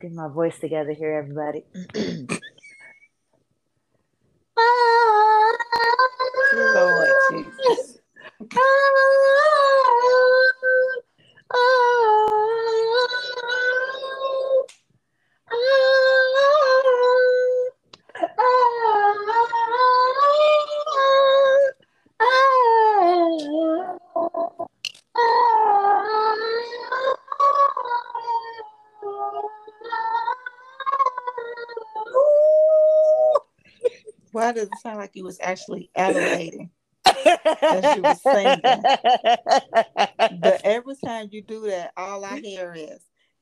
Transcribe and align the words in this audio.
Get 0.01 0.13
my 0.13 0.29
voice 0.29 0.57
together 0.61 0.93
here, 0.93 1.15
everybody. 1.19 1.65
it 34.79 34.83
sound 34.83 34.99
like 34.99 35.11
you 35.15 35.25
was 35.25 35.39
actually 35.41 35.91
adorating? 35.95 36.71
As 37.63 37.97
you 37.97 38.03
were 38.03 38.15
singing. 38.15 38.63
But 40.41 40.61
every 40.65 40.95
time 41.05 41.29
you 41.31 41.43
do 41.43 41.67
that, 41.69 41.93
all 41.97 42.25
I 42.25 42.41
hear 42.41 42.75
is 42.77 43.01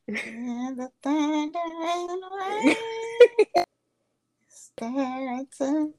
"And 0.09 0.79
the 0.79 0.91
thunder 1.03 1.59
and 1.59 2.23
rain 2.41 2.77
start 4.49 5.47
to 5.59 5.93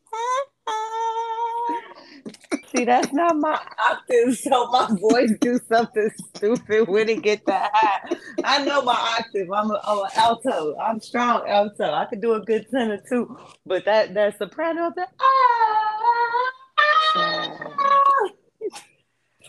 See, 2.75 2.83
that's 2.85 3.13
not 3.13 3.37
my 3.37 3.59
octave, 3.89 4.37
so 4.37 4.67
my 4.67 4.89
voice 4.99 5.31
do 5.39 5.59
something 5.69 6.09
stupid 6.35 6.87
when 6.87 7.07
it 7.07 7.21
get 7.21 7.45
that 7.45 7.71
high. 7.73 8.17
I 8.43 8.63
know 8.65 8.81
my 8.81 9.17
octave. 9.19 9.49
I'm 9.51 9.71
a, 9.71 9.81
I'm 9.83 9.99
an 9.99 10.09
alto. 10.15 10.75
I'm 10.77 10.99
strong 10.99 11.47
alto. 11.47 11.91
I 11.91 12.05
could 12.05 12.21
do 12.21 12.33
a 12.33 12.41
good 12.41 12.67
tenor 12.69 13.01
too, 13.09 13.37
but 13.65 13.85
that 13.85 14.13
that 14.15 14.37
soprano, 14.37 14.91
that 14.95 15.11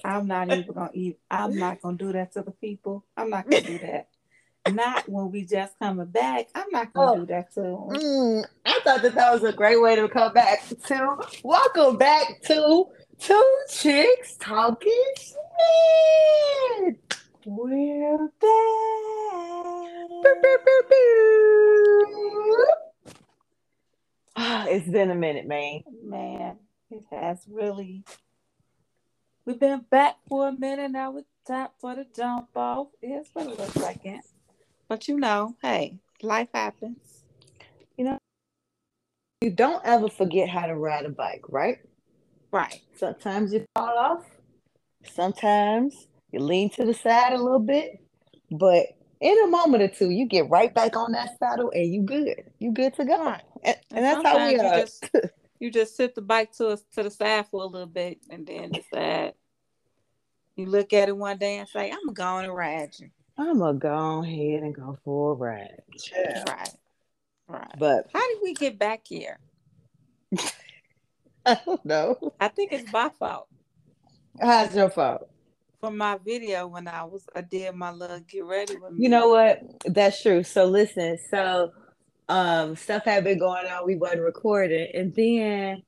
I'm 0.09 0.27
not 0.27 0.49
even 0.57 0.73
gonna 0.73 0.91
eat. 0.95 1.19
I'm 1.31 1.57
not 1.59 1.83
gonna 1.83 1.97
do 1.99 2.13
that 2.13 2.33
to 2.33 2.43
the 2.43 2.51
people. 2.53 3.05
I'm 3.17 3.29
not 3.31 3.49
gonna 3.49 3.63
do 3.63 3.79
that. 3.83 4.09
Not 4.73 5.09
when 5.09 5.31
we 5.31 5.45
just 5.45 5.79
coming 5.79 6.07
back. 6.07 6.47
I'm 6.55 6.67
not 6.73 6.93
gonna 6.93 7.13
Oh. 7.13 7.17
do 7.21 7.27
that 7.27 7.53
to 7.55 7.61
'em. 7.61 7.89
Mm, 8.01 8.45
I 8.67 8.81
thought 8.85 9.03
that 9.03 9.15
that 9.15 9.33
was 9.33 9.45
a 9.45 9.53
great 9.53 9.81
way 9.81 9.97
to 9.97 10.09
come 10.09 10.33
back 10.33 10.63
to. 10.87 11.17
Welcome 11.45 11.97
back 11.99 12.41
to 12.45 12.87
Two 13.19 13.57
Chicks 13.71 14.37
Talking 14.39 15.05
Shit. 15.19 16.99
We're 17.47 18.17
back. 18.19 18.29
Boop, 20.25 20.43
boop, 20.43 20.65
boop, 20.67 20.91
boop. 20.91 22.67
It's 24.71 24.89
been 24.89 25.11
a 25.11 25.15
minute, 25.15 25.47
man. 25.47 25.83
Man, 26.05 26.57
it 26.91 27.05
has 27.11 27.39
really. 27.51 28.05
We've 29.49 29.59
been 29.59 29.87
back 29.91 30.17
for 30.29 30.49
a 30.49 30.53
minute 30.53 30.91
now. 30.91 31.17
It's 31.17 31.27
time 31.47 31.69
for 31.81 31.95
the 31.95 32.05
jump 32.15 32.49
off. 32.55 32.89
It's 33.01 33.31
been 33.31 33.47
a 33.47 33.49
little 33.49 33.65
second, 33.81 34.21
but 34.91 35.09
you 35.09 35.19
know, 35.19 35.57
hey, 35.63 35.97
life 36.21 36.49
happens. 36.53 37.25
You 37.97 38.05
know, 38.05 38.19
you 39.41 39.49
don't 39.49 39.83
ever 39.87 40.11
forget 40.11 40.51
how 40.51 40.67
to 40.67 40.75
ride 40.75 41.07
a 41.07 41.09
bike, 41.09 41.45
right? 41.49 41.79
Right. 42.53 42.83
Sometimes 42.95 43.55
you 43.55 43.65
fall 43.75 43.97
off. 43.97 44.27
Sometimes 45.05 46.09
you 46.31 46.41
lean 46.41 46.69
to 46.73 46.85
the 46.85 46.93
side 46.93 47.33
a 47.33 47.43
little 47.43 47.59
bit. 47.59 48.03
But 48.51 48.89
in 49.23 49.35
a 49.45 49.47
moment 49.47 49.83
or 49.83 49.89
two, 49.89 50.11
you 50.11 50.27
get 50.27 50.51
right 50.51 50.75
back 50.75 50.95
on 50.95 51.13
that 51.13 51.39
saddle 51.39 51.71
and 51.75 51.91
you 51.91 52.03
good. 52.03 52.45
You 52.59 52.73
good 52.73 52.93
to 52.97 53.07
go. 53.07 53.25
Right. 53.25 53.45
And, 53.63 53.77
and 53.95 54.05
that's 54.05 54.23
how 54.23 54.47
we 54.47 54.59
sometimes 54.59 54.63
you 54.63 54.69
are. 54.69 54.81
just- 54.81 55.11
You 55.61 55.73
just 55.73 55.97
sit 55.97 56.15
the 56.15 56.23
bike 56.23 56.53
to 56.59 56.69
us 56.69 56.85
to 56.95 57.03
the 57.03 57.11
side 57.11 57.47
for 57.51 57.63
a 57.63 57.67
little 57.67 57.89
bit, 57.89 58.19
and 58.31 58.47
then 58.47 58.71
decide. 58.71 59.33
You 60.59 60.67
look 60.67 60.93
at 60.93 61.09
it 61.09 61.17
one 61.17 61.39
day 61.39 61.59
and 61.59 61.69
say, 61.69 61.91
"I'm 61.91 62.13
going 62.13 62.45
to 62.45 62.53
ride 62.53 62.91
you." 62.99 63.09
I'm 63.39 63.61
gonna 63.61 63.79
go 63.79 64.23
ahead 64.23 64.65
and 64.65 64.75
go 64.75 64.99
for 65.05 65.33
a 65.33 65.35
ride. 65.35 65.83
Right. 66.49 66.69
Right. 67.47 67.75
But 67.79 68.09
How 68.13 68.29
did 68.29 68.39
we 68.43 68.53
get 68.53 68.77
back 68.79 69.03
here? 69.07 69.39
I 71.47 71.59
don't 71.65 71.85
know. 71.85 72.33
I 72.41 72.49
think 72.49 72.73
it's 72.73 72.93
my 72.93 73.09
fault. 73.19 73.47
How's 74.41 74.75
your 74.75 74.91
fault? 74.91 75.31
from 75.81 75.97
my 75.97 76.19
video 76.25 76.67
when 76.67 76.89
I 76.89 77.05
was 77.05 77.25
I 77.35 77.41
did 77.43 77.75
my 77.75 77.93
little 77.93 78.21
get 78.21 78.45
ready 78.45 78.77
with 78.77 78.93
me. 78.93 79.05
You 79.05 79.09
know 79.09 79.29
what? 79.29 79.63
That's 79.85 80.21
true. 80.23 80.43
So 80.43 80.65
listen, 80.65 81.19
so 81.31 81.73
um 82.29 82.77
stuff 82.77 83.05
had 83.05 83.25
been 83.25 83.39
going 83.39 83.67
on, 83.67 83.87
we 83.87 83.97
wasn't 83.97 84.23
recording, 84.23 84.89
and 84.95 85.15
then 85.15 85.83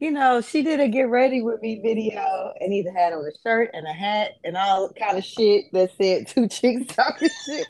you 0.00 0.10
know, 0.10 0.40
she 0.40 0.62
did 0.62 0.80
a 0.80 0.88
get 0.88 1.08
ready 1.10 1.42
with 1.42 1.60
me 1.60 1.78
video 1.78 2.52
and 2.58 2.72
either 2.72 2.90
had 2.90 3.12
on 3.12 3.24
a 3.24 3.38
shirt 3.42 3.70
and 3.74 3.86
a 3.86 3.92
hat 3.92 4.32
and 4.42 4.56
all 4.56 4.90
kind 4.94 5.18
of 5.18 5.24
shit 5.24 5.70
that 5.72 5.90
said 5.96 6.26
two 6.26 6.48
chicks 6.48 6.94
talking 6.94 7.28
shit. 7.46 7.66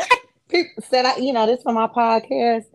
People 0.48 0.82
said 0.88 1.04
I, 1.04 1.16
you 1.16 1.32
know, 1.32 1.46
this 1.46 1.62
for 1.62 1.72
my 1.72 1.88
podcast. 1.88 2.66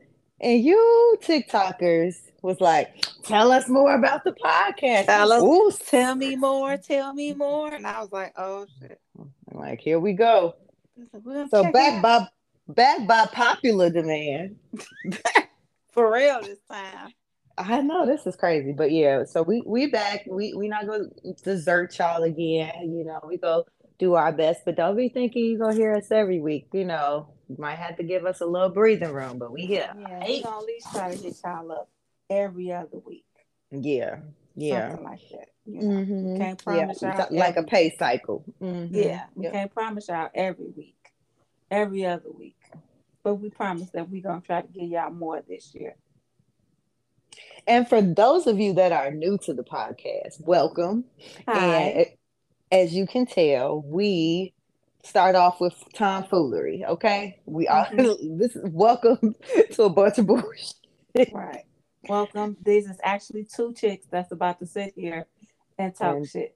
And 0.41 0.61
you 0.61 1.17
TikTokers 1.21 2.15
was 2.41 2.59
like, 2.59 3.05
tell 3.23 3.53
us 3.53 3.69
more 3.69 3.95
about 3.95 4.25
the 4.25 4.33
podcast. 4.33 5.05
Tell 5.05 5.31
us. 5.31 5.41
Ooh, 5.41 5.71
tell 5.85 6.15
me 6.15 6.35
more, 6.35 6.75
tell 6.75 7.13
me 7.13 7.33
more. 7.33 7.73
And 7.73 7.87
I 7.87 8.01
was 8.01 8.11
like, 8.11 8.33
oh 8.37 8.67
shit. 8.79 8.99
I'm 9.17 9.31
like, 9.51 9.79
here 9.79 9.99
we 9.99 10.13
go. 10.13 10.55
Like, 11.13 11.23
"We're 11.23 11.47
So 11.47 11.71
back 11.71 12.01
by 12.01 12.27
back 12.67 13.07
by 13.07 13.25
popular 13.27 13.89
demand. 13.89 14.57
for 15.91 16.11
real 16.11 16.41
this 16.41 16.59
time. 16.69 17.13
I 17.57 17.81
know 17.81 18.05
this 18.05 18.25
is 18.27 18.35
crazy, 18.35 18.73
but 18.73 18.91
yeah. 18.91 19.23
So 19.23 19.41
we 19.41 19.61
we 19.65 19.87
back. 19.87 20.25
We 20.27 20.53
we 20.53 20.67
not 20.67 20.87
gonna 20.87 21.05
desert 21.43 21.97
y'all 21.97 22.23
again. 22.23 22.73
You 22.93 23.05
know, 23.05 23.19
we 23.27 23.37
go 23.37 23.65
do 23.97 24.15
our 24.15 24.31
best, 24.31 24.61
but 24.65 24.75
don't 24.75 24.97
be 24.97 25.09
thinking 25.09 25.45
you 25.45 25.57
gonna 25.57 25.73
hear 25.75 25.95
us 25.95 26.11
every 26.11 26.41
week. 26.41 26.67
You 26.73 26.85
know, 26.85 27.29
you 27.47 27.55
might 27.57 27.75
have 27.77 27.95
to 27.97 28.03
give 28.03 28.25
us 28.25 28.41
a 28.41 28.45
little 28.45 28.69
breathing 28.69 29.13
room, 29.13 29.37
but 29.39 29.51
we 29.51 29.61
here. 29.61 29.89
Yeah, 29.97 30.23
we're 30.27 30.43
gonna 30.43 30.57
at 30.57 30.65
least 30.65 30.91
try 30.91 31.15
to 31.15 31.21
hit 31.23 31.37
y'all 31.45 31.71
up 31.71 31.89
every 32.29 32.73
other 32.73 32.97
week. 33.05 33.25
Yeah, 33.71 34.19
yeah. 34.55 34.89
Something 34.89 35.05
like 35.05 35.29
that. 35.29 35.47
You 35.65 35.81
know? 35.81 36.01
Mhm. 36.01 36.37
Can't 36.37 36.59
Yeah, 36.59 36.63
promise 36.63 37.01
y'all 37.01 37.19
it's 37.21 37.31
like 37.31 37.57
a 37.57 37.63
pay 37.63 37.95
cycle. 37.97 38.43
Mhm. 38.61 38.89
Yeah, 38.91 39.25
we 39.33 39.43
Yep. 39.45 39.53
can't 39.53 39.73
promise 39.73 40.07
y'all 40.09 40.29
every 40.33 40.69
week, 40.75 41.13
every 41.71 42.05
other 42.05 42.31
week. 42.31 42.57
But 43.23 43.35
we 43.35 43.49
promise 43.49 43.89
that 43.91 44.09
we're 44.09 44.21
gonna 44.21 44.41
try 44.41 44.61
to 44.61 44.67
give 44.67 44.89
y'all 44.89 45.09
more 45.09 45.41
this 45.41 45.73
year. 45.73 45.95
And 47.67 47.87
for 47.87 48.01
those 48.01 48.47
of 48.47 48.59
you 48.59 48.73
that 48.73 48.91
are 48.91 49.11
new 49.11 49.37
to 49.39 49.53
the 49.53 49.63
podcast, 49.63 50.39
welcome. 50.41 51.05
Hi. 51.47 51.77
And 51.77 52.05
as 52.71 52.93
you 52.93 53.07
can 53.07 53.25
tell, 53.25 53.81
we 53.81 54.53
start 55.03 55.35
off 55.35 55.59
with 55.59 55.73
tomfoolery. 55.93 56.85
Okay, 56.85 57.39
we 57.45 57.67
are. 57.67 57.87
Mm-hmm. 57.87 58.37
This 58.37 58.55
is 58.55 58.69
welcome 58.71 59.35
to 59.71 59.83
a 59.83 59.89
bunch 59.89 60.17
of 60.19 60.27
bullshit. 60.27 60.75
Right. 61.33 61.63
Welcome. 62.07 62.57
These 62.63 62.87
is 62.87 62.97
actually 63.03 63.45
two 63.45 63.73
chicks 63.73 64.05
that's 64.11 64.31
about 64.31 64.59
to 64.59 64.67
sit 64.67 64.93
here 64.95 65.25
and 65.77 65.95
talk 65.95 66.17
And- 66.17 66.27
shit. 66.29 66.55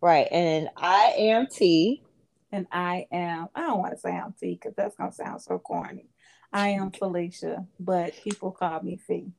Right, 0.00 0.28
and 0.30 0.68
I 0.76 1.14
am 1.18 1.48
T. 1.48 2.04
And 2.52 2.66
I 2.72 3.06
am, 3.12 3.48
I 3.54 3.62
don't 3.62 3.80
want 3.80 3.92
to 3.92 3.98
say 3.98 4.10
I'm 4.10 4.32
T 4.40 4.54
because 4.54 4.74
that's 4.74 4.96
going 4.96 5.10
to 5.10 5.14
sound 5.16 5.42
so 5.42 5.58
corny. 5.58 6.06
I 6.50 6.68
am 6.68 6.92
Felicia, 6.92 7.66
but 7.78 8.14
people 8.24 8.52
call 8.52 8.80
me 8.82 8.96
Fee. 8.96 9.32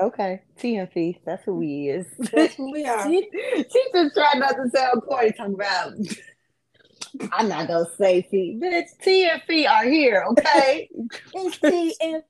Okay, 0.00 0.42
T 0.58 0.76
and 0.76 0.90
Fee. 0.90 1.20
That's 1.24 1.44
who 1.44 1.56
we 1.56 1.88
is. 1.88 2.06
That's 2.32 2.54
who 2.54 2.72
we 2.72 2.84
are. 2.86 3.06
she, 3.06 3.28
she 3.32 3.84
just 3.92 4.14
tried 4.14 4.38
not 4.38 4.56
to 4.56 4.68
sound 4.74 5.02
corny. 5.02 5.32
Talking 5.32 5.54
about. 5.54 5.92
I'm 7.32 7.48
not 7.48 7.68
gonna 7.68 7.84
say 7.98 8.26
bitch. 8.32 8.86
T 9.02 9.28
and 9.28 9.42
Fee 9.42 9.66
are 9.66 9.84
here. 9.84 10.24
Okay. 10.30 10.88
It's 11.34 11.58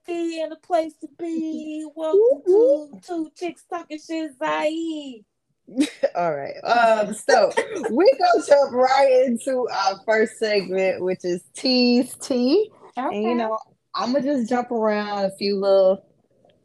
T 0.07 0.41
and 0.43 0.53
a 0.53 0.57
place 0.57 0.95
to 1.01 1.09
be. 1.19 1.87
Welcome 1.95 2.43
to 2.47 3.01
Two 3.07 3.31
Chicks 3.37 3.65
Talking 3.71 3.99
Shit, 3.99 4.33
Zaid. 4.43 5.25
All 6.17 6.35
right. 6.35 6.57
Um, 6.65 7.15
so 7.15 7.53
we 7.91 8.11
gonna 8.19 8.47
jump 8.47 8.73
right 8.73 9.25
into 9.27 9.69
our 9.73 10.01
first 10.05 10.39
segment, 10.39 11.03
which 11.03 11.25
is 11.25 11.43
T's 11.55 12.17
Tea. 12.17 12.71
Okay. 12.99 13.17
And 13.17 13.23
you 13.23 13.35
know, 13.37 13.59
I'm 13.95 14.13
gonna 14.13 14.25
just 14.25 14.49
jump 14.49 14.71
around 14.73 15.27
a 15.27 15.31
few 15.37 15.61
little 15.61 16.05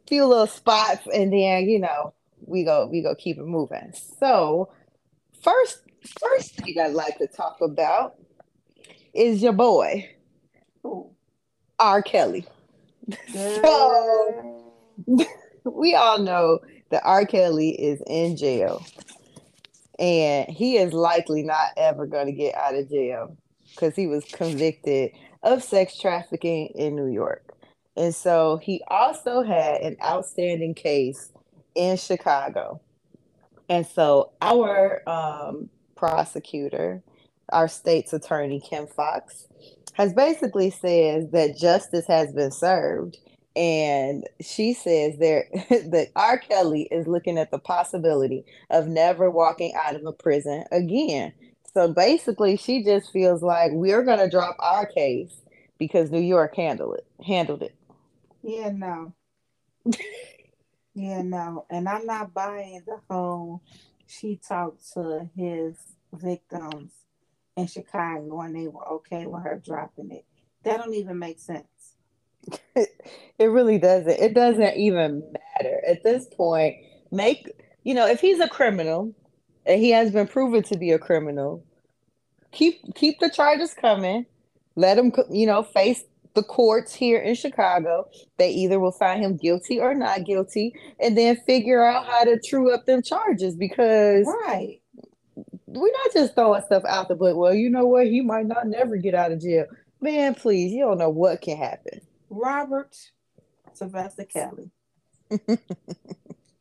few 0.08 0.26
little 0.26 0.46
spots 0.46 1.06
and 1.12 1.32
then, 1.32 1.68
you 1.68 1.78
know, 1.78 2.14
we 2.46 2.64
go 2.64 2.86
we 2.86 3.02
go 3.02 3.14
keep 3.14 3.38
it 3.38 3.46
moving. 3.46 3.92
So 4.18 4.70
first 5.42 5.82
first 6.20 6.56
thing 6.56 6.76
I'd 6.80 6.92
like 6.92 7.18
to 7.18 7.26
talk 7.26 7.58
about 7.60 8.16
is 9.14 9.42
your 9.42 9.52
boy. 9.52 10.08
Ooh. 10.84 11.10
R. 11.78 12.02
Kelly. 12.02 12.46
so 13.32 14.74
we 15.64 15.94
all 15.94 16.18
know 16.18 16.60
that 16.90 17.02
R. 17.04 17.24
Kelly 17.26 17.70
is 17.70 18.02
in 18.06 18.36
jail. 18.36 18.84
And 19.98 20.48
he 20.48 20.76
is 20.76 20.92
likely 20.92 21.42
not 21.42 21.70
ever 21.76 22.06
going 22.06 22.26
to 22.26 22.32
get 22.32 22.54
out 22.54 22.74
of 22.74 22.88
jail 22.88 23.36
because 23.70 23.96
he 23.96 24.06
was 24.06 24.24
convicted 24.24 25.10
of 25.42 25.62
sex 25.62 25.98
trafficking 25.98 26.68
in 26.74 26.94
New 26.94 27.08
York. 27.08 27.47
And 27.98 28.14
so 28.14 28.58
he 28.58 28.80
also 28.86 29.42
had 29.42 29.80
an 29.80 29.96
outstanding 30.02 30.72
case 30.74 31.32
in 31.74 31.96
Chicago. 31.96 32.80
And 33.68 33.84
so 33.84 34.30
our 34.40 35.02
um, 35.08 35.68
prosecutor, 35.96 37.02
our 37.48 37.66
state's 37.66 38.12
attorney, 38.12 38.60
Kim 38.60 38.86
Foxx, 38.86 39.48
has 39.94 40.12
basically 40.12 40.70
said 40.70 41.32
that 41.32 41.58
justice 41.58 42.06
has 42.06 42.32
been 42.32 42.52
served. 42.52 43.18
And 43.56 44.24
she 44.40 44.74
says 44.74 45.18
there 45.18 45.46
that 45.68 46.10
R. 46.14 46.38
Kelly 46.38 46.82
is 46.92 47.08
looking 47.08 47.36
at 47.36 47.50
the 47.50 47.58
possibility 47.58 48.44
of 48.70 48.86
never 48.86 49.28
walking 49.28 49.72
out 49.74 49.96
of 49.96 50.06
a 50.06 50.12
prison 50.12 50.62
again. 50.70 51.32
So 51.74 51.92
basically, 51.92 52.56
she 52.56 52.84
just 52.84 53.12
feels 53.12 53.42
like 53.42 53.72
we're 53.72 54.04
going 54.04 54.20
to 54.20 54.30
drop 54.30 54.54
our 54.60 54.86
case 54.86 55.34
because 55.78 56.12
New 56.12 56.20
York 56.20 56.54
handled 56.54 56.94
it. 56.94 57.06
Handled 57.24 57.62
it. 57.62 57.74
Yeah, 58.42 58.70
no. 58.70 59.14
yeah, 60.94 61.22
no. 61.22 61.66
And 61.70 61.88
I'm 61.88 62.06
not 62.06 62.34
buying 62.34 62.82
the 62.86 63.00
whole 63.10 63.62
she 64.06 64.36
talked 64.36 64.92
to 64.94 65.28
his 65.36 65.76
victims 66.12 66.92
in 67.56 67.66
Chicago 67.66 68.40
and 68.40 68.54
they 68.54 68.68
were 68.68 68.86
okay 68.88 69.26
with 69.26 69.42
her 69.42 69.60
dropping 69.64 70.10
it. 70.10 70.24
That 70.64 70.78
don't 70.78 70.94
even 70.94 71.18
make 71.18 71.38
sense. 71.38 71.94
it 72.76 73.46
really 73.46 73.78
doesn't. 73.78 74.18
It 74.18 74.34
doesn't 74.34 74.76
even 74.76 75.22
matter 75.32 75.80
at 75.86 76.02
this 76.02 76.26
point. 76.34 76.76
Make 77.10 77.50
you 77.84 77.94
know 77.94 78.06
if 78.06 78.20
he's 78.20 78.40
a 78.40 78.48
criminal 78.48 79.14
and 79.66 79.80
he 79.80 79.90
has 79.90 80.10
been 80.10 80.26
proven 80.26 80.62
to 80.64 80.78
be 80.78 80.92
a 80.92 80.98
criminal, 80.98 81.64
keep 82.52 82.94
keep 82.94 83.18
the 83.18 83.30
charges 83.30 83.74
coming. 83.74 84.26
Let 84.76 84.98
him 84.98 85.12
you 85.30 85.46
know 85.46 85.62
face 85.62 86.04
the 86.34 86.42
courts 86.42 86.94
here 86.94 87.18
in 87.18 87.34
Chicago. 87.34 88.08
They 88.36 88.50
either 88.50 88.78
will 88.78 88.92
find 88.92 89.22
him 89.22 89.36
guilty 89.36 89.80
or 89.80 89.94
not 89.94 90.24
guilty, 90.24 90.74
and 91.00 91.16
then 91.16 91.36
figure 91.46 91.84
out 91.84 92.06
how 92.06 92.24
to 92.24 92.38
true 92.40 92.72
up 92.72 92.86
them 92.86 93.02
charges 93.02 93.56
because 93.56 94.26
right 94.46 94.80
we're 95.68 95.92
not 95.92 96.12
just 96.12 96.34
throwing 96.34 96.62
stuff 96.62 96.84
out 96.86 97.08
the 97.08 97.14
book. 97.14 97.36
Well, 97.36 97.54
you 97.54 97.70
know 97.70 97.86
what? 97.86 98.06
He 98.06 98.20
might 98.20 98.46
not 98.46 98.66
never 98.66 98.96
get 98.96 99.14
out 99.14 99.32
of 99.32 99.40
jail. 99.40 99.66
Man, 100.00 100.34
please, 100.34 100.72
you 100.72 100.84
don't 100.84 100.98
know 100.98 101.10
what 101.10 101.42
can 101.42 101.56
happen. 101.56 102.00
Robert 102.30 102.96
Sylvester 103.74 104.24
Kelly. 104.24 104.70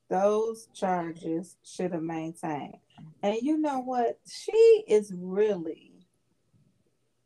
Those 0.09 0.67
charges 0.73 1.55
should 1.63 1.93
have 1.93 2.01
maintained. 2.01 2.77
And 3.21 3.37
you 3.41 3.57
know 3.57 3.79
what? 3.79 4.19
She 4.29 4.83
is 4.87 5.13
really, 5.15 5.86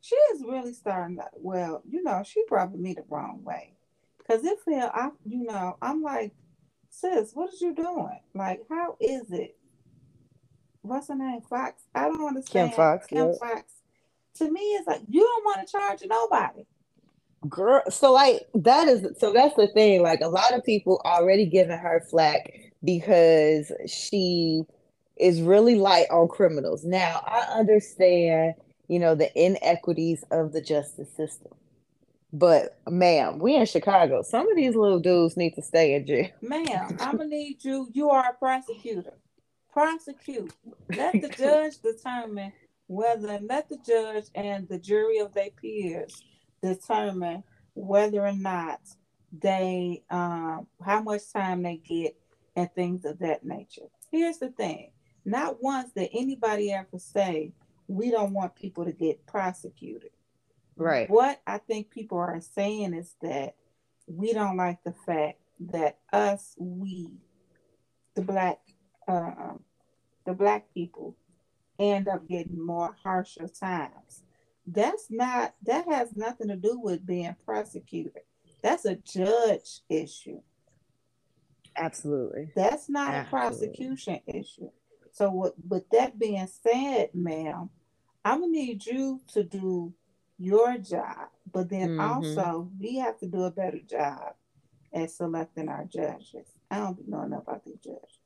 she 0.02 0.16
is 0.16 0.44
really 0.44 0.74
starting 0.74 1.18
to, 1.18 1.26
well, 1.36 1.82
you 1.88 2.04
know, 2.04 2.24
she 2.26 2.44
rubbed 2.50 2.78
me 2.78 2.94
the 2.94 3.04
wrong 3.10 3.42
way. 3.44 3.74
Because 4.18 4.44
it 4.44 4.60
felt, 4.66 4.92
I, 4.94 5.10
you 5.26 5.44
know, 5.44 5.78
I'm 5.82 6.02
like, 6.02 6.34
sis, 6.90 7.32
what 7.34 7.54
is 7.54 7.62
you 7.62 7.74
doing? 7.74 8.20
Like, 8.34 8.62
how 8.70 8.98
is 9.00 9.32
it 9.32 9.56
what's 10.82 11.08
her 11.08 11.16
name? 11.16 11.42
Foxx. 11.42 11.84
I 11.94 12.06
don't 12.06 12.26
understand. 12.26 12.72
Kim 12.72 12.76
Foxx. 12.76 13.08
Kim 13.08 13.28
yep. 13.28 13.36
Foxx. 13.40 13.74
To 14.36 14.50
me, 14.50 14.62
it's 14.62 14.88
like 14.88 15.02
you 15.10 15.22
don't 15.22 15.46
want 15.46 15.68
to 15.68 15.72
charge 15.72 16.04
nobody. 16.06 16.66
Girl, 17.50 17.82
so 17.90 18.14
like 18.14 18.48
that 18.54 18.88
is 18.88 19.20
so 19.20 19.34
that's 19.34 19.56
the 19.56 19.68
thing. 19.68 20.02
Like 20.04 20.22
a 20.22 20.28
lot 20.28 20.54
of 20.54 20.64
people 20.64 21.02
already 21.06 21.46
giving 21.46 21.78
her 21.78 22.04
flack 22.10 22.52
because 22.84 23.72
she 23.88 24.64
is 25.18 25.42
really 25.42 25.76
light 25.76 26.08
on 26.10 26.28
criminals. 26.28 26.86
Now 26.86 27.24
I 27.26 27.60
understand, 27.60 28.56
you 28.92 29.00
know, 29.00 29.16
the 29.16 29.32
inequities 29.42 30.24
of 30.32 30.52
the 30.52 30.62
justice 30.62 31.10
system. 31.16 31.52
But 32.34 32.78
ma'am, 32.90 33.40
we 33.40 33.56
in 33.56 33.66
Chicago. 33.66 34.22
Some 34.22 34.50
of 34.50 34.56
these 34.56 34.76
little 34.76 35.00
dudes 35.00 35.38
need 35.38 35.56
to 35.56 35.62
stay 35.62 35.96
in 35.96 36.06
jail. 36.06 36.30
Ma'am, 36.42 36.98
I'm 37.00 37.18
gonna 37.18 37.30
need 37.30 37.64
you. 37.64 37.88
You 37.94 38.10
are 38.10 38.30
a 38.30 38.34
prosecutor 38.34 39.14
prosecute. 39.72 40.54
Let 40.96 41.14
the 41.14 41.30
judge 41.30 41.80
determine 41.80 42.52
whether, 42.88 43.40
let 43.40 43.70
the 43.70 43.78
judge 43.78 44.26
and 44.36 44.68
the 44.68 44.78
jury 44.78 45.20
of 45.20 45.34
their 45.34 45.50
peers 45.50 46.22
determine 46.62 47.44
whether 47.74 48.26
or 48.26 48.34
not 48.34 48.82
they, 49.32 50.04
um, 50.10 50.68
how 50.84 51.02
much 51.02 51.32
time 51.32 51.64
they 51.64 51.78
get 51.78 52.16
and 52.56 52.70
things 52.74 53.06
of 53.06 53.20
that 53.20 53.46
nature. 53.46 53.88
Here's 54.12 54.40
the 54.40 54.50
thing 54.50 54.92
not 55.24 55.62
once 55.62 55.92
did 55.94 56.10
anybody 56.14 56.74
ever 56.74 56.98
say, 56.98 57.54
we 57.88 58.12
don't 58.12 58.34
want 58.34 58.56
people 58.56 58.86
to 58.86 58.92
get 58.92 59.26
prosecuted. 59.26 60.12
Right. 60.76 61.10
What 61.10 61.42
I 61.46 61.58
think 61.58 61.92
people 61.92 62.18
are 62.18 62.42
saying 62.42 62.94
is 62.94 63.16
that 63.22 63.56
we 64.08 64.34
don't 64.34 64.58
like 64.58 64.84
the 64.84 64.96
fact 65.06 65.40
that 65.72 66.00
us, 66.12 66.56
we, 66.58 67.10
the 68.16 68.22
black 68.22 68.60
uh, 69.08 69.54
the 70.26 70.34
black 70.34 70.74
people 70.74 71.16
end 71.80 72.08
up 72.08 72.28
getting 72.28 72.64
more 72.64 72.96
harsher 73.04 73.48
times. 73.48 74.24
That's 74.68 75.08
not 75.10 75.56
that 75.66 75.88
has 75.88 76.16
nothing 76.16 76.50
to 76.50 76.56
do 76.56 76.80
with 76.80 77.06
being 77.06 77.36
prosecuted. 77.46 78.22
That's 78.62 78.86
a 78.86 78.96
judge 78.96 79.82
issue. 79.90 80.42
Absolutely. 81.76 82.52
That's 82.56 82.90
not 82.90 83.14
Absolutely. 83.14 83.28
a 83.28 83.30
prosecution 83.30 84.20
issue. 84.28 84.70
So 85.12 85.32
with, 85.32 85.54
with 85.68 85.90
that 85.92 86.18
being 86.18 86.48
said, 86.64 87.10
ma'am, 87.14 87.70
I'm 88.24 88.42
gonna 88.42 88.52
need 88.52 88.86
you 88.86 89.22
to 89.34 89.44
do 89.44 89.94
your 90.38 90.78
job, 90.78 91.30
but 91.52 91.70
then 91.70 91.90
mm-hmm. 91.90 92.00
also 92.00 92.70
we 92.80 92.98
have 92.98 93.20
to 93.20 93.28
do 93.28 93.44
a 93.44 93.52
better 93.52 93.80
job 93.80 94.34
at 94.94 95.12
selecting 95.12 95.70
our 95.70 95.86
judges. 95.86 96.48
I 96.70 96.78
don't 96.78 97.08
know 97.08 97.24
enough 97.24 97.44
about 97.44 97.66
these 97.66 97.80
judges 97.84 98.22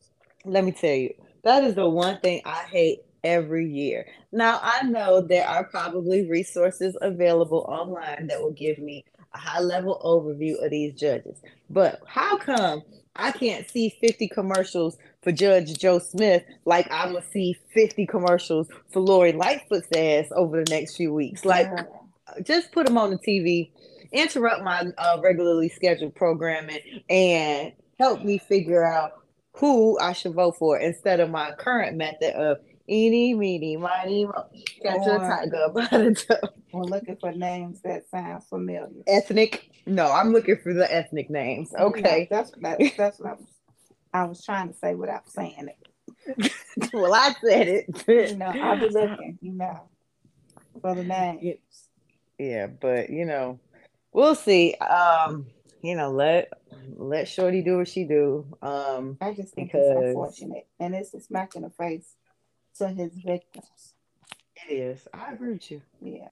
let 0.45 0.63
me 0.63 0.71
tell 0.71 0.95
you, 0.95 1.13
that 1.43 1.63
is 1.63 1.75
the 1.75 1.89
one 1.89 2.19
thing 2.19 2.41
I 2.45 2.63
hate 2.63 2.99
every 3.23 3.67
year. 3.67 4.05
Now, 4.31 4.59
I 4.61 4.83
know 4.83 5.21
there 5.21 5.47
are 5.47 5.63
probably 5.63 6.29
resources 6.29 6.95
available 7.01 7.65
online 7.67 8.27
that 8.27 8.41
will 8.41 8.53
give 8.53 8.77
me 8.77 9.03
a 9.33 9.37
high 9.37 9.59
level 9.59 9.99
overview 10.03 10.63
of 10.63 10.71
these 10.71 10.93
judges. 10.93 11.41
But 11.69 12.01
how 12.05 12.37
come 12.37 12.83
I 13.15 13.31
can't 13.31 13.69
see 13.69 13.95
50 14.01 14.27
commercials 14.27 14.97
for 15.21 15.31
Judge 15.31 15.77
Joe 15.77 15.99
Smith 15.99 16.43
like 16.65 16.87
I'm 16.91 17.13
gonna 17.13 17.25
see 17.31 17.57
50 17.73 18.05
commercials 18.05 18.67
for 18.91 18.99
Lori 18.99 19.31
Lightfoot's 19.31 19.87
ass 19.95 20.31
over 20.35 20.63
the 20.63 20.69
next 20.69 20.97
few 20.97 21.13
weeks? 21.13 21.45
Like, 21.45 21.69
just 22.43 22.71
put 22.71 22.85
them 22.85 22.97
on 22.97 23.11
the 23.11 23.17
TV, 23.17 23.69
interrupt 24.11 24.63
my 24.63 24.85
uh, 24.97 25.19
regularly 25.21 25.69
scheduled 25.69 26.15
programming, 26.15 26.79
and 27.09 27.71
help 27.99 28.23
me 28.23 28.37
figure 28.37 28.83
out 28.83 29.13
who 29.53 29.97
I 29.99 30.13
should 30.13 30.33
vote 30.33 30.57
for 30.57 30.77
instead 30.77 31.19
of 31.19 31.29
my 31.29 31.51
current 31.53 31.95
method 31.95 32.33
of 32.35 32.59
eeny, 32.89 33.33
meeny, 33.33 33.77
miny, 33.77 34.27
catch 34.81 35.07
a 35.07 35.17
tiger 35.17 35.69
by 35.73 35.87
the 35.91 36.15
toe. 36.15 36.49
We're 36.71 36.83
looking 36.83 37.17
for 37.17 37.31
names 37.31 37.81
that 37.81 38.09
sound 38.09 38.43
familiar. 38.43 38.89
Ethnic? 39.07 39.69
No, 39.85 40.11
I'm 40.11 40.31
looking 40.33 40.57
for 40.57 40.73
the 40.73 40.91
ethnic 40.93 41.29
names. 41.29 41.73
Okay. 41.73 42.27
that's 42.29 42.51
that, 42.61 42.79
that's 42.97 43.19
what 43.19 43.29
I 43.29 43.33
was, 43.33 43.47
I 44.13 44.23
was 44.25 44.43
trying 44.43 44.69
to 44.69 44.73
say 44.73 44.95
without 44.95 45.29
saying 45.29 45.69
it. 45.69 46.51
well, 46.93 47.13
I 47.13 47.33
said 47.43 47.67
it. 47.67 48.03
you 48.07 48.37
know, 48.37 48.47
I'll 48.47 48.79
be 48.79 48.89
looking, 48.89 49.37
you 49.41 49.53
know, 49.53 49.81
for 50.81 50.95
the 50.95 51.03
names. 51.03 51.59
Yeah, 52.37 52.67
but 52.67 53.09
you 53.09 53.25
know, 53.25 53.59
we'll 54.11 54.35
see. 54.35 54.75
Um, 54.75 55.47
you 55.81 55.95
know, 55.95 56.11
let 56.11 56.49
let 56.95 57.27
Shorty 57.27 57.61
do 57.61 57.77
what 57.77 57.87
she 57.87 58.03
do. 58.03 58.45
Um, 58.61 59.17
I 59.21 59.33
just 59.33 59.53
think 59.53 59.71
because... 59.71 59.85
it's 59.85 60.07
unfortunate, 60.07 60.67
and 60.79 60.95
it's 60.95 61.13
a 61.13 61.21
smack 61.21 61.55
in 61.55 61.61
the 61.61 61.69
face 61.69 62.15
to 62.77 62.87
his 62.87 63.13
victims. 63.13 63.93
It 64.67 64.73
is. 64.73 65.07
I 65.13 65.33
agree 65.33 65.53
with 65.53 65.71
you. 65.71 65.81
Yeah. 66.01 66.29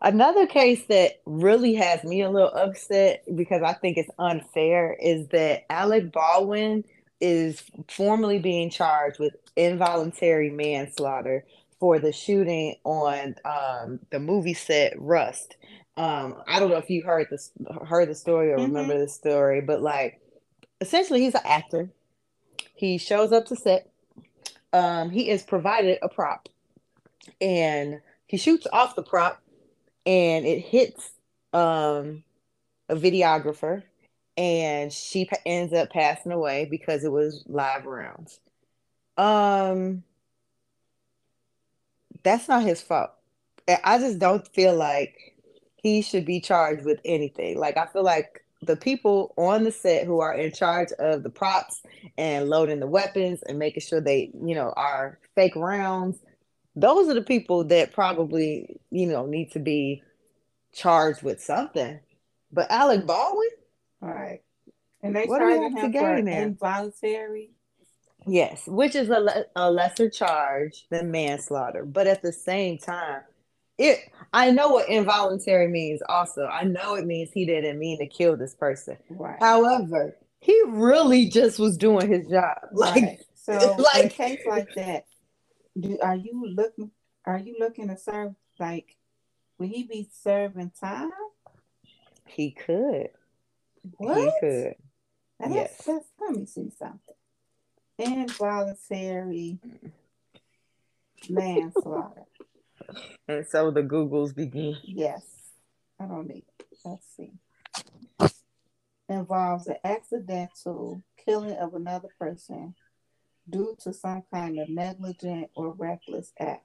Another 0.00 0.46
case 0.46 0.84
that 0.88 1.20
really 1.26 1.74
has 1.74 2.04
me 2.04 2.22
a 2.22 2.30
little 2.30 2.52
upset 2.54 3.24
because 3.34 3.62
I 3.62 3.72
think 3.72 3.96
it's 3.96 4.10
unfair 4.18 4.96
is 5.00 5.28
that 5.28 5.70
Alec 5.70 6.12
Baldwin 6.12 6.84
is 7.20 7.62
formally 7.88 8.38
being 8.38 8.70
charged 8.70 9.18
with 9.18 9.34
involuntary 9.56 10.50
manslaughter 10.50 11.44
for 11.80 11.98
the 11.98 12.12
shooting 12.12 12.76
on 12.84 13.34
um, 13.44 13.98
the 14.10 14.20
movie 14.20 14.54
set 14.54 14.94
Rust 14.96 15.56
um 15.98 16.36
i 16.46 16.60
don't 16.60 16.70
know 16.70 16.76
if 16.76 16.88
you 16.88 17.02
heard 17.02 17.26
this 17.28 17.50
heard 17.86 18.08
the 18.08 18.14
story 18.14 18.52
or 18.52 18.56
mm-hmm. 18.56 18.72
remember 18.72 18.98
the 18.98 19.08
story 19.08 19.60
but 19.60 19.82
like 19.82 20.20
essentially 20.80 21.20
he's 21.20 21.34
an 21.34 21.40
actor 21.44 21.90
he 22.74 22.96
shows 22.96 23.32
up 23.32 23.44
to 23.46 23.56
set 23.56 23.90
um 24.72 25.10
he 25.10 25.30
is 25.30 25.42
provided 25.42 25.98
a 26.02 26.08
prop 26.08 26.48
and 27.40 28.00
he 28.26 28.36
shoots 28.36 28.66
off 28.72 28.94
the 28.94 29.02
prop 29.02 29.40
and 30.06 30.46
it 30.46 30.60
hits 30.60 31.12
um, 31.52 32.24
a 32.88 32.96
videographer, 32.96 33.82
and 34.36 34.92
she 34.92 35.26
pa- 35.26 35.36
ends 35.44 35.72
up 35.74 35.90
passing 35.90 36.32
away 36.32 36.66
because 36.70 37.04
it 37.04 37.12
was 37.12 37.44
live 37.46 37.84
rounds. 37.84 38.40
Um, 39.18 40.02
that's 42.22 42.48
not 42.48 42.62
his 42.62 42.80
fault. 42.80 43.10
I 43.84 43.98
just 43.98 44.18
don't 44.18 44.48
feel 44.54 44.74
like 44.74 45.34
he 45.76 46.00
should 46.00 46.24
be 46.24 46.40
charged 46.40 46.86
with 46.86 47.00
anything. 47.04 47.58
Like 47.58 47.76
I 47.76 47.84
feel 47.86 48.02
like 48.02 48.44
the 48.62 48.76
people 48.76 49.34
on 49.36 49.64
the 49.64 49.70
set 49.72 50.04
who 50.06 50.20
are 50.20 50.34
in 50.34 50.52
charge 50.52 50.90
of 50.98 51.22
the 51.22 51.30
props 51.30 51.82
and 52.16 52.48
loading 52.48 52.80
the 52.80 52.86
weapons 52.86 53.42
and 53.42 53.58
making 53.58 53.82
sure 53.82 54.00
they, 54.00 54.30
you 54.44 54.54
know, 54.54 54.72
are 54.76 55.18
fake 55.34 55.54
rounds, 55.56 56.18
those 56.74 57.08
are 57.08 57.14
the 57.14 57.22
people 57.22 57.64
that 57.64 57.92
probably, 57.92 58.80
you 58.90 59.06
know, 59.06 59.26
need 59.26 59.52
to 59.52 59.58
be 59.60 60.02
charged 60.72 61.22
with 61.22 61.42
something. 61.42 62.00
But 62.52 62.70
Alec 62.70 63.06
Baldwin, 63.06 63.48
all 64.02 64.08
right, 64.10 64.42
and 65.02 65.14
they 65.14 65.26
What 65.26 65.38
do 65.40 65.46
we 65.46 65.52
charged 65.54 65.76
have 65.78 65.92
to 65.92 65.98
him 65.98 66.16
for 66.18 66.22
there? 66.24 66.42
involuntary. 66.42 67.50
yes, 68.26 68.62
which 68.66 68.94
is 68.94 69.08
a, 69.08 69.20
le- 69.20 69.44
a 69.56 69.70
lesser 69.70 70.08
charge 70.10 70.86
than 70.90 71.10
manslaughter, 71.10 71.84
but 71.84 72.06
at 72.06 72.22
the 72.22 72.32
same 72.32 72.78
time, 72.78 73.22
it 73.78 74.10
I 74.32 74.50
know 74.50 74.68
what 74.68 74.88
involuntary 74.88 75.68
means. 75.68 76.02
Also, 76.08 76.46
I 76.46 76.64
know 76.64 76.94
it 76.94 77.06
means 77.06 77.30
he 77.32 77.46
didn't 77.46 77.78
mean 77.78 77.98
to 77.98 78.06
kill 78.06 78.36
this 78.36 78.54
person. 78.54 78.98
Right. 79.08 79.38
However, 79.40 80.16
he 80.40 80.60
really 80.66 81.28
just 81.28 81.58
was 81.58 81.76
doing 81.76 82.10
his 82.10 82.26
job. 82.26 82.58
Like, 82.72 83.02
right. 83.02 83.18
So 83.34 83.52
in 83.54 83.80
a 83.80 83.82
like- 83.94 84.12
case 84.12 84.40
like 84.46 84.68
that, 84.74 85.06
do 85.78 85.98
are 86.02 86.16
you 86.16 86.52
looking? 86.54 86.90
Are 87.24 87.38
you 87.38 87.56
looking 87.58 87.88
to 87.88 87.96
serve 87.96 88.34
like? 88.58 88.96
Will 89.58 89.68
he 89.68 89.84
be 89.84 90.08
serving 90.22 90.72
time? 90.80 91.10
he 92.28 92.52
could. 92.52 93.08
What? 93.96 94.18
He 94.18 94.32
could. 94.40 94.74
Now 95.40 95.54
Yes. 95.54 95.76
that's, 95.76 95.86
that's, 95.86 96.06
let 96.20 96.36
me 96.36 96.46
see 96.46 96.70
something. 96.78 97.14
Involuntary 97.98 99.58
mm. 99.66 99.90
manslaughter. 101.28 102.27
And 103.26 103.46
so 103.46 103.70
the 103.70 103.82
Googles 103.82 104.34
begin. 104.34 104.76
Yes. 104.84 105.22
I 106.00 106.06
don't 106.06 106.28
need 106.28 106.44
it. 106.58 106.66
Let's 106.84 107.06
see. 107.16 107.32
Involves 109.08 109.64
the 109.64 109.84
accidental 109.86 111.02
killing 111.24 111.56
of 111.56 111.74
another 111.74 112.08
person 112.18 112.74
due 113.48 113.74
to 113.82 113.92
some 113.92 114.22
kind 114.32 114.58
of 114.58 114.68
negligent 114.68 115.50
or 115.54 115.72
reckless 115.72 116.32
act. 116.38 116.64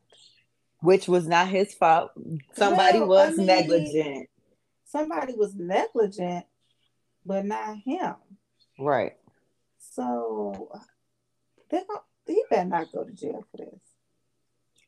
Which 0.82 1.08
was 1.08 1.28
not 1.28 1.48
his 1.48 1.74
fault. 1.74 2.12
Somebody 2.54 3.00
Well, 3.00 3.20
I 3.20 3.28
was 3.30 3.38
mean- 3.38 3.48
negligent. 3.48 4.30
Somebody 4.86 5.34
was 5.36 5.56
negligent, 5.56 6.46
but 7.26 7.46
not 7.46 7.78
him. 7.84 8.14
Right. 8.78 9.14
So 9.80 10.70
they 11.70 11.82
don't, 11.88 12.02
he 12.28 12.44
better 12.50 12.66
not 12.70 12.92
go 12.92 13.04
to 13.04 13.12
jail 13.12 13.44
for 13.52 13.58
this. 13.58 13.80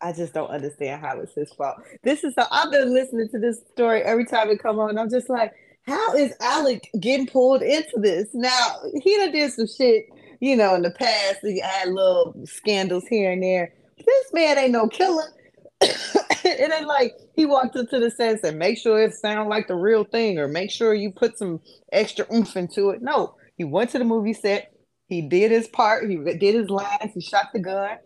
I 0.01 0.11
just 0.11 0.33
don't 0.33 0.49
understand 0.49 1.01
how 1.01 1.19
it's 1.19 1.33
his 1.33 1.51
fault. 1.53 1.77
This 2.03 2.23
is 2.23 2.33
how 2.37 2.47
I've 2.51 2.71
been 2.71 2.93
listening 2.93 3.29
to 3.29 3.39
this 3.39 3.61
story 3.71 4.01
every 4.01 4.25
time 4.25 4.49
it 4.49 4.61
come 4.61 4.79
on. 4.79 4.97
I'm 4.97 5.09
just 5.09 5.29
like, 5.29 5.53
how 5.83 6.13
is 6.15 6.33
Alec 6.41 6.89
getting 6.99 7.27
pulled 7.27 7.61
into 7.61 7.97
this? 7.97 8.29
Now 8.33 8.75
he 9.01 9.15
done 9.17 9.31
did 9.31 9.51
some 9.53 9.67
shit, 9.67 10.05
you 10.39 10.55
know, 10.55 10.75
in 10.75 10.81
the 10.81 10.91
past. 10.91 11.39
He 11.41 11.59
had 11.59 11.89
little 11.89 12.35
scandals 12.45 13.05
here 13.07 13.31
and 13.31 13.41
there. 13.41 13.73
This 13.97 14.33
man 14.33 14.57
ain't 14.57 14.71
no 14.71 14.87
killer. 14.87 15.31
it 15.81 16.71
ain't 16.71 16.87
like 16.87 17.13
he 17.35 17.45
walked 17.45 17.75
into 17.75 17.99
the 17.99 18.09
set 18.09 18.31
and 18.31 18.39
said, 18.39 18.55
make 18.55 18.77
sure 18.77 19.01
it 19.01 19.13
sound 19.13 19.49
like 19.49 19.67
the 19.67 19.75
real 19.75 20.03
thing, 20.03 20.39
or 20.39 20.47
make 20.47 20.71
sure 20.71 20.93
you 20.93 21.11
put 21.11 21.37
some 21.37 21.59
extra 21.91 22.25
oomph 22.33 22.55
into 22.55 22.89
it. 22.89 23.01
No, 23.01 23.35
he 23.57 23.63
went 23.63 23.91
to 23.91 23.99
the 23.99 24.05
movie 24.05 24.33
set. 24.33 24.71
He 25.07 25.21
did 25.21 25.51
his 25.51 25.67
part. 25.67 26.09
He 26.09 26.17
did 26.17 26.55
his 26.55 26.69
lines. 26.69 27.13
He 27.13 27.21
shot 27.21 27.47
the 27.53 27.59
gun, 27.59 27.97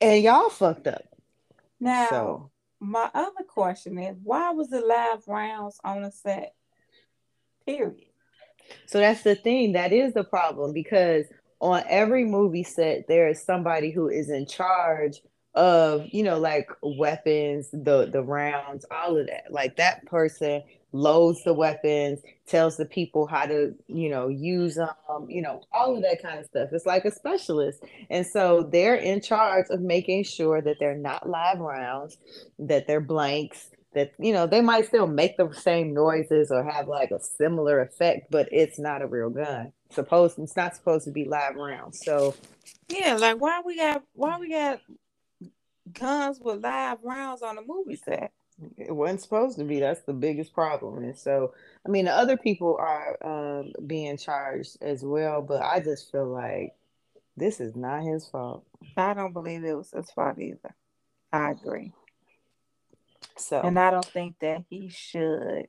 and 0.00 0.22
y'all 0.22 0.48
fucked 0.48 0.86
up. 0.86 1.02
Now, 1.82 2.06
So 2.08 2.50
my 2.78 3.10
other 3.12 3.44
question 3.48 3.98
is 3.98 4.16
why 4.22 4.52
was 4.52 4.68
the 4.68 4.80
live 4.80 5.26
rounds 5.26 5.80
on 5.82 6.02
the 6.02 6.12
set? 6.12 6.54
Period. 7.66 8.06
So 8.86 9.00
that's 9.00 9.22
the 9.22 9.34
thing. 9.34 9.72
That 9.72 9.92
is 9.92 10.14
the 10.14 10.22
problem 10.22 10.72
because 10.72 11.26
on 11.60 11.82
every 11.88 12.24
movie 12.24 12.62
set, 12.62 13.08
there 13.08 13.28
is 13.28 13.42
somebody 13.42 13.90
who 13.90 14.08
is 14.08 14.30
in 14.30 14.46
charge 14.46 15.20
of, 15.54 16.06
you 16.12 16.22
know, 16.22 16.38
like 16.38 16.70
weapons, 16.82 17.68
the 17.72 18.08
the 18.10 18.22
rounds, 18.22 18.86
all 18.90 19.18
of 19.18 19.26
that. 19.26 19.46
Like 19.50 19.76
that 19.76 20.06
person 20.06 20.62
loads 20.92 21.42
the 21.44 21.54
weapons, 21.54 22.20
tells 22.46 22.76
the 22.76 22.84
people 22.84 23.26
how 23.26 23.46
to, 23.46 23.74
you 23.86 24.10
know, 24.10 24.28
use 24.28 24.76
them, 24.76 24.88
you 25.28 25.42
know, 25.42 25.62
all 25.72 25.96
of 25.96 26.02
that 26.02 26.22
kind 26.22 26.38
of 26.38 26.46
stuff. 26.46 26.68
It's 26.72 26.86
like 26.86 27.04
a 27.04 27.10
specialist. 27.10 27.82
And 28.10 28.26
so 28.26 28.62
they're 28.62 28.96
in 28.96 29.20
charge 29.20 29.66
of 29.70 29.80
making 29.80 30.24
sure 30.24 30.60
that 30.60 30.76
they're 30.78 30.96
not 30.96 31.28
live 31.28 31.58
rounds, 31.58 32.18
that 32.58 32.86
they're 32.86 33.00
blanks, 33.00 33.70
that 33.94 34.12
you 34.18 34.32
know 34.32 34.46
they 34.46 34.60
might 34.60 34.86
still 34.86 35.06
make 35.06 35.36
the 35.36 35.52
same 35.52 35.92
noises 35.92 36.50
or 36.50 36.64
have 36.64 36.88
like 36.88 37.10
a 37.10 37.20
similar 37.20 37.80
effect, 37.82 38.30
but 38.30 38.48
it's 38.50 38.78
not 38.78 39.02
a 39.02 39.06
real 39.06 39.30
gun. 39.30 39.72
Supposed 39.90 40.38
it's 40.38 40.56
not 40.56 40.74
supposed 40.74 41.04
to 41.04 41.10
be 41.10 41.26
live 41.26 41.56
rounds. 41.56 42.02
So 42.02 42.34
Yeah, 42.88 43.16
like 43.16 43.38
why 43.38 43.60
we 43.64 43.76
got 43.76 44.02
why 44.14 44.38
we 44.38 44.50
got 44.50 44.80
guns 45.92 46.40
with 46.40 46.62
live 46.62 46.98
rounds 47.02 47.42
on 47.42 47.56
the 47.56 47.62
movie 47.66 47.96
set? 47.96 48.32
It 48.76 48.94
wasn't 48.94 49.20
supposed 49.20 49.58
to 49.58 49.64
be. 49.64 49.80
That's 49.80 50.02
the 50.02 50.12
biggest 50.12 50.54
problem. 50.54 51.02
And 51.02 51.16
so 51.16 51.54
I 51.86 51.90
mean 51.90 52.06
the 52.06 52.12
other 52.12 52.36
people 52.36 52.76
are 52.78 53.16
um 53.24 53.72
being 53.86 54.16
charged 54.16 54.78
as 54.82 55.02
well, 55.02 55.42
but 55.42 55.62
I 55.62 55.80
just 55.80 56.10
feel 56.12 56.26
like 56.26 56.74
this 57.36 57.60
is 57.60 57.74
not 57.74 58.02
his 58.02 58.26
fault. 58.28 58.64
I 58.96 59.14
don't 59.14 59.32
believe 59.32 59.64
it 59.64 59.74
was 59.74 59.90
his 59.90 60.10
fault 60.10 60.38
either. 60.38 60.74
I 61.32 61.50
agree. 61.52 61.92
So 63.36 63.60
And 63.62 63.78
I 63.78 63.90
don't 63.90 64.04
think 64.04 64.38
that 64.40 64.64
he 64.68 64.88
should 64.88 65.68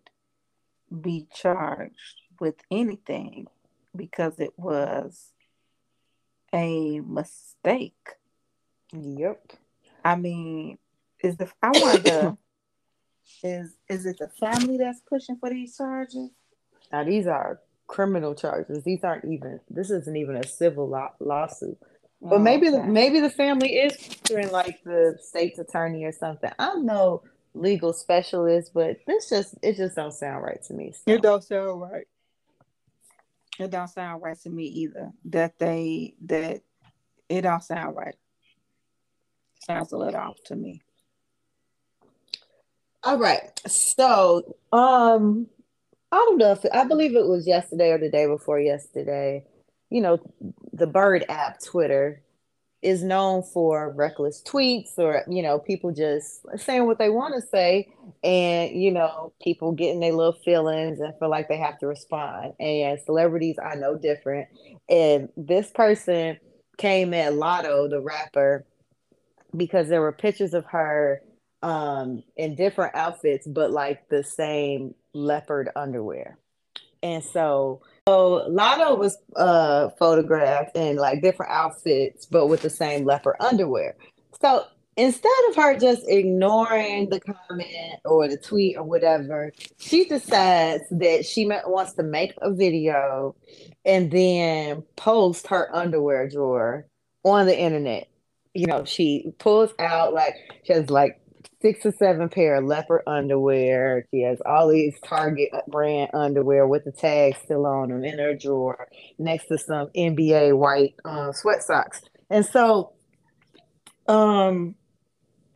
be 1.02 1.28
charged 1.34 2.22
with 2.40 2.56
anything 2.70 3.48
because 3.96 4.40
it 4.40 4.54
was 4.58 5.32
a 6.54 7.00
mistake. 7.00 8.10
yep. 8.92 9.54
I 10.06 10.16
mean, 10.16 10.78
is 11.24 11.38
the 11.38 11.50
I 11.62 11.72
wonder 11.72 12.38
is 13.44 13.76
is 13.90 14.06
it 14.06 14.18
the 14.20 14.30
family 14.40 14.78
that's 14.78 15.02
pushing 15.08 15.38
for 15.38 15.50
these 15.50 15.78
charges? 15.78 16.30
Now 16.92 17.04
these 17.04 17.28
are 17.28 17.60
criminal 17.88 18.36
charges. 18.36 18.84
These 18.84 19.04
aren't 19.04 19.26
even 19.26 19.60
this 19.70 19.90
isn't 19.92 20.16
even 20.16 20.36
a 20.36 20.48
civil 20.48 20.88
law- 20.88 21.14
lawsuit. 21.20 21.78
But 22.22 22.36
oh, 22.36 22.40
maybe 22.40 22.70
the 22.70 22.78
Oh, 22.78 22.84
maybe 22.84 23.20
the 23.20 23.30
family 23.30 23.76
is 23.76 23.96
featuring 23.96 24.52
like 24.52 24.82
the 24.84 25.18
state's 25.22 25.60
attorney 25.60 26.06
or 26.06 26.14
something. 26.14 26.52
I'm 26.58 26.86
no 26.86 27.24
legal 27.54 27.94
specialist, 27.94 28.72
but 28.74 28.98
this 29.06 29.30
just 29.30 29.56
it 29.62 29.76
just 29.76 29.96
don't 29.96 30.14
sound 30.14 30.44
right 30.44 30.62
to 30.64 30.74
me. 30.74 30.94
So. 30.94 31.12
It 31.12 31.22
don't 31.22 31.44
sound 31.44 31.82
right. 31.82 32.08
It 33.60 33.70
don't 33.70 33.90
sound 33.90 34.24
right 34.24 34.40
to 34.42 34.50
me 34.50 34.66
either. 34.66 35.12
That 35.26 35.60
they 35.60 36.16
that 36.26 36.62
it 37.30 37.42
don't 37.42 37.64
sound 37.64 37.96
right. 37.96 38.16
Sounds 39.66 39.92
a 39.92 39.98
little 39.98 40.20
off 40.20 40.38
to 40.46 40.56
me. 40.56 40.82
All 43.04 43.18
right. 43.18 43.60
So, 43.68 44.56
um, 44.72 45.48
I 46.12 46.16
don't 46.16 46.38
know 46.38 46.52
if 46.54 46.66
I 46.74 46.86
believe 46.86 47.16
it 47.16 47.28
was 47.28 47.48
yesterday 47.48 47.90
or 47.90 47.98
the 47.98 48.10
day 48.10 48.28
before 48.28 48.60
yesterday. 48.60 49.46
You 49.90 50.02
know, 50.02 50.20
the 50.72 50.88
Bird 50.88 51.26
app, 51.28 51.62
Twitter, 51.62 52.22
is 52.82 53.04
known 53.04 53.44
for 53.44 53.92
reckless 53.94 54.42
tweets 54.44 54.98
or, 54.98 55.24
you 55.30 55.42
know, 55.42 55.60
people 55.60 55.92
just 55.92 56.46
saying 56.58 56.86
what 56.86 56.98
they 56.98 57.10
want 57.10 57.34
to 57.36 57.42
say 57.42 57.88
and, 58.24 58.72
you 58.82 58.92
know, 58.92 59.34
people 59.42 59.72
getting 59.72 60.00
their 60.00 60.14
little 60.14 60.34
feelings 60.46 61.00
and 61.00 61.14
feel 61.20 61.30
like 61.30 61.48
they 61.50 61.58
have 61.58 61.80
to 61.80 61.88
respond. 61.88 62.54
And 62.60 63.00
celebrities 63.06 63.58
are 63.58 63.76
no 63.76 63.98
different. 63.98 64.48
And 64.90 65.30
this 65.36 65.72
person 65.72 66.38
came 66.78 67.14
at 67.14 67.34
Latto, 67.34 67.90
the 67.90 68.02
rapper, 68.02 68.66
because 69.56 69.88
there 69.88 70.02
were 70.02 70.12
pictures 70.12 70.54
of 70.54 70.66
her 70.66 71.22
um 71.64 72.22
in 72.36 72.56
different 72.56 72.94
outfits 72.94 73.48
but 73.48 73.72
like 73.72 74.08
the 74.10 74.24
same 74.24 74.94
leopard 75.14 75.70
underwear. 75.76 76.38
And 77.02 77.24
so 77.24 77.82
so 78.08 78.48
Latto 78.50 78.98
was 78.98 79.18
uh 79.36 79.90
photographed 79.98 80.76
in 80.76 80.98
like 80.98 81.22
different 81.22 81.52
outfits 81.52 82.26
but 82.26 82.48
with 82.48 82.62
the 82.62 82.70
same 82.70 83.06
leopard 83.06 83.38
underwear. 83.40 83.96
So 84.42 84.66
instead 84.98 85.32
of 85.50 85.56
her 85.56 85.80
just 85.80 86.04
ignoring 86.08 87.10
the 87.10 87.20
comment 87.20 88.00
or 88.06 88.28
the 88.28 88.38
tweet 88.38 88.78
or 88.78 88.84
whatever 88.84 89.52
she 89.80 90.06
decides 90.06 90.84
that 90.92 91.26
she 91.26 91.48
wants 91.48 91.94
to 91.94 92.04
make 92.04 92.34
a 92.42 92.54
video 92.54 93.36
and 93.86 94.12
then 94.12 94.84
post 94.96 95.48
her 95.48 95.74
underwear 95.76 96.28
drawer 96.30 96.86
on 97.24 97.46
the 97.46 97.58
internet. 97.58 98.08
You 98.54 98.68
know 98.68 98.84
she 98.84 99.34
pulls 99.40 99.74
out 99.80 100.14
like 100.14 100.36
she 100.64 100.74
has 100.74 100.90
like 100.90 101.20
six 101.64 101.86
or 101.86 101.94
seven 101.94 102.28
pair 102.28 102.56
of 102.56 102.66
leopard 102.66 103.02
underwear. 103.08 104.06
She 104.12 104.22
has 104.22 104.40
all 104.46 104.68
these 104.68 104.94
Target 105.04 105.50
brand 105.70 106.12
underwear 106.14 106.68
with 106.68 106.84
the 106.84 106.92
tag 106.92 107.36
still 107.44 107.66
on 107.66 107.90
them 107.90 108.04
in 108.04 108.20
her 108.20 108.36
drawer 108.36 108.88
next 109.18 109.48
to 109.48 109.58
some 109.58 109.88
NBA 109.96 110.58
white 110.58 110.94
uh, 111.06 111.32
sweat 111.32 111.64
socks. 111.64 112.02
And 112.30 112.46
so, 112.46 112.92
um, 114.08 114.76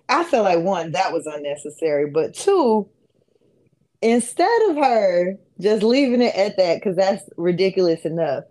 I 0.07 0.23
feel 0.23 0.43
like 0.43 0.59
one, 0.59 0.93
that 0.93 1.11
was 1.11 1.25
unnecessary, 1.25 2.09
but 2.09 2.33
two, 2.33 2.87
instead 4.01 4.61
of 4.69 4.77
her 4.77 5.37
just 5.59 5.83
leaving 5.83 6.21
it 6.21 6.35
at 6.35 6.55
that, 6.55 6.75
because 6.75 6.95
that's 6.95 7.23
ridiculous 7.35 8.05
enough, 8.05 8.45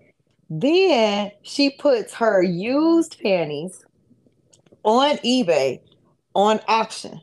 then 0.50 1.30
she 1.42 1.70
puts 1.70 2.12
her 2.14 2.42
used 2.42 3.18
panties 3.22 3.82
on 4.84 5.16
eBay 5.18 5.80
on 6.34 6.60
auction. 6.68 7.22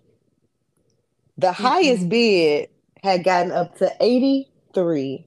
The 1.38 1.48
mm-hmm. 1.48 1.64
highest 1.64 2.10
bid 2.10 2.70
had 3.04 3.24
gotten 3.24 3.52
up 3.52 3.78
to 3.78 3.92
eighty-three 4.00 5.26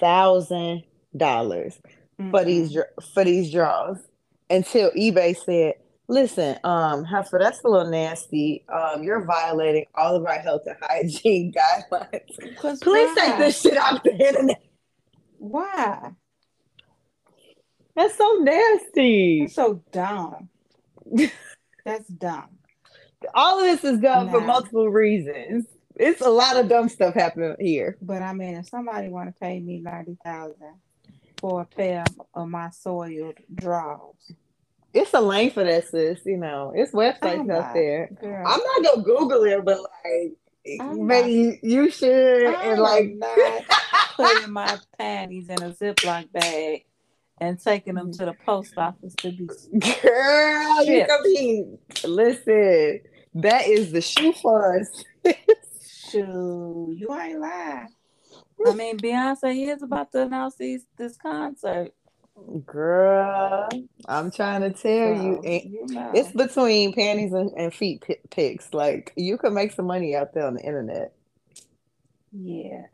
thousand 0.00 0.84
dollars 1.16 1.78
mm-hmm. 2.20 2.30
for 2.30 2.44
these 2.44 2.76
for 3.12 3.24
these 3.24 3.52
draws 3.52 3.98
until 4.50 4.90
eBay 4.92 5.36
said, 5.36 5.74
"Listen, 6.08 6.58
um, 6.64 7.04
Heifer, 7.04 7.38
that's 7.40 7.62
a 7.64 7.68
little 7.68 7.90
nasty. 7.90 8.64
Um, 8.68 9.02
you're 9.02 9.24
violating 9.24 9.86
all 9.94 10.16
of 10.16 10.24
our 10.26 10.38
health 10.38 10.62
and 10.66 10.76
hygiene 10.82 11.52
guidelines. 11.90 12.80
Please 12.80 13.08
why? 13.08 13.14
take 13.16 13.38
this 13.38 13.60
shit 13.60 13.78
off 13.78 14.02
the 14.02 14.12
internet." 14.12 14.62
Why? 15.38 16.12
That's 17.94 18.16
so 18.16 18.38
nasty. 18.40 19.40
That's 19.42 19.54
so 19.54 19.82
dumb. 19.92 20.48
That's 21.84 22.08
dumb. 22.08 22.53
All 23.34 23.58
of 23.58 23.64
this 23.64 23.84
is 23.84 24.00
dumb 24.00 24.30
for 24.30 24.40
multiple 24.40 24.88
reasons. 24.88 25.66
It's 25.96 26.20
a 26.20 26.28
lot 26.28 26.56
of 26.56 26.68
dumb 26.68 26.88
stuff 26.88 27.14
happening 27.14 27.54
here. 27.60 27.96
But 28.02 28.22
I 28.22 28.32
mean, 28.32 28.56
if 28.56 28.68
somebody 28.68 29.08
want 29.08 29.28
to 29.28 29.40
pay 29.40 29.60
me 29.60 29.78
ninety 29.78 30.18
thousand 30.24 30.74
for 31.38 31.62
a 31.62 31.64
pair 31.64 32.04
of 32.34 32.48
my 32.48 32.70
soiled 32.70 33.38
drawers, 33.54 34.32
it's 34.92 35.14
a 35.14 35.20
lane 35.20 35.50
for 35.50 35.64
that, 35.64 35.88
sis. 35.88 36.20
You 36.24 36.36
know, 36.36 36.72
it's 36.74 36.92
websites 36.92 37.50
out 37.50 37.74
there. 37.74 38.10
Girl. 38.20 38.44
I'm 38.46 38.60
not 38.60 38.92
gonna 38.92 39.02
Google 39.04 39.44
it, 39.44 39.64
but 39.64 39.78
like, 39.78 40.80
I'm 40.80 41.06
maybe 41.06 41.44
not, 41.44 41.64
you 41.64 41.90
should. 41.90 42.46
I'm 42.46 42.72
and 42.72 42.80
like, 42.80 43.12
not 43.14 43.62
putting 44.16 44.52
my 44.52 44.78
panties 44.98 45.48
in 45.48 45.62
a 45.62 45.72
Ziploc 45.72 46.32
bag 46.32 46.84
and 47.38 47.60
taking 47.60 47.94
them 47.94 48.12
to 48.12 48.24
the 48.24 48.34
post 48.44 48.74
office 48.76 49.14
to 49.16 49.32
be 49.32 49.46
girl. 49.46 50.84
Shipped. 50.84 51.10
You 51.24 51.78
be 52.02 52.06
listen. 52.06 53.00
That 53.34 53.66
is 53.66 53.90
the 53.92 54.00
shoe 54.00 54.32
funds. 54.32 55.04
shoe, 56.10 56.94
you 56.96 57.14
ain't 57.14 57.40
lying. 57.40 57.88
I 58.66 58.74
mean, 58.74 58.98
Beyonce 58.98 59.74
is 59.74 59.82
about 59.82 60.12
to 60.12 60.22
announce 60.22 60.56
these, 60.56 60.86
this 60.96 61.16
concert. 61.16 61.92
Girl, 62.66 63.68
I'm 64.06 64.30
trying 64.30 64.62
to 64.62 64.70
tell 64.70 65.16
so, 65.16 65.22
you, 65.22 65.40
you 65.44 65.86
know. 65.88 66.10
it's 66.14 66.32
between 66.32 66.92
panties 66.92 67.32
and, 67.32 67.50
and 67.56 67.72
feet 67.72 68.02
p- 68.02 68.16
pics. 68.30 68.74
Like 68.74 69.12
you 69.16 69.38
can 69.38 69.54
make 69.54 69.72
some 69.72 69.86
money 69.86 70.16
out 70.16 70.34
there 70.34 70.46
on 70.46 70.54
the 70.54 70.60
internet. 70.60 71.14
Yeah. 72.32 72.86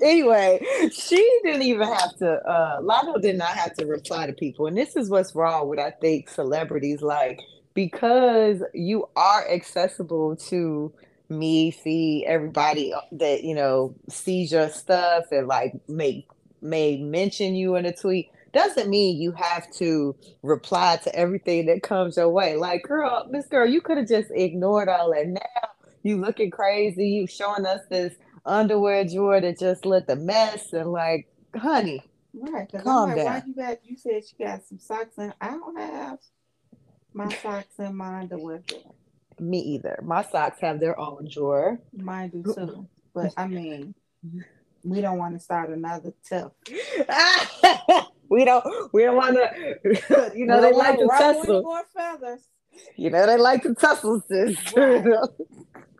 Anyway, 0.00 0.64
she 0.92 1.40
didn't 1.42 1.62
even 1.62 1.88
have 1.88 2.16
to. 2.18 2.30
uh 2.30 2.80
Latto 2.80 3.20
did 3.20 3.36
not 3.36 3.50
have 3.50 3.74
to 3.74 3.86
reply 3.86 4.28
to 4.28 4.32
people, 4.32 4.68
and 4.68 4.76
this 4.76 4.94
is 4.94 5.10
what's 5.10 5.34
wrong 5.34 5.68
with 5.68 5.80
I 5.80 5.90
think 5.90 6.28
celebrities. 6.28 7.02
Like 7.02 7.40
because 7.74 8.62
you 8.74 9.08
are 9.16 9.48
accessible 9.48 10.36
to 10.36 10.92
me, 11.28 11.70
see 11.70 12.24
everybody 12.26 12.92
that 13.12 13.44
you 13.44 13.54
know 13.54 13.94
sees 14.08 14.52
your 14.52 14.68
stuff 14.68 15.24
and 15.30 15.46
like 15.46 15.74
make 15.88 16.26
may 16.62 16.96
mention 16.96 17.54
you 17.54 17.76
in 17.76 17.86
a 17.86 17.94
tweet 17.94 18.30
doesn't 18.52 18.88
mean 18.88 19.20
you 19.20 19.32
have 19.32 19.70
to 19.72 20.16
reply 20.42 20.98
to 21.04 21.14
everything 21.14 21.66
that 21.66 21.82
comes 21.82 22.16
your 22.16 22.30
way. 22.30 22.56
Like, 22.56 22.82
girl, 22.82 23.26
Miss 23.30 23.46
girl, 23.46 23.66
you 23.66 23.80
could 23.80 23.98
have 23.98 24.08
just 24.08 24.30
ignored 24.30 24.88
all 24.88 25.12
that. 25.12 25.28
Now 25.28 25.68
you 26.02 26.20
looking 26.20 26.50
crazy. 26.50 27.08
You 27.08 27.26
showing 27.26 27.66
us 27.66 27.80
this 27.90 28.14
underwear 28.44 29.04
drawer 29.04 29.40
that 29.40 29.58
just 29.58 29.84
lit 29.84 30.06
the 30.06 30.16
mess 30.16 30.72
and 30.72 30.90
like, 30.90 31.28
honey, 31.54 32.02
right? 32.34 32.68
Calm 32.82 33.10
like, 33.10 33.16
down. 33.16 33.26
Why 33.26 33.42
you 33.46 33.54
got? 33.54 33.78
You 33.84 33.96
said 33.96 34.22
you 34.38 34.46
got 34.46 34.64
some 34.66 34.78
socks 34.78 35.18
and 35.18 35.34
I 35.40 35.50
don't 35.50 35.78
have 35.78 36.18
my 37.18 37.34
socks 37.34 37.78
in 37.80 37.96
my 37.96 38.20
underwear. 38.20 38.62
Me 39.40 39.58
either. 39.58 39.98
My 40.02 40.22
socks 40.22 40.60
have 40.60 40.78
their 40.78 40.98
own 40.98 41.28
drawer. 41.30 41.80
Mine 41.92 42.30
do 42.30 42.54
too. 42.54 42.86
But 43.12 43.32
I 43.36 43.48
mean, 43.48 43.94
we 44.84 45.00
don't 45.00 45.18
want 45.18 45.34
to 45.34 45.40
start 45.40 45.70
another 45.70 46.12
tiff. 46.24 46.52
we 48.28 48.44
don't. 48.44 48.92
We 48.92 49.02
don't 49.02 49.16
want 49.16 49.36
to. 49.36 50.32
You 50.34 50.46
know, 50.46 50.60
they 50.60 50.72
like 50.72 50.98
to 50.98 51.06
tussle. 51.06 51.62
More 51.62 51.82
feathers. 51.94 52.48
You 52.96 53.10
know, 53.10 53.26
they 53.26 53.36
like 53.36 53.62
to 53.64 53.74
tussle, 53.74 54.22
sis. 54.28 54.56
Right. 54.76 55.04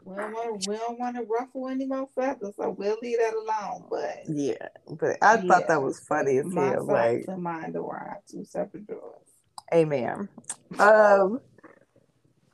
we, 0.05 0.15
don't 0.15 0.33
want 0.33 0.63
to, 0.63 0.71
we 0.71 0.77
don't 0.77 0.99
want 0.99 1.17
to 1.17 1.23
ruffle 1.23 1.69
any 1.69 1.87
more 1.87 2.09
feathers, 2.15 2.55
so 2.57 2.71
we'll 2.79 2.97
leave 3.03 3.19
that 3.19 3.35
alone. 3.35 3.85
But 3.91 4.23
yeah, 4.29 4.69
but 4.89 5.17
I 5.21 5.35
yeah, 5.35 5.43
thought 5.43 5.67
that 5.67 5.83
was 5.83 5.99
funny 5.99 6.39
as 6.39 6.47
my 6.47 6.67
hell. 6.67 6.87
Like, 6.87 7.25
and 7.27 7.43
mine 7.43 7.75
are 7.77 8.19
two 8.31 8.45
separate 8.45 8.87
drawers. 8.87 9.28
Amen. 9.73 10.29
Um. 10.79 11.41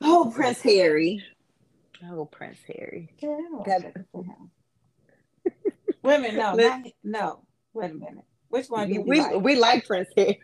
Oh, 0.01 0.31
Prince 0.33 0.61
Harry. 0.61 1.23
Oh, 2.03 2.25
Prince 2.25 2.59
Harry. 2.67 3.09
Yeah, 3.19 3.37
Wait 6.03 6.15
a 6.15 6.19
minute, 6.19 6.35
no, 6.35 6.53
not, 6.53 6.85
no. 7.03 7.39
Wait 7.73 7.91
a 7.91 7.93
minute. 7.93 8.25
Which 8.49 8.67
one 8.67 8.91
do 8.91 9.01
we 9.01 9.19
like? 9.19 9.41
We 9.41 9.55
like 9.55 9.87
Prince 9.87 10.09
Harry. 10.15 10.39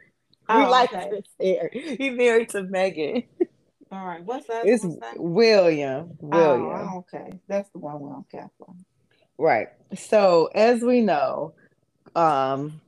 Oh, 0.49 0.63
we 0.63 0.65
like 0.65 0.93
okay. 0.93 1.09
Prince 1.09 1.29
Harry. 1.39 1.95
He 1.97 2.09
married 2.09 2.49
to 2.49 2.63
Meghan. 2.63 3.25
All 3.91 4.05
right, 4.05 4.23
what's 4.23 4.47
that? 4.47 4.65
It's 4.65 4.85
William. 5.17 6.17
William. 6.19 6.89
Oh, 6.91 6.97
okay, 6.99 7.39
that's 7.47 7.69
the 7.71 7.79
one 7.79 7.99
we 7.99 8.09
don't 8.09 8.29
care 8.29 8.49
for. 8.57 8.73
Right. 9.37 9.67
So 9.95 10.49
as 10.53 10.81
we 10.81 11.01
know, 11.01 11.53
um, 12.15 12.79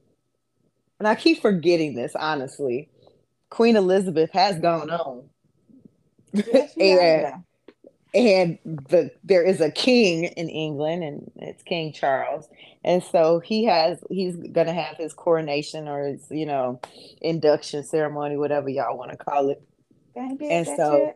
and 1.00 1.08
I 1.08 1.16
keep 1.16 1.42
forgetting 1.42 1.96
this 1.96 2.16
honestly, 2.16 2.90
Queen 3.54 3.76
Elizabeth 3.76 4.32
has 4.32 4.58
gone 4.58 4.90
on. 4.90 5.30
Yes, 6.34 6.74
and, 6.80 7.44
and 8.16 8.58
the 8.66 9.12
there 9.24 9.44
is 9.44 9.62
a 9.62 9.70
king 9.70 10.24
in 10.24 10.50
England 10.50 11.04
and 11.04 11.32
it's 11.36 11.62
King 11.62 11.94
Charles. 11.94 12.50
And 12.84 13.04
so 13.04 13.40
he 13.40 13.66
has 13.66 14.00
he's 14.10 14.38
gonna 14.38 14.74
have 14.74 14.98
his 14.98 15.14
coronation 15.14 15.88
or 15.88 16.08
his, 16.08 16.26
you 16.32 16.48
know, 16.48 16.82
induction 17.22 17.84
ceremony, 17.84 18.38
whatever 18.38 18.70
y'all 18.70 18.98
want 18.98 19.12
to 19.12 19.18
call 19.18 19.50
it. 19.50 19.62
And 20.16 20.66
so 20.66 21.14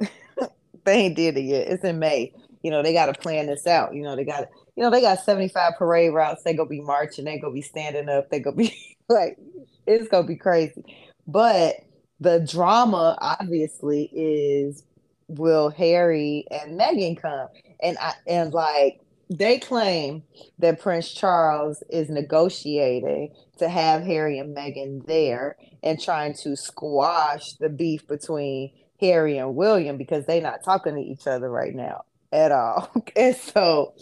they 0.84 0.92
ain't 0.92 1.14
did 1.14 1.36
it 1.36 1.42
yet. 1.42 1.68
It's 1.68 1.84
in 1.84 2.00
May. 2.00 2.32
You 2.64 2.72
know, 2.72 2.82
they 2.82 2.92
gotta 2.92 3.14
plan 3.14 3.46
this 3.46 3.68
out. 3.68 3.94
You 3.94 4.02
know, 4.02 4.16
they 4.16 4.24
got 4.24 4.48
you 4.74 4.82
know, 4.82 4.90
they 4.90 5.00
got 5.00 5.20
75 5.20 5.74
parade 5.78 6.12
routes. 6.12 6.42
They 6.42 6.54
gonna 6.54 6.68
be 6.68 6.80
marching, 6.80 7.26
they 7.26 7.38
gonna 7.38 7.54
be 7.54 7.62
standing 7.62 8.08
up, 8.08 8.28
they 8.28 8.40
gonna 8.40 8.56
be 8.56 8.74
like 9.08 9.38
it's 9.86 10.08
gonna 10.08 10.26
be 10.26 10.36
crazy. 10.36 10.82
But 11.26 11.76
the 12.20 12.40
drama 12.40 13.16
obviously 13.20 14.10
is 14.12 14.84
will 15.28 15.70
Harry 15.70 16.46
and 16.50 16.78
Meghan 16.78 17.20
come? 17.20 17.48
And 17.82 17.96
I 17.98 18.14
and 18.26 18.52
like 18.52 19.00
they 19.30 19.58
claim 19.58 20.22
that 20.58 20.80
Prince 20.80 21.10
Charles 21.12 21.82
is 21.90 22.10
negotiating 22.10 23.32
to 23.58 23.68
have 23.68 24.02
Harry 24.02 24.38
and 24.38 24.56
Meghan 24.56 25.06
there 25.06 25.56
and 25.82 26.00
trying 26.00 26.34
to 26.34 26.56
squash 26.56 27.54
the 27.54 27.68
beef 27.68 28.06
between 28.06 28.72
Harry 29.00 29.38
and 29.38 29.56
William 29.56 29.96
because 29.96 30.26
they're 30.26 30.42
not 30.42 30.62
talking 30.62 30.94
to 30.94 31.00
each 31.00 31.26
other 31.26 31.50
right 31.50 31.74
now 31.74 32.02
at 32.30 32.52
all. 32.52 32.90
And 33.16 33.36
so 33.36 33.94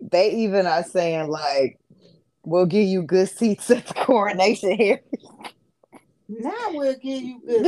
they 0.00 0.30
even 0.32 0.66
are 0.66 0.84
saying 0.84 1.28
like, 1.28 1.78
"We'll 2.44 2.66
give 2.66 2.86
you 2.86 3.02
good 3.02 3.28
seats 3.28 3.70
at 3.70 3.86
the 3.86 3.94
coronation, 3.94 4.76
Harry." 4.76 5.00
Now 6.42 6.52
we'll 6.70 6.98
give 6.98 7.22
you 7.22 7.40
good 7.46 7.66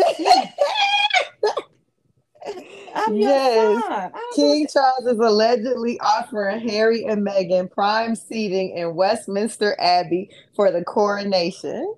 I'm 2.94 3.16
yes. 3.16 4.12
King 4.36 4.68
Charles 4.72 5.06
is 5.06 5.18
allegedly 5.18 5.98
offering 6.00 6.68
Harry 6.68 7.04
and 7.04 7.26
Meghan 7.26 7.70
prime 7.70 8.14
seating 8.14 8.76
in 8.76 8.94
Westminster 8.94 9.74
Abbey 9.80 10.30
for 10.54 10.70
the 10.70 10.84
coronation. 10.84 11.94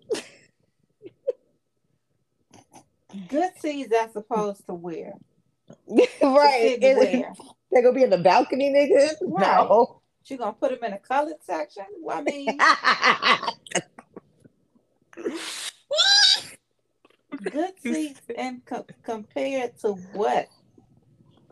Good 3.29 3.51
seats 3.59 3.91
that's 3.91 4.13
supposed 4.13 4.65
to 4.67 4.75
wear. 4.75 5.15
right. 6.23 6.79
They're 6.81 7.83
gonna 7.83 7.93
be 7.93 8.05
in 8.05 8.11
the 8.11 8.19
balcony, 8.19 8.71
nigga. 8.71 9.15
Right. 9.23 9.69
No. 9.69 10.01
She 10.23 10.37
gonna 10.37 10.53
put 10.53 10.71
them 10.71 10.85
in 10.85 10.93
a 10.93 10.99
colored 10.99 11.43
section. 11.43 11.85
Well, 12.01 12.19
I 12.19 12.23
mean, 12.23 12.49
good 17.37 17.73
seats 17.83 18.23
and 18.37 18.65
co- 18.65 18.87
compared 19.05 19.79
to 19.81 19.93
what? 20.13 20.49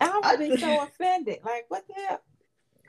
I 0.00 0.20
would 0.24 0.38
be 0.38 0.56
so 0.56 0.82
offended. 1.00 1.38
Like, 1.44 1.66
what 1.68 1.86
the 1.88 1.94
hell? 1.94 2.20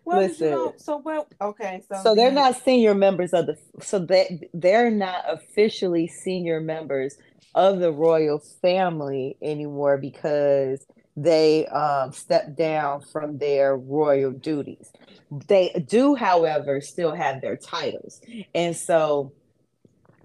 Listen, 0.08 0.46
you 0.46 0.52
know? 0.52 0.74
so 0.78 0.98
well, 1.04 1.28
okay, 1.42 1.82
so 1.90 2.00
so 2.04 2.16
they're 2.16 2.32
not 2.32 2.62
senior 2.64 2.94
members 2.94 3.34
of 3.34 3.48
the 3.48 3.58
so 3.82 3.98
they 3.98 4.48
they're 4.54 4.92
not 4.92 5.24
officially 5.28 6.08
senior 6.08 6.62
members 6.62 7.18
of 7.56 7.80
the 7.80 7.92
royal 7.92 8.40
family 8.62 9.36
anymore 9.42 9.98
because 9.98 10.86
they 11.18 11.66
um, 11.68 12.12
stepped 12.12 12.56
down 12.56 13.02
from 13.02 13.38
their 13.38 13.78
royal 13.78 14.32
duties. 14.32 14.92
They 15.48 15.72
do, 15.88 16.14
however, 16.14 16.82
still 16.82 17.16
have 17.16 17.42
their 17.42 17.58
titles, 17.58 18.22
and 18.54 18.76
so 18.76 19.34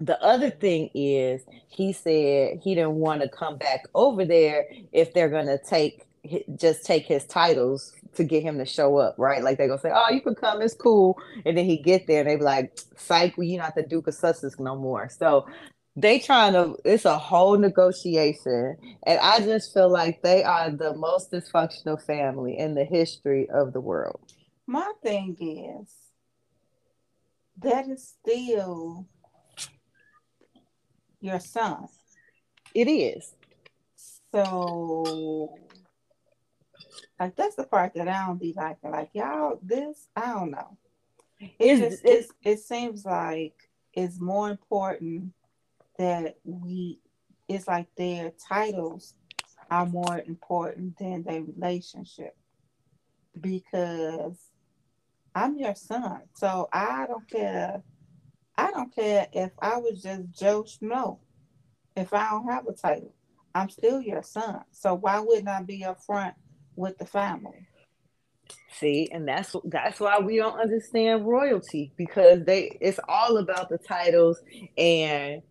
the 0.01 0.21
other 0.21 0.49
thing 0.49 0.89
is 0.95 1.43
he 1.67 1.93
said 1.93 2.59
he 2.61 2.75
didn't 2.75 2.95
want 2.95 3.21
to 3.21 3.29
come 3.29 3.57
back 3.57 3.85
over 3.93 4.25
there 4.25 4.65
if 4.91 5.13
they're 5.13 5.29
going 5.29 5.45
to 5.45 5.59
take 5.59 6.07
just 6.55 6.85
take 6.85 7.05
his 7.05 7.25
titles 7.25 7.93
to 8.15 8.23
get 8.23 8.43
him 8.43 8.57
to 8.57 8.65
show 8.65 8.97
up, 8.97 9.15
right? 9.17 9.43
Like 9.43 9.57
they're 9.57 9.67
gonna 9.67 9.79
say, 9.79 9.91
"Oh, 9.93 10.11
you 10.11 10.21
can 10.21 10.35
come, 10.35 10.61
it's 10.61 10.73
cool," 10.73 11.17
and 11.45 11.57
then 11.57 11.65
he 11.65 11.77
get 11.77 12.07
there 12.07 12.19
and 12.19 12.29
they 12.29 12.35
be 12.35 12.43
like, 12.43 12.77
"Psych, 12.97 13.37
well, 13.37 13.45
you're 13.45 13.61
not 13.61 13.75
the 13.75 13.83
Duke 13.83 14.07
of 14.07 14.13
Sussex 14.13 14.59
no 14.59 14.75
more." 14.75 15.09
So 15.09 15.47
they 15.95 16.19
trying 16.19 16.53
to. 16.53 16.77
It's 16.85 17.05
a 17.05 17.17
whole 17.17 17.57
negotiation, 17.57 18.77
and 19.03 19.19
I 19.19 19.39
just 19.39 19.73
feel 19.73 19.89
like 19.89 20.21
they 20.21 20.43
are 20.43 20.69
the 20.69 20.93
most 20.93 21.31
dysfunctional 21.31 22.01
family 22.01 22.57
in 22.57 22.75
the 22.75 22.85
history 22.85 23.49
of 23.49 23.73
the 23.73 23.81
world. 23.81 24.19
My 24.67 24.91
thing 25.01 25.37
is 25.39 25.93
that 27.61 27.87
is 27.87 28.15
still 28.19 29.07
your 31.21 31.39
son. 31.39 31.87
It 32.73 32.87
is. 32.87 33.33
So 34.33 35.55
like 37.19 37.35
that's 37.35 37.55
the 37.55 37.63
part 37.63 37.93
that 37.95 38.07
I 38.07 38.25
don't 38.25 38.39
be 38.39 38.53
liking. 38.55 38.91
Like 38.91 39.09
y'all, 39.13 39.59
this 39.61 40.07
I 40.15 40.33
don't 40.33 40.51
know. 40.51 40.77
It 41.59 41.77
just 41.77 42.05
it, 42.05 42.25
it 42.43 42.59
seems 42.59 43.05
like 43.05 43.53
it's 43.93 44.19
more 44.19 44.49
important 44.49 45.33
that 45.97 46.37
we. 46.43 46.99
It's 47.47 47.67
like 47.67 47.87
their 47.97 48.31
titles 48.47 49.13
are 49.69 49.85
more 49.85 50.21
important 50.25 50.97
than 50.97 51.23
their 51.23 51.43
relationship 51.43 52.35
because 53.39 54.37
I'm 55.35 55.57
your 55.57 55.75
son, 55.75 56.21
so 56.33 56.69
I 56.71 57.05
don't 57.07 57.29
care. 57.29 57.83
I 58.57 58.71
don't 58.71 58.93
care 58.93 59.27
if 59.33 59.51
I 59.59 59.77
was 59.77 60.01
just 60.01 60.31
Joe 60.31 60.63
Schmo. 60.63 61.19
If 61.95 62.13
I 62.13 62.29
don't 62.29 62.49
have 62.49 62.67
a 62.67 62.73
title, 62.73 63.13
I'm 63.53 63.69
still 63.69 64.01
your 64.01 64.23
son. 64.23 64.61
So 64.71 64.93
why 64.93 65.19
wouldn't 65.19 65.47
I 65.47 65.61
be 65.61 65.81
upfront 65.81 66.33
with 66.75 66.97
the 66.97 67.05
family. 67.05 67.67
See, 68.73 69.09
and 69.11 69.27
that's 69.27 69.55
that's 69.65 69.99
why 69.99 70.19
we 70.19 70.37
don't 70.37 70.59
understand 70.59 71.25
royalty 71.25 71.91
because 71.95 72.43
they 72.43 72.77
it's 72.81 72.99
all 73.07 73.37
about 73.37 73.69
the 73.69 73.77
titles 73.77 74.41
and 74.77 75.41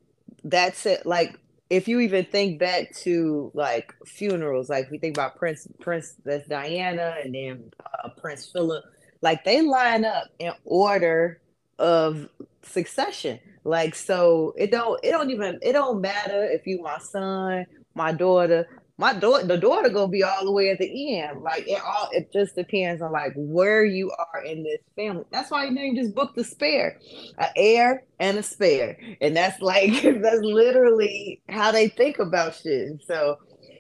that's 0.45 0.85
it. 0.87 1.07
Like 1.07 1.39
if 1.71 1.87
you 1.87 2.01
even 2.01 2.25
think 2.25 2.59
back 2.59 2.95
to 2.97 3.51
like 3.55 3.95
funerals, 4.05 4.69
like 4.69 4.91
we 4.91 4.99
think 4.99 5.17
about 5.17 5.37
Prince 5.37 5.69
Prince 5.81 6.17
that's 6.25 6.49
Diana 6.49 7.17
and 7.23 7.35
then 7.35 7.71
uh, 8.05 8.09
Prince 8.21 8.47
Philip, 8.47 8.85
like 9.23 9.45
they 9.45 9.63
line 9.63 10.05
up 10.05 10.25
in 10.39 10.53
order 10.65 11.41
of 11.79 12.29
succession. 12.63 13.41
Like 13.65 13.95
so, 13.95 14.55
it 14.57 14.71
don't 14.71 14.99
it 15.05 15.11
don't 15.11 15.31
even 15.31 15.59
it 15.63 15.73
don't 15.73 16.01
matter 16.01 16.45
if 16.45 16.67
you 16.67 16.81
my 16.83 16.99
son, 16.99 17.67
my 17.95 18.13
daughter, 18.13 18.67
my 18.97 19.13
daughter 19.13 19.47
the 19.47 19.59
daughter 19.59 19.91
gonna 19.91 20.09
be 20.09 20.23
all 20.23 20.45
the 20.45 20.53
way 20.53 20.71
at 20.71 20.79
the 20.79 21.19
end. 21.19 21.43
Like 21.43 21.69
it 21.69 21.81
all 21.85 22.09
it 22.13 22.33
just 22.33 22.55
depends 22.55 23.03
on 23.03 23.13
like 23.13 23.33
where 23.37 23.85
you 23.85 24.11
are 24.13 24.43
in 24.43 24.63
this 24.63 24.81
family. 24.97 25.25
That's 25.31 25.51
why 25.51 25.67
you 25.67 25.73
name 25.73 25.97
just 25.97 26.15
book 26.15 26.35
the 26.35 26.45
spare 26.45 26.99
an 27.39 27.49
heir 27.57 28.05
and 28.19 28.39
a 28.39 28.43
spare. 28.43 28.99
And 29.21 29.37
that's 29.37 29.61
like 29.61 29.93
that's 30.03 30.43
literally 30.43 31.43
how 31.49 31.73
they 31.73 31.89
think 31.89 32.19
about 32.19 32.55
shit. 32.55 33.03
So 33.07 33.39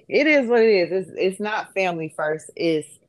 it 0.08 0.26
is 0.26 0.48
what 0.48 0.60
it 0.60 0.70
is. 0.70 1.08
It's, 1.08 1.10
it's 1.16 1.40
not 1.40 1.72
family 1.74 2.12
first 2.16 2.50
it's 2.56 2.99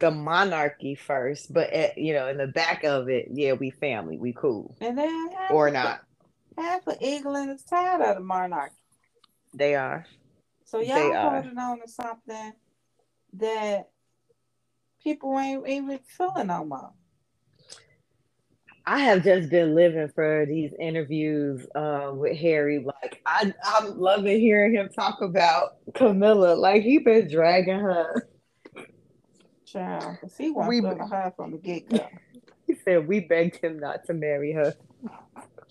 the 0.00 0.10
monarchy 0.10 0.94
first 0.94 1.52
but 1.52 1.70
at, 1.72 1.96
you 1.98 2.12
know 2.12 2.28
in 2.28 2.36
the 2.36 2.46
back 2.46 2.84
of 2.84 3.08
it 3.08 3.28
yeah 3.32 3.52
we 3.52 3.70
family 3.70 4.18
we 4.18 4.32
cool 4.32 4.76
and 4.80 4.96
then 4.96 5.30
or 5.50 5.70
not 5.70 6.00
half 6.56 6.86
of 6.86 6.96
england 7.00 7.50
is 7.50 7.62
tired 7.64 8.00
of 8.00 8.16
the 8.16 8.20
monarchy 8.20 8.74
they 9.54 9.74
are 9.74 10.06
so 10.64 10.80
y'all 10.80 11.30
holding 11.30 11.58
on 11.58 11.80
to 11.80 11.88
something 11.88 12.52
that 13.34 13.88
people 15.02 15.38
ain't 15.38 15.66
even 15.68 15.98
feeling 16.06 16.48
no 16.48 16.64
more. 16.64 16.92
I 18.86 19.00
have 19.00 19.22
just 19.22 19.50
been 19.50 19.74
living 19.74 20.08
for 20.14 20.46
these 20.46 20.72
interviews 20.78 21.66
uh, 21.74 22.10
with 22.14 22.36
Harry. 22.38 22.84
Like 22.84 23.20
I, 23.26 23.52
I'm 23.64 23.98
loving 23.98 24.40
hearing 24.40 24.74
him 24.74 24.88
talk 24.88 25.20
about 25.20 25.76
Camilla. 25.94 26.54
Like 26.54 26.82
he 26.82 26.98
been 26.98 27.28
dragging 27.30 27.78
her. 27.78 28.28
Child, 29.72 30.18
he 30.36 30.50
wants 30.50 30.68
we, 30.68 30.80
her 30.80 31.32
from 31.36 31.52
the 31.52 31.58
get 31.58 31.88
go. 31.88 32.06
He 32.66 32.74
said 32.84 33.08
we 33.08 33.20
begged 33.20 33.56
him 33.56 33.78
not 33.78 34.04
to 34.06 34.12
marry 34.12 34.52
her. 34.52 34.74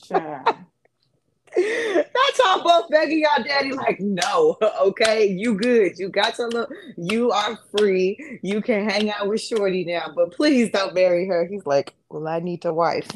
Child. 0.04 0.48
That's 1.56 2.40
all 2.46 2.64
both 2.64 2.90
begging 2.90 3.20
y'all 3.20 3.44
daddy 3.44 3.72
like, 3.72 4.00
no, 4.00 4.58
okay, 4.82 5.28
you 5.28 5.56
good. 5.56 5.98
You 5.98 6.10
got 6.10 6.38
your 6.38 6.50
look, 6.50 6.72
you 6.98 7.32
are 7.32 7.58
free. 7.76 8.40
You 8.42 8.62
can 8.62 8.90
hang 8.90 9.12
out 9.12 9.28
with 9.28 9.42
Shorty 9.42 9.86
now, 9.86 10.12
but 10.16 10.32
please 10.32 10.72
don't 10.72 10.94
marry 10.94 11.28
her. 11.28 11.46
He's 11.46 11.66
like, 11.66 11.94
well, 12.10 12.28
I 12.28 12.40
need 12.40 12.66
a 12.66 12.74
wife. 12.74 13.08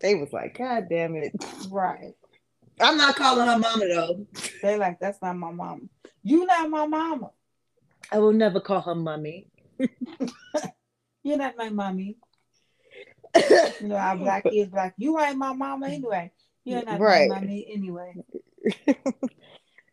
they 0.00 0.14
was 0.14 0.32
like, 0.32 0.58
God 0.58 0.86
damn 0.88 1.14
it. 1.16 1.32
Right. 1.70 2.14
I'm 2.80 2.96
not 2.96 3.16
calling 3.16 3.46
her 3.46 3.58
mama 3.58 3.86
though. 3.88 4.26
They 4.62 4.76
like, 4.76 4.98
that's 5.00 5.20
not 5.22 5.36
my 5.36 5.50
mama. 5.50 5.82
You 6.22 6.46
not 6.46 6.70
my 6.70 6.86
mama. 6.86 7.30
I 8.12 8.18
will 8.18 8.32
never 8.32 8.60
call 8.60 8.80
her 8.82 8.94
mommy. 8.94 9.48
You're 11.22 11.38
not 11.38 11.56
my 11.56 11.70
mommy. 11.70 12.16
you 13.80 13.88
know, 13.88 13.96
our 13.96 14.16
black 14.16 14.44
kids 14.44 14.70
black. 14.70 14.94
you 14.96 15.18
ain't 15.18 15.38
my 15.38 15.52
mama 15.52 15.88
anyway. 15.88 16.30
You're 16.64 16.84
not 16.84 17.00
right. 17.00 17.28
money 17.28 17.66
anyway. 17.72 18.14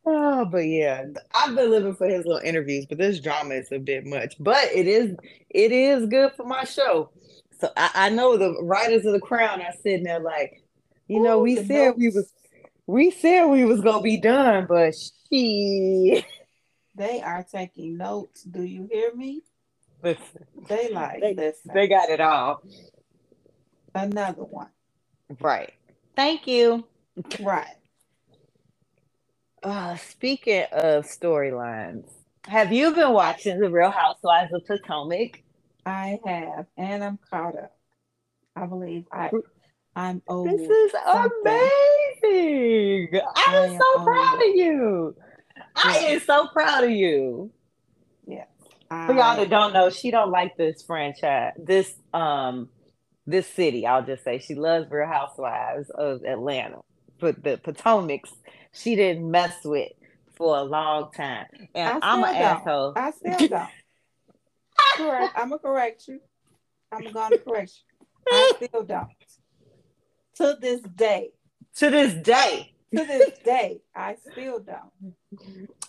oh, 0.05 0.45
but 0.45 0.59
yeah, 0.59 1.05
I've 1.33 1.55
been 1.55 1.69
living 1.69 1.95
for 1.95 2.07
his 2.07 2.25
little 2.25 2.41
interviews, 2.41 2.85
but 2.87 2.97
this 2.97 3.19
drama 3.19 3.55
is 3.55 3.71
a 3.71 3.79
bit 3.79 4.05
much. 4.05 4.35
But 4.39 4.65
it 4.73 4.87
is 4.87 5.15
it 5.49 5.71
is 5.71 6.07
good 6.07 6.33
for 6.33 6.45
my 6.45 6.63
show. 6.63 7.11
So 7.59 7.69
I, 7.75 7.91
I 7.93 8.09
know 8.09 8.37
the 8.37 8.61
writers 8.63 9.05
of 9.05 9.13
the 9.13 9.19
crown 9.19 9.61
are 9.61 9.73
sitting 9.83 10.03
there 10.03 10.19
like, 10.19 10.63
you 11.07 11.19
Ooh, 11.19 11.23
know, 11.23 11.39
we 11.39 11.57
said 11.57 11.67
notes. 11.67 11.97
we 11.97 12.09
was 12.09 12.33
we 12.87 13.11
said 13.11 13.45
we 13.45 13.65
was 13.65 13.81
gonna 13.81 14.01
be 14.01 14.17
done, 14.17 14.65
but 14.67 14.93
she 15.29 16.25
they 16.95 17.21
are 17.21 17.43
taking 17.43 17.97
notes. 17.97 18.43
Do 18.43 18.63
you 18.63 18.87
hear 18.91 19.13
me? 19.13 19.43
Listen. 20.03 20.45
They 20.67 20.91
like 20.91 21.21
they, 21.21 21.33
listen. 21.35 21.71
They 21.73 21.87
got 21.87 22.09
it 22.09 22.21
all. 22.21 22.61
Another 23.95 24.43
one. 24.43 24.69
Right. 25.39 25.73
Thank 26.15 26.47
you. 26.47 26.85
Right. 27.39 27.75
Uh, 29.63 29.95
speaking 29.97 30.65
of 30.71 31.05
storylines, 31.05 32.09
have 32.47 32.73
you 32.73 32.93
been 32.93 33.13
watching 33.13 33.59
The 33.59 33.69
Real 33.69 33.91
Housewives 33.91 34.53
of 34.53 34.65
Potomac? 34.65 35.43
I 35.85 36.19
have, 36.25 36.67
and 36.77 37.03
I'm 37.03 37.19
caught 37.29 37.57
up. 37.57 37.75
I 38.55 38.65
believe 38.65 39.05
I 39.11 39.31
I'm 39.95 40.21
old. 40.27 40.47
This 40.47 40.61
is 40.69 40.91
something. 41.13 41.69
amazing. 42.23 43.21
I 43.35 43.55
am 43.55 43.79
so 43.79 43.85
old. 43.97 44.07
proud 44.07 44.35
of 44.35 44.55
you. 44.55 45.15
I 45.75 45.97
am 45.97 46.19
so 46.21 46.47
proud 46.47 46.83
of 46.85 46.91
you. 46.91 47.51
For 48.91 49.13
y'all 49.13 49.37
that 49.37 49.49
don't 49.49 49.71
know, 49.71 49.89
she 49.89 50.11
don't 50.11 50.31
like 50.31 50.57
this 50.57 50.83
franchise. 50.83 51.53
This 51.57 51.93
um 52.13 52.67
this 53.25 53.47
city. 53.47 53.87
I'll 53.87 54.03
just 54.03 54.25
say 54.25 54.39
she 54.39 54.53
loves 54.53 54.91
Real 54.91 55.07
Housewives 55.07 55.89
of 55.91 56.23
Atlanta, 56.25 56.81
but 57.19 57.41
the 57.41 57.57
Potomac's 57.57 58.33
she 58.73 58.95
didn't 58.97 59.31
mess 59.31 59.63
with 59.63 59.91
for 60.35 60.57
a 60.57 60.63
long 60.63 61.11
time. 61.15 61.45
And 61.73 61.99
I'm 62.03 62.23
an 62.23 62.35
asshole. 62.35 62.93
I 62.97 63.11
still 63.11 63.47
don't. 63.47 63.69
correct. 64.97 65.33
I'm 65.37 65.49
gonna 65.49 65.59
correct 65.59 66.07
you. 66.09 66.19
I'm 66.91 67.13
gonna 67.13 67.37
correct 67.37 67.71
you. 67.71 68.07
I 68.29 68.51
still 68.57 68.83
don't. 68.83 69.07
To 70.35 70.57
this 70.59 70.81
day. 70.81 71.29
To 71.77 71.89
this 71.89 72.13
day. 72.15 72.70
To 72.97 73.05
this 73.05 73.39
day, 73.39 73.79
I 73.95 74.17
still 74.31 74.59
don't. 74.59 75.15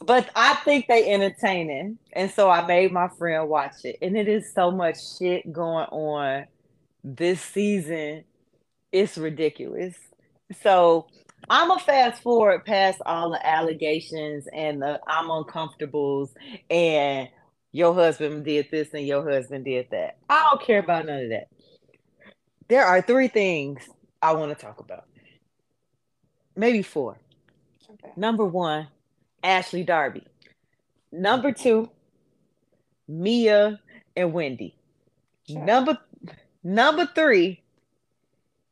But 0.01 0.31
I 0.37 0.55
think 0.65 0.87
they 0.87 1.13
entertaining, 1.13 1.99
and 2.13 2.31
so 2.31 2.49
I 2.49 2.65
made 2.65 2.93
my 2.93 3.09
friend 3.19 3.49
watch 3.49 3.85
it, 3.85 3.99
and 4.01 4.17
it 4.17 4.29
is 4.29 4.55
so 4.55 4.71
much 4.71 4.99
shit 5.19 5.53
going 5.53 5.87
on 5.87 6.47
this 7.03 7.41
season 7.41 8.25
it's 8.93 9.17
ridiculous. 9.19 9.97
So 10.63 11.07
I'm 11.49 11.69
gonna 11.69 11.81
fast 11.81 12.23
forward 12.23 12.65
past 12.65 13.01
all 13.07 13.31
the 13.31 13.45
allegations 13.45 14.47
and 14.53 14.83
the 14.83 15.01
I'm 15.07 15.29
uncomfortables 15.29 16.29
and 16.71 17.29
your 17.73 17.95
husband 17.95 18.45
did 18.45 18.69
this 18.71 18.91
and 18.93 19.07
your 19.07 19.29
husband 19.29 19.65
did 19.65 19.89
that. 19.91 20.19
I 20.29 20.47
don't 20.51 20.63
care 20.63 20.81
about 20.81 21.07
none 21.07 21.25
of 21.25 21.31
that. 21.31 21.49
There 22.69 22.85
are 22.85 23.01
three 23.03 23.29
things 23.29 23.89
I 24.21 24.35
want 24.35 24.57
to 24.57 24.63
talk 24.63 24.79
about. 24.79 25.05
Maybe 26.57 26.83
four. 26.83 27.19
Okay. 27.91 28.13
Number 28.17 28.45
one, 28.45 28.89
Ashley 29.43 29.85
Darby. 29.85 30.25
Number 31.11 31.53
two, 31.53 31.91
Mia 33.09 33.81
and 34.17 34.33
Wendy. 34.33 34.77
Sure. 35.49 35.65
Number 35.65 35.99
number 36.63 37.07
three, 37.15 37.63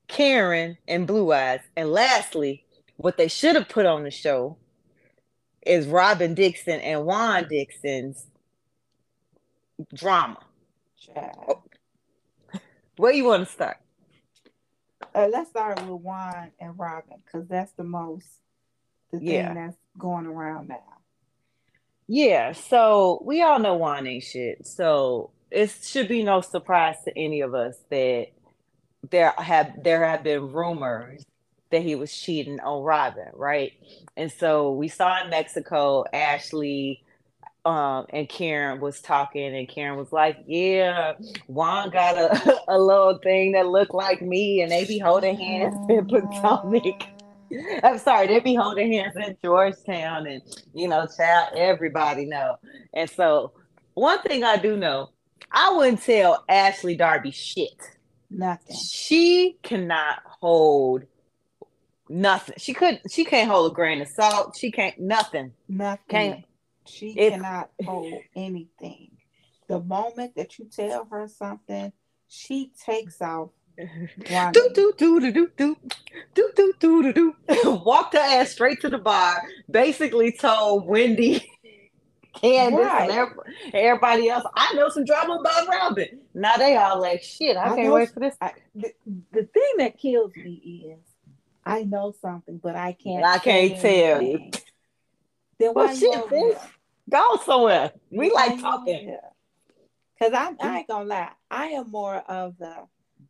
Karen 0.09 0.79
and 0.89 1.07
Blue 1.07 1.33
Eyes. 1.33 1.61
And 1.77 1.91
lastly, 1.91 2.65
what 2.97 3.17
they 3.17 3.29
should 3.29 3.57
have 3.57 3.69
put 3.69 3.87
on 3.87 4.05
the 4.05 4.11
show 4.11 4.57
is 5.67 5.87
Robin 5.87 6.35
Dixon 6.35 6.81
and 6.81 7.05
Juan 7.05 7.47
Dixon's 7.49 8.27
drama. 9.95 10.39
Child. 10.99 11.37
Oh. 11.49 11.63
Where 12.97 13.13
you 13.13 13.25
want 13.25 13.47
to 13.47 13.53
start? 13.53 13.79
Uh, 15.15 15.29
let's 15.31 15.51
start 15.51 15.81
with 15.83 16.01
Juan 16.01 16.53
and 16.61 16.79
Robin 16.79 17.19
because 17.25 17.49
that's 17.49 17.73
the 17.73 17.85
most 17.85 18.27
the 19.13 19.19
thing 19.19 19.55
that's 19.55 19.77
going 19.99 20.27
around 20.27 20.69
now. 20.69 20.83
Yeah, 22.07 22.53
so 22.53 23.23
we 23.25 23.43
all 23.43 23.59
know 23.59 23.75
Juan 23.75 24.07
ain't 24.07 24.25
shit. 24.25 24.67
So 24.67 25.31
it 25.51 25.71
should 25.83 26.09
be 26.09 26.23
no 26.23 26.41
surprise 26.41 26.97
to 27.05 27.19
any 27.19 27.41
of 27.41 27.55
us 27.55 27.77
that 27.91 28.29
there 29.11 29.33
have 29.39 29.83
there 29.83 30.05
have 30.05 30.23
been 30.23 30.53
rumors 30.53 31.25
that 31.71 31.83
he 31.83 31.95
was 31.95 32.17
cheating 32.17 32.61
on 32.61 32.83
Robin, 32.83 33.29
right? 33.35 33.73
And 34.17 34.31
so 34.31 34.73
we 34.73 34.89
saw 34.89 35.23
in 35.23 35.31
Mexico, 35.31 36.05
Ashley 36.13 37.05
um 37.65 38.07
and 38.11 38.29
Karen 38.29 38.81
was 38.81 39.01
talking, 39.01 39.55
and 39.55 39.69
Karen 39.69 39.99
was 39.99 40.13
like, 40.13 40.39
Yeah, 40.47 41.15
Juan 41.47 41.91
got 41.91 42.17
a, 42.17 42.61
a 42.69 42.79
little 42.79 43.19
thing 43.23 43.53
that 43.53 43.67
looked 43.69 43.95
like 43.95 44.23
me, 44.23 44.63
and 44.63 44.71
they 44.71 44.85
be 44.85 44.99
holding 44.99 45.37
hands 45.37 45.77
in 45.89 46.07
Potomac. 46.07 47.07
I'm 47.83 47.99
sorry, 47.99 48.29
they 48.29 48.41
be 48.41 48.55
holding 48.55 48.93
hands 48.93 49.17
in 49.17 49.37
Georgetown, 49.43 50.27
and 50.27 50.43
you 50.75 50.89
know, 50.89 51.07
child, 51.17 51.55
everybody 51.57 52.25
know. 52.27 52.57
And 52.95 53.11
so, 53.11 53.53
one 53.95 54.23
thing 54.23 54.45
I 54.45 54.57
do 54.57 54.77
know, 54.77 55.11
I 55.51 55.73
wouldn't 55.73 56.03
tell 56.03 56.45
Ashley 56.49 56.97
Darby 56.97 57.33
shit. 57.33 57.71
Nothing. 58.31 58.77
She 58.77 59.57
cannot 59.63 60.23
hold 60.25 61.03
nothing. 62.09 62.55
She 62.59 62.73
could. 62.73 63.01
She 63.11 63.25
can't 63.25 63.51
hold 63.51 63.73
a 63.73 63.75
grain 63.75 64.01
of 64.01 64.09
salt. 64.09 64.57
She 64.57 64.71
can't 64.71 64.99
nothing. 65.01 65.53
Nothing. 65.69 66.05
Can't. 66.09 66.45
She 66.87 67.11
If- 67.19 67.33
cannot 67.35 67.71
hold 67.85 68.15
anything. 68.35 69.11
The 69.69 69.81
moment 69.81 70.35
that 70.37 70.59
you 70.59 70.65
tell 70.67 71.07
her 71.11 71.29
something, 71.29 71.93
she 72.29 72.73
takes 72.85 73.21
off. 73.23 73.51
do 73.77 74.71
do 74.75 74.93
do 74.99 75.21
do 75.21 75.31
do 75.33 75.49
do 75.57 75.77
do 76.35 76.53
do 76.55 76.73
do 76.81 77.03
do 77.03 77.13
do. 77.13 77.35
Walked 77.85 78.15
her 78.15 78.21
ass 78.21 78.51
straight 78.51 78.81
to 78.81 78.89
the 78.89 78.99
bar. 78.99 79.41
Basically 79.71 80.33
told 80.33 80.87
Wendy, 80.87 81.49
Candiace, 82.35 82.79
Right. 82.85 83.11
and 83.65 83.75
everybody 83.75 84.29
else, 84.29 84.45
I 84.55 84.75
know 84.75 84.89
some 84.89 85.05
drama 85.05 85.35
about 85.35 85.69
Robin. 85.69 86.21
Now 86.35 86.57
they 86.57 86.77
all 86.77 87.01
like, 87.01 87.23
shit. 87.23 87.57
I, 87.57 87.65
I 87.65 87.69
can't 87.77 87.83
know- 87.89 87.95
wait 87.95 88.11
for 88.11 88.21
this. 88.21 88.37
I, 88.41 88.53
the, 88.75 88.93
the 89.33 89.45
thing 89.45 89.73
that 89.79 89.99
kills 89.99 90.33
me 90.37 90.93
is 90.97 90.99
I 91.65 91.85
know 91.85 92.13
something, 92.21 92.59
but 92.59 92.75
I 92.77 92.93
can't. 92.93 93.25
I 93.25 93.39
can't 93.39 93.81
tell 93.81 94.21
you. 94.23 94.51
Anything. 95.61 95.67
Then 95.67 95.75
why 95.75 95.85
Well, 95.87 95.95
you 95.95 96.01
shit, 96.01 96.19
over 96.19 96.35
bitch. 96.35 96.69
Go 97.09 97.37
somewhere. 97.45 97.93
We 98.11 98.31
Why 98.31 98.47
like 98.49 98.61
talking. 98.61 99.17
Cause 100.19 100.33
I, 100.35 100.55
I 100.61 100.79
ain't 100.79 100.89
gonna 100.89 101.07
lie, 101.07 101.31
I 101.51 101.67
am 101.69 101.91
more 101.91 102.17
of 102.17 102.59
the. 102.59 102.75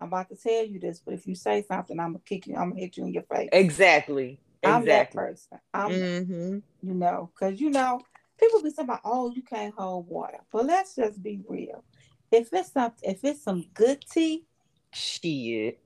I'm 0.01 0.09
about 0.09 0.29
to 0.31 0.37
tell 0.37 0.64
you 0.64 0.81
this, 0.81 1.01
but 1.01 1.14
if 1.14 1.27
you 1.27 1.35
say 1.35 1.62
something, 1.62 1.99
I'm 2.01 2.12
gonna 2.12 2.23
kick 2.25 2.47
you. 2.47 2.57
I'm 2.57 2.71
gonna 2.71 2.81
hit 2.81 2.97
you 2.97 3.05
in 3.07 3.12
your 3.12 3.23
face. 3.23 3.49
Exactly. 3.53 4.40
I'm 4.64 4.85
that 4.87 5.12
person. 5.12 5.59
I'm, 5.73 5.90
Mm-hmm. 5.93 6.59
you 6.83 6.95
know, 6.95 7.31
because 7.35 7.61
you 7.61 7.71
know, 7.71 8.01
people 8.38 8.62
be 8.62 8.71
saying 8.71 8.88
about, 8.88 9.01
oh, 9.05 9.31
you 9.31 9.43
can't 9.43 9.75
hold 9.77 10.09
water. 10.09 10.38
But 10.51 10.66
let's 10.66 10.97
just 10.97 11.23
be 11.23 11.40
real. 11.49 11.85
If 12.33 12.49
it's 12.53 12.73
something, 12.73 13.11
if 13.11 13.25
it's 13.25 13.43
some 13.43 13.66
good 13.75 14.05
tea 14.11 14.45
Shit. 14.93 15.79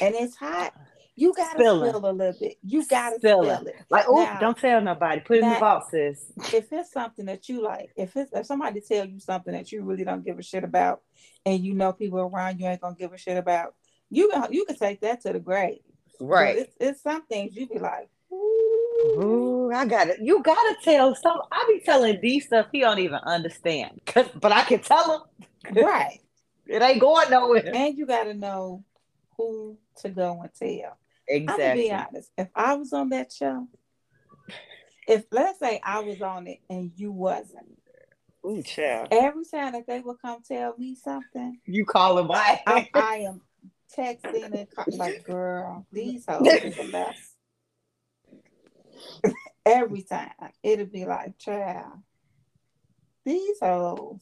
and 0.00 0.14
it's 0.14 0.36
hot, 0.36 0.74
you 1.14 1.32
gotta 1.36 1.58
Spill 1.58 1.86
spill 1.86 2.06
a 2.06 2.10
little 2.10 2.38
bit. 2.38 2.56
You 2.62 2.86
gotta 2.86 3.16
Spill 3.16 3.44
spill, 3.44 3.66
it. 3.66 3.68
it. 3.68 3.74
Like, 3.90 4.06
oh, 4.08 4.36
don't 4.40 4.56
tell 4.56 4.80
nobody. 4.80 5.20
Put 5.20 5.38
it 5.38 5.42
in 5.42 5.50
the 5.50 5.58
vault, 5.58 5.84
sis. 5.90 6.32
If 6.52 6.72
it's 6.72 6.92
something 6.92 7.26
that 7.26 7.48
you 7.48 7.62
like, 7.62 7.90
if 7.96 8.16
it's 8.16 8.32
if 8.32 8.46
somebody 8.46 8.80
tell 8.80 9.04
you 9.04 9.20
something 9.20 9.52
that 9.52 9.70
you 9.72 9.82
really 9.82 10.04
don't 10.04 10.24
give 10.24 10.38
a 10.38 10.42
shit 10.42 10.64
about, 10.64 11.02
and 11.44 11.62
you 11.62 11.74
know 11.74 11.92
people 11.92 12.20
around 12.20 12.60
you 12.60 12.66
ain't 12.66 12.80
gonna 12.80 12.96
give 12.96 13.12
a 13.12 13.18
shit 13.18 13.36
about, 13.36 13.74
you 14.10 14.30
can 14.30 14.52
you 14.52 14.64
can 14.64 14.76
take 14.76 15.00
that 15.02 15.20
to 15.22 15.32
the 15.32 15.40
grave. 15.40 15.80
Right. 16.20 16.58
it's, 16.58 16.76
it's 16.78 17.02
some 17.02 17.26
things 17.26 17.56
you 17.56 17.66
be 17.66 17.78
like, 17.78 18.08
ooh, 18.32 19.70
I 19.74 19.84
got 19.86 20.08
it. 20.08 20.20
You 20.20 20.42
gotta 20.42 20.76
tell 20.82 21.14
some. 21.14 21.40
I 21.50 21.64
be 21.68 21.84
telling 21.84 22.20
D 22.20 22.40
stuff 22.40 22.66
he 22.72 22.80
don't 22.80 23.00
even 23.00 23.20
understand, 23.24 24.00
but 24.14 24.52
I 24.52 24.62
can 24.62 24.80
tell 24.80 25.26
him 25.66 25.84
right. 25.84 26.20
it 26.66 26.82
ain't 26.82 27.00
going 27.00 27.30
nowhere. 27.30 27.70
And 27.74 27.96
you 27.96 28.06
got 28.06 28.24
to 28.24 28.34
know 28.34 28.84
who 29.36 29.76
to 30.00 30.08
go 30.08 30.40
and 30.42 30.50
tell. 30.54 30.96
I'm 31.28 31.36
gonna 31.46 31.56
Exactly. 31.56 31.82
be 31.82 31.92
honest. 31.92 32.30
If 32.38 32.48
I 32.54 32.74
was 32.74 32.92
on 32.92 33.10
that 33.10 33.32
show, 33.32 33.68
if 35.08 35.24
let's 35.30 35.58
say 35.58 35.80
I 35.82 36.00
was 36.00 36.20
on 36.22 36.46
it 36.46 36.60
and 36.70 36.92
you 36.96 37.12
wasn't, 37.12 37.78
Ooh, 38.44 38.62
child. 38.62 39.08
every 39.10 39.44
time 39.44 39.72
that 39.72 39.86
they 39.86 40.00
would 40.00 40.20
come 40.20 40.42
tell 40.42 40.74
me 40.78 40.94
something, 40.94 41.58
You 41.66 41.84
call 41.84 42.18
him 42.18 42.30
I, 42.30 42.60
why? 42.66 42.90
I 42.94 43.16
am 43.28 43.40
texting 43.96 44.54
and 44.54 44.70
call, 44.70 44.84
like, 44.96 45.24
girl, 45.24 45.86
these 45.92 46.24
hoes 46.26 46.46
is 46.46 46.78
a 46.78 46.84
mess. 46.90 47.34
every 49.64 50.02
time 50.02 50.30
it'll 50.62 50.86
be 50.86 51.04
like, 51.04 51.38
child, 51.38 51.98
these 53.24 53.58
hoes 53.60 54.20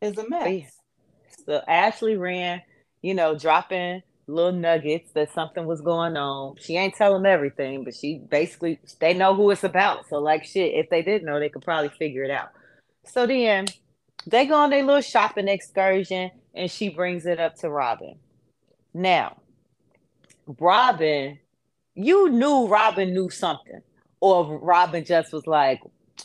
is 0.00 0.18
a 0.18 0.28
mess. 0.28 0.80
So 1.46 1.62
Ashley 1.66 2.16
ran, 2.16 2.62
you 3.02 3.14
know, 3.14 3.38
dropping 3.38 4.02
little 4.26 4.52
nuggets 4.52 5.12
that 5.12 5.32
something 5.32 5.66
was 5.66 5.80
going 5.80 6.16
on. 6.16 6.56
She 6.58 6.76
ain't 6.76 6.94
telling 6.94 7.22
them 7.22 7.32
everything, 7.32 7.84
but 7.84 7.94
she 7.94 8.18
basically 8.18 8.78
they 9.00 9.14
know 9.14 9.34
who 9.34 9.50
it's 9.50 9.64
about. 9.64 10.08
So 10.08 10.18
like 10.18 10.44
shit, 10.44 10.74
if 10.74 10.90
they 10.90 11.02
didn't 11.02 11.26
know, 11.26 11.38
they 11.38 11.48
could 11.48 11.62
probably 11.62 11.90
figure 11.90 12.24
it 12.24 12.30
out. 12.30 12.48
So 13.04 13.26
then 13.26 13.66
they 14.26 14.46
go 14.46 14.56
on 14.56 14.70
their 14.70 14.82
little 14.82 15.02
shopping 15.02 15.48
excursion 15.48 16.30
and 16.54 16.70
she 16.70 16.88
brings 16.88 17.26
it 17.26 17.40
up 17.40 17.56
to 17.56 17.70
Robin. 17.70 18.16
Now, 18.94 19.36
Robin, 20.58 21.38
you 21.94 22.30
knew 22.30 22.66
Robin 22.66 23.12
knew 23.12 23.30
something, 23.30 23.80
or 24.20 24.58
Robin 24.58 25.04
just 25.04 25.32
was 25.32 25.46
like, 25.46 25.80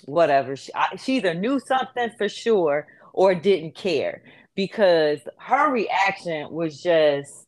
whatever. 0.05 0.55
She, 0.55 0.71
I- 0.73 0.95
she 0.97 1.17
either 1.17 1.33
knew 1.33 1.59
something 1.59 2.11
for 2.17 2.29
sure 2.29 2.87
or 3.13 3.35
didn't 3.35 3.75
care 3.75 4.23
because 4.55 5.19
her 5.37 5.71
reaction 5.71 6.49
was 6.51 6.81
just 6.81 7.45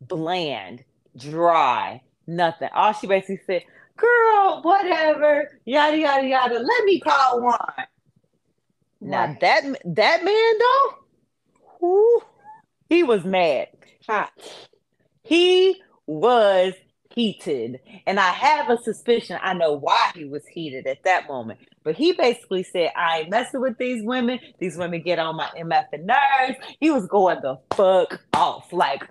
bland, 0.00 0.84
dry, 1.16 2.02
nothing. 2.26 2.68
All 2.74 2.92
she 2.92 3.06
basically 3.06 3.40
said, 3.46 3.62
"Girl, 3.96 4.60
whatever, 4.62 5.58
yada 5.64 5.96
yada 5.98 6.26
yada. 6.26 6.58
Let 6.58 6.84
me 6.84 7.00
call 7.00 7.42
Juan." 7.42 7.58
Now 9.00 9.36
that 9.40 9.64
that 9.84 10.24
man 10.24 10.58
though, 10.58 10.94
whew, 11.80 12.22
he 12.88 13.02
was 13.02 13.24
mad. 13.24 13.68
Hot. 14.06 14.32
He 15.22 15.80
was 16.06 16.74
heated. 17.14 17.80
And 18.06 18.18
I 18.18 18.30
have 18.30 18.70
a 18.70 18.78
suspicion 18.78 19.38
I 19.42 19.54
know 19.54 19.72
why 19.74 20.10
he 20.14 20.24
was 20.24 20.46
heated 20.46 20.86
at 20.86 21.04
that 21.04 21.28
moment. 21.28 21.60
But 21.82 21.96
he 21.96 22.12
basically 22.12 22.62
said, 22.62 22.90
I 22.96 23.20
ain't 23.20 23.30
messing 23.30 23.60
with 23.60 23.78
these 23.78 24.04
women. 24.04 24.38
These 24.58 24.76
women 24.76 25.02
get 25.02 25.18
on 25.18 25.36
my 25.36 25.48
MF 25.56 25.86
and 25.92 26.06
nerves. 26.06 26.58
He 26.78 26.90
was 26.90 27.06
going 27.06 27.40
the 27.40 27.58
fuck 27.74 28.20
off. 28.34 28.72
Like, 28.72 29.04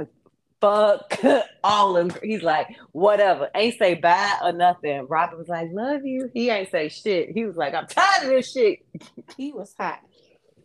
fuck 0.61 1.19
all 1.63 1.97
of 1.97 2.09
them. 2.09 2.19
He's 2.23 2.43
like, 2.43 2.67
whatever. 2.91 3.49
Ain't 3.55 3.77
say 3.77 3.95
bye 3.95 4.37
or 4.43 4.51
nothing. 4.51 5.05
Robin 5.07 5.37
was 5.37 5.47
like, 5.47 5.69
love 5.71 6.05
you. 6.05 6.29
He 6.33 6.49
ain't 6.49 6.69
say 6.71 6.89
shit. 6.89 7.29
He 7.31 7.45
was 7.45 7.55
like, 7.55 7.73
I'm 7.73 7.87
tired 7.87 8.23
of 8.23 8.29
this 8.29 8.51
shit. 8.51 8.79
He 9.37 9.51
was 9.53 9.73
hot. 9.77 9.99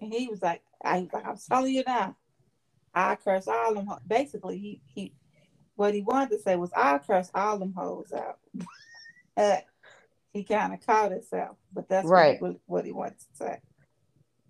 And 0.00 0.12
he 0.12 0.28
was 0.28 0.42
like, 0.42 0.62
I, 0.84 1.06
I'm 1.24 1.36
telling 1.48 1.74
you 1.74 1.84
now, 1.86 2.16
I 2.94 3.16
curse 3.16 3.46
all 3.48 3.74
them. 3.74 3.86
ho-" 3.86 3.98
Basically, 4.06 4.58
he 4.58 4.80
he, 4.94 5.12
what 5.76 5.94
he 5.94 6.02
wanted 6.02 6.30
to 6.36 6.42
say 6.42 6.56
was, 6.56 6.70
I 6.74 6.98
curse 6.98 7.30
all 7.34 7.58
them 7.58 7.72
hoes 7.76 8.12
out. 8.12 8.38
Uh, 9.36 9.58
he 10.32 10.44
kind 10.44 10.72
of 10.74 10.84
caught 10.84 11.12
himself, 11.12 11.56
but 11.72 11.88
that's 11.88 12.06
Right. 12.08 12.40
what, 12.40 12.52
he, 12.52 12.58
what 12.66 12.84
he 12.84 12.92
wanted 12.92 13.18
to 13.18 13.36
say. 13.36 13.58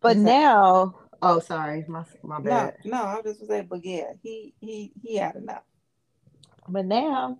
But 0.00 0.16
now, 0.18 0.96
oh, 1.24 1.40
sorry. 1.40 1.84
My, 1.88 2.04
my 2.22 2.40
bad. 2.40 2.76
no, 2.84 2.98
no, 2.98 3.04
I 3.04 3.20
was 3.20 3.36
just 3.36 3.48
saying, 3.48 3.66
but 3.68 3.84
yeah, 3.84 4.12
he 4.22 4.54
he 4.60 4.92
he 5.02 5.16
had 5.16 5.36
enough. 5.36 5.62
But 6.68 6.86
now 6.86 7.38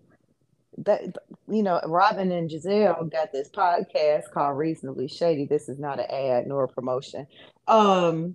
that 0.79 1.17
you 1.49 1.63
know, 1.63 1.81
Robin 1.87 2.33
and 2.33 2.51
Gizelle 2.51 3.11
got 3.11 3.33
this 3.33 3.49
podcast 3.49 4.31
called 4.33 4.59
Reasonably 4.59 5.09
Shady. 5.09 5.45
This 5.45 5.69
is 5.69 5.79
not 5.79 6.01
an 6.01 6.07
ad 6.11 6.47
nor 6.47 6.65
a 6.65 6.69
promotion. 6.69 7.27
Um, 7.69 8.35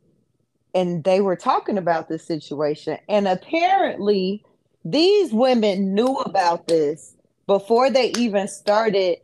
and 0.73 1.03
they 1.03 1.19
were 1.21 1.35
talking 1.35 1.77
about 1.77 2.09
this 2.09 2.23
situation, 2.23 2.97
and 3.09 3.27
apparently, 3.27 4.45
these 4.85 5.33
women 5.33 5.93
knew 5.93 6.15
about 6.15 6.67
this 6.67 7.15
before 7.47 7.89
they 7.89 8.11
even 8.17 8.47
started 8.47 9.17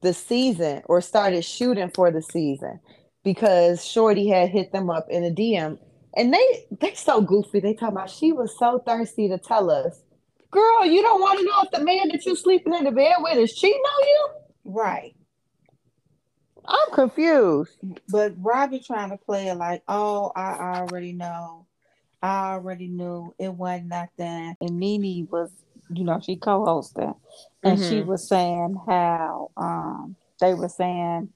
the 0.00 0.14
season 0.14 0.82
or 0.86 1.00
started 1.00 1.44
shooting 1.44 1.90
for 1.90 2.10
the 2.10 2.22
season 2.22 2.80
because 3.24 3.84
Shorty 3.84 4.28
had 4.28 4.50
hit 4.50 4.72
them 4.72 4.90
up 4.90 5.06
in 5.10 5.24
a 5.24 5.30
DM. 5.30 5.78
And 6.16 6.32
they 6.32 6.66
they 6.80 6.94
so 6.94 7.20
goofy. 7.20 7.60
They 7.60 7.74
talk 7.74 7.92
about 7.92 8.10
she 8.10 8.32
was 8.32 8.56
so 8.58 8.82
thirsty 8.84 9.28
to 9.28 9.38
tell 9.38 9.70
us 9.70 10.02
Girl, 10.50 10.86
you 10.86 11.02
don't 11.02 11.20
want 11.20 11.38
to 11.38 11.44
know 11.44 11.62
if 11.62 11.70
the 11.70 11.84
man 11.84 12.08
that 12.08 12.24
you're 12.24 12.36
sleeping 12.36 12.74
in 12.74 12.84
the 12.84 12.90
bed 12.90 13.16
with 13.18 13.36
is 13.36 13.54
cheating 13.54 13.78
on 13.78 14.08
you? 14.08 14.28
Right. 14.64 15.14
I'm 16.64 16.94
confused. 16.94 17.76
But 18.08 18.34
Robbie 18.38 18.80
trying 18.80 19.10
to 19.10 19.18
play 19.18 19.48
it 19.48 19.56
like, 19.56 19.82
oh, 19.88 20.32
I 20.34 20.80
already 20.80 21.12
know. 21.12 21.66
I 22.22 22.52
already 22.52 22.88
knew 22.88 23.34
it 23.38 23.52
wasn't 23.52 23.88
nothing. 23.88 24.56
And 24.60 24.78
Nene 24.78 25.28
was, 25.30 25.50
you 25.90 26.04
know, 26.04 26.20
she 26.20 26.36
co-hosted. 26.36 27.14
And 27.62 27.78
mm-hmm. 27.78 27.88
she 27.88 28.00
was 28.02 28.26
saying 28.26 28.76
how 28.86 29.50
um 29.56 30.16
they 30.40 30.54
were 30.54 30.68
saying 30.68 31.30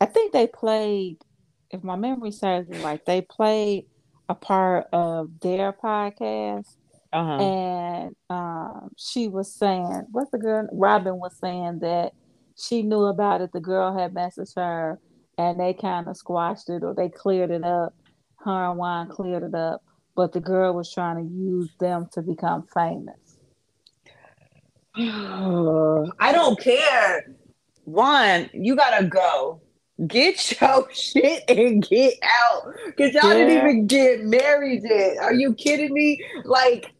I 0.00 0.06
think 0.06 0.32
they 0.32 0.46
played, 0.46 1.18
if 1.70 1.82
my 1.82 1.96
memory 1.96 2.30
serves 2.30 2.68
me 2.68 2.78
right, 2.82 3.04
they 3.04 3.22
played 3.22 3.86
a 4.28 4.34
part 4.34 4.86
of 4.92 5.30
their 5.40 5.72
podcast 5.72 6.76
uh-huh. 7.16 7.42
And 7.42 8.16
um, 8.28 8.90
she 8.98 9.28
was 9.28 9.52
saying, 9.52 10.06
what's 10.12 10.30
the 10.30 10.38
girl? 10.38 10.68
Robin 10.72 11.18
was 11.18 11.34
saying 11.38 11.78
that 11.80 12.12
she 12.58 12.82
knew 12.82 13.04
about 13.04 13.40
it. 13.40 13.52
The 13.52 13.60
girl 13.60 13.96
had 13.96 14.12
messaged 14.12 14.54
her 14.56 14.98
and 15.38 15.58
they 15.58 15.72
kind 15.72 16.08
of 16.08 16.16
squashed 16.16 16.68
it 16.68 16.82
or 16.82 16.94
they 16.94 17.08
cleared 17.08 17.50
it 17.50 17.64
up. 17.64 17.94
Her 18.44 18.70
and 18.70 18.78
Juan 18.78 19.08
cleared 19.08 19.44
it 19.44 19.54
up, 19.54 19.82
but 20.14 20.32
the 20.32 20.40
girl 20.40 20.74
was 20.74 20.92
trying 20.92 21.16
to 21.16 21.34
use 21.34 21.70
them 21.80 22.06
to 22.12 22.20
become 22.20 22.66
famous. 22.74 23.38
I 24.98 26.32
don't 26.32 26.60
care. 26.60 27.34
Juan, 27.84 28.50
you 28.52 28.76
gotta 28.76 29.06
go. 29.06 29.62
Get 30.06 30.60
your 30.60 30.88
shit 30.92 31.44
and 31.48 31.86
get 31.88 32.14
out. 32.22 32.74
Cause 32.98 33.12
y'all 33.12 33.28
yeah. 33.28 33.34
didn't 33.34 33.56
even 33.56 33.86
get 33.86 34.24
married 34.24 34.82
yet. 34.84 35.18
Are 35.18 35.32
you 35.32 35.54
kidding 35.54 35.92
me? 35.92 36.24
Like, 36.44 36.92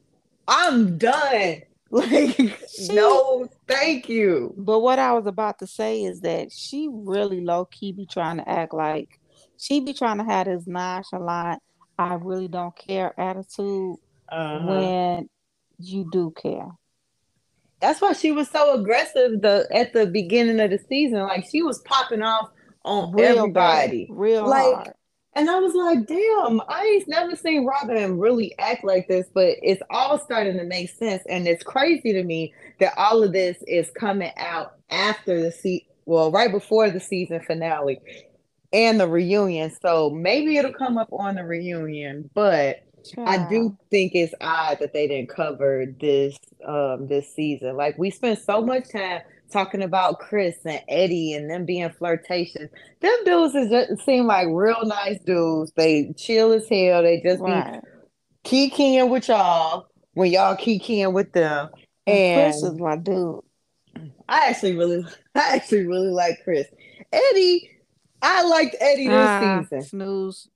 I'm 0.48 0.98
done. 0.98 1.62
Like, 1.88 2.36
she, 2.68 2.92
no, 2.92 3.48
thank 3.68 4.08
you. 4.08 4.52
But 4.58 4.80
what 4.80 4.98
I 4.98 5.12
was 5.12 5.26
about 5.26 5.60
to 5.60 5.68
say 5.68 6.02
is 6.02 6.20
that 6.22 6.50
she 6.50 6.88
really 6.90 7.40
low 7.40 7.64
key 7.66 7.92
be 7.92 8.06
trying 8.06 8.38
to 8.38 8.48
act 8.48 8.74
like 8.74 9.20
she 9.58 9.80
be 9.80 9.92
trying 9.92 10.18
to 10.18 10.24
have 10.24 10.46
this 10.46 10.66
nonchalant, 10.66 11.62
I 11.98 12.14
really 12.14 12.48
don't 12.48 12.76
care 12.76 13.18
attitude 13.18 13.96
uh-huh. 14.28 14.66
when 14.66 15.28
you 15.78 16.08
do 16.10 16.32
care. 16.36 16.68
That's 17.80 18.00
why 18.00 18.14
she 18.14 18.32
was 18.32 18.48
so 18.48 18.80
aggressive 18.80 19.42
the 19.42 19.68
at 19.72 19.92
the 19.92 20.06
beginning 20.06 20.60
of 20.60 20.70
the 20.70 20.78
season. 20.88 21.20
Like 21.20 21.46
she 21.50 21.62
was 21.62 21.78
popping 21.80 22.22
off 22.22 22.50
on 22.86 23.12
real 23.12 23.38
everybody. 23.38 24.06
Bad, 24.06 24.16
real 24.16 24.48
like 24.48 24.74
hard. 24.74 24.94
And 25.34 25.50
I 25.50 25.58
was 25.58 25.74
like, 25.74 26.06
damn, 26.06 26.62
I 26.66 26.82
ain't 26.82 27.08
never 27.08 27.36
seen 27.36 27.66
Robin 27.66 28.18
really 28.18 28.54
act 28.58 28.84
like 28.84 29.06
this, 29.06 29.26
but 29.34 29.56
it's 29.62 29.82
all 29.90 30.18
starting 30.18 30.56
to 30.56 30.64
make 30.64 30.88
sense. 30.88 31.22
And 31.28 31.46
it's 31.46 31.62
crazy 31.62 32.14
to 32.14 32.22
me 32.22 32.54
that 32.80 32.94
all 32.96 33.22
of 33.22 33.34
this 33.34 33.58
is 33.66 33.90
coming 33.90 34.32
out 34.38 34.76
after 34.88 35.42
the 35.42 35.52
se- 35.52 35.86
well, 36.06 36.30
right 36.30 36.50
before 36.50 36.88
the 36.88 37.00
season 37.00 37.40
finale 37.40 37.98
and 38.72 38.98
the 38.98 39.06
reunion. 39.06 39.70
So 39.82 40.08
maybe 40.08 40.56
it'll 40.56 40.72
come 40.72 40.96
up 40.96 41.12
on 41.12 41.34
the 41.34 41.44
reunion, 41.44 42.30
but 42.32 42.82
I 43.18 43.46
do 43.48 43.76
think 43.90 44.14
it's 44.14 44.34
odd 44.40 44.78
that 44.80 44.94
they 44.94 45.06
didn't 45.06 45.28
cover 45.28 45.86
this 46.00 46.36
um 46.66 47.08
this 47.08 47.34
season. 47.34 47.76
Like 47.76 47.98
we 47.98 48.10
spent 48.10 48.38
so 48.38 48.62
much 48.62 48.90
time 48.90 49.20
talking 49.50 49.82
about 49.82 50.18
Chris 50.20 50.56
and 50.64 50.82
Eddie 50.88 51.34
and 51.34 51.50
them 51.50 51.64
being 51.64 51.90
flirtatious. 51.90 52.68
Them 53.00 53.24
dudes 53.24 53.54
is 53.54 53.70
just 53.70 54.04
seem 54.04 54.26
like 54.26 54.48
real 54.50 54.84
nice 54.84 55.18
dudes. 55.20 55.72
They 55.76 56.12
chill 56.16 56.52
as 56.52 56.68
hell. 56.68 57.02
They 57.02 57.20
just 57.22 57.40
right. 57.40 57.80
be 58.48 58.70
keying 58.70 59.10
with 59.10 59.28
y'all 59.28 59.88
when 60.14 60.30
y'all 60.30 60.56
keying 60.56 61.12
with 61.12 61.32
them. 61.32 61.70
And, 62.06 62.52
Chris 62.52 62.62
is 62.62 62.78
my 62.78 62.96
dude. 62.96 63.40
I 64.28 64.48
actually 64.48 64.76
really, 64.76 65.04
I 65.34 65.56
actually 65.56 65.86
really 65.86 66.10
like 66.10 66.42
Chris. 66.44 66.66
Eddie, 67.12 67.70
I 68.22 68.42
liked 68.42 68.76
Eddie 68.80 69.08
this 69.08 69.16
ah, 69.16 69.62
season. 69.62 69.82
Snooze. 69.82 70.48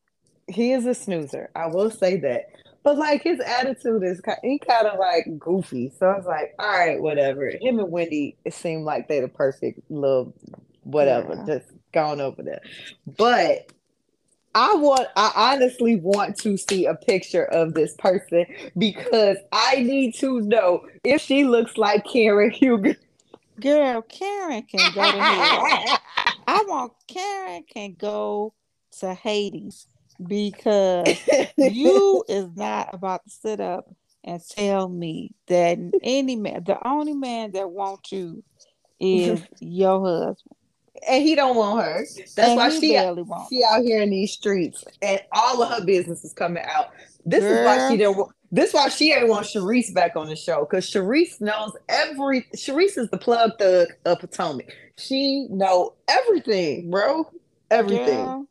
He 0.49 0.73
is 0.73 0.87
a 0.87 0.95
snoozer. 0.95 1.51
I 1.55 1.67
will 1.67 1.91
say 1.91 2.17
that. 2.21 2.50
But 2.83 2.97
like 2.97 3.23
his 3.23 3.41
attitude 3.41 4.03
is 4.03 4.21
he 4.43 4.59
kind 4.59 4.87
of 4.87 4.99
like 4.99 5.39
goofy. 5.39 5.93
So 5.99 6.07
I 6.07 6.17
was 6.17 6.27
like, 6.27 6.55
all 6.59 6.67
right, 6.67 7.01
whatever. 7.01 7.51
Him 7.61 7.79
and 7.79 7.91
Wendy, 7.91 8.37
it 8.45 8.55
seemed 8.55 8.85
like 8.85 9.09
they 9.09 9.21
the 9.21 9.29
perfect 9.29 9.81
little 9.91 10.35
whatever, 10.83 11.35
yeah. 11.35 11.59
just 11.59 11.73
gone 11.93 12.21
over 12.21 12.43
there. 12.43 12.63
But 13.07 13.71
I 14.55 14.75
want 14.75 15.09
I 15.15 15.33
honestly 15.55 15.97
want 15.97 16.37
to 16.39 16.57
see 16.57 16.87
a 16.87 16.95
picture 16.95 17.45
of 17.45 17.75
this 17.75 17.95
person 17.97 18.47
because 18.77 19.37
I 19.53 19.77
need 19.77 20.15
to 20.17 20.41
know 20.41 20.87
if 21.05 21.21
she 21.21 21.45
looks 21.45 21.77
like 21.77 22.05
Karen 22.05 22.51
Huger. 22.51 22.97
Girl, 23.61 24.03
Karen 24.03 24.63
can 24.63 24.93
go 24.95 25.03
to 25.03 25.23
hell. 25.23 25.99
I 26.47 26.65
want 26.67 26.95
Karen 27.07 27.65
can 27.71 27.95
go 27.95 28.55
to 28.99 29.15
Hades 29.15 29.87
because 30.27 31.19
you 31.57 32.25
is 32.29 32.49
not 32.57 32.91
about 32.93 33.25
to 33.25 33.31
sit 33.31 33.61
up 33.61 33.85
and 34.25 34.41
tell 34.49 34.89
me 34.89 35.33
that 35.47 35.79
any 36.03 36.37
man, 36.37 36.65
the 36.65 36.79
only 36.87 37.15
man 37.15 37.53
that 37.53 37.71
wants 37.71 38.13
you 38.13 38.43
is 38.99 39.41
your 39.61 40.01
husband. 40.01 40.57
And 41.09 41.23
he 41.23 41.35
don't 41.35 41.57
want 41.57 41.85
her. 41.85 42.05
That's 42.37 42.39
and 42.39 42.57
why 42.57 42.69
she 42.69 42.97
out, 42.97 43.19
she 43.49 43.65
out 43.65 43.83
here 43.83 44.03
in 44.03 44.11
these 44.11 44.33
streets, 44.33 44.85
and 45.01 45.21
all 45.33 45.63
of 45.63 45.71
her 45.71 45.85
business 45.85 46.25
is 46.25 46.33
coming 46.33 46.63
out. 46.65 46.89
This 47.25 47.41
Girl. 47.41 47.59
is 47.59 47.65
why 47.65 47.89
she 47.89 47.97
didn't. 47.97 48.29
This 48.53 48.75
why 48.75 48.89
she 48.89 49.13
ain't 49.13 49.29
want 49.29 49.47
Charrisse 49.47 49.95
back 49.95 50.17
on 50.17 50.27
the 50.27 50.35
show 50.37 50.67
because 50.69 50.91
Charrisse 50.91 51.41
knows 51.41 51.73
every. 51.89 52.43
Charrisse 52.57 52.99
is 52.99 53.09
the 53.11 53.17
plug 53.17 53.53
thug 53.59 53.89
of 54.05 54.19
Potomac. 54.19 54.71
She 54.99 55.47
know 55.49 55.95
everything, 56.09 56.91
bro. 56.91 57.31
Everything. 57.71 58.47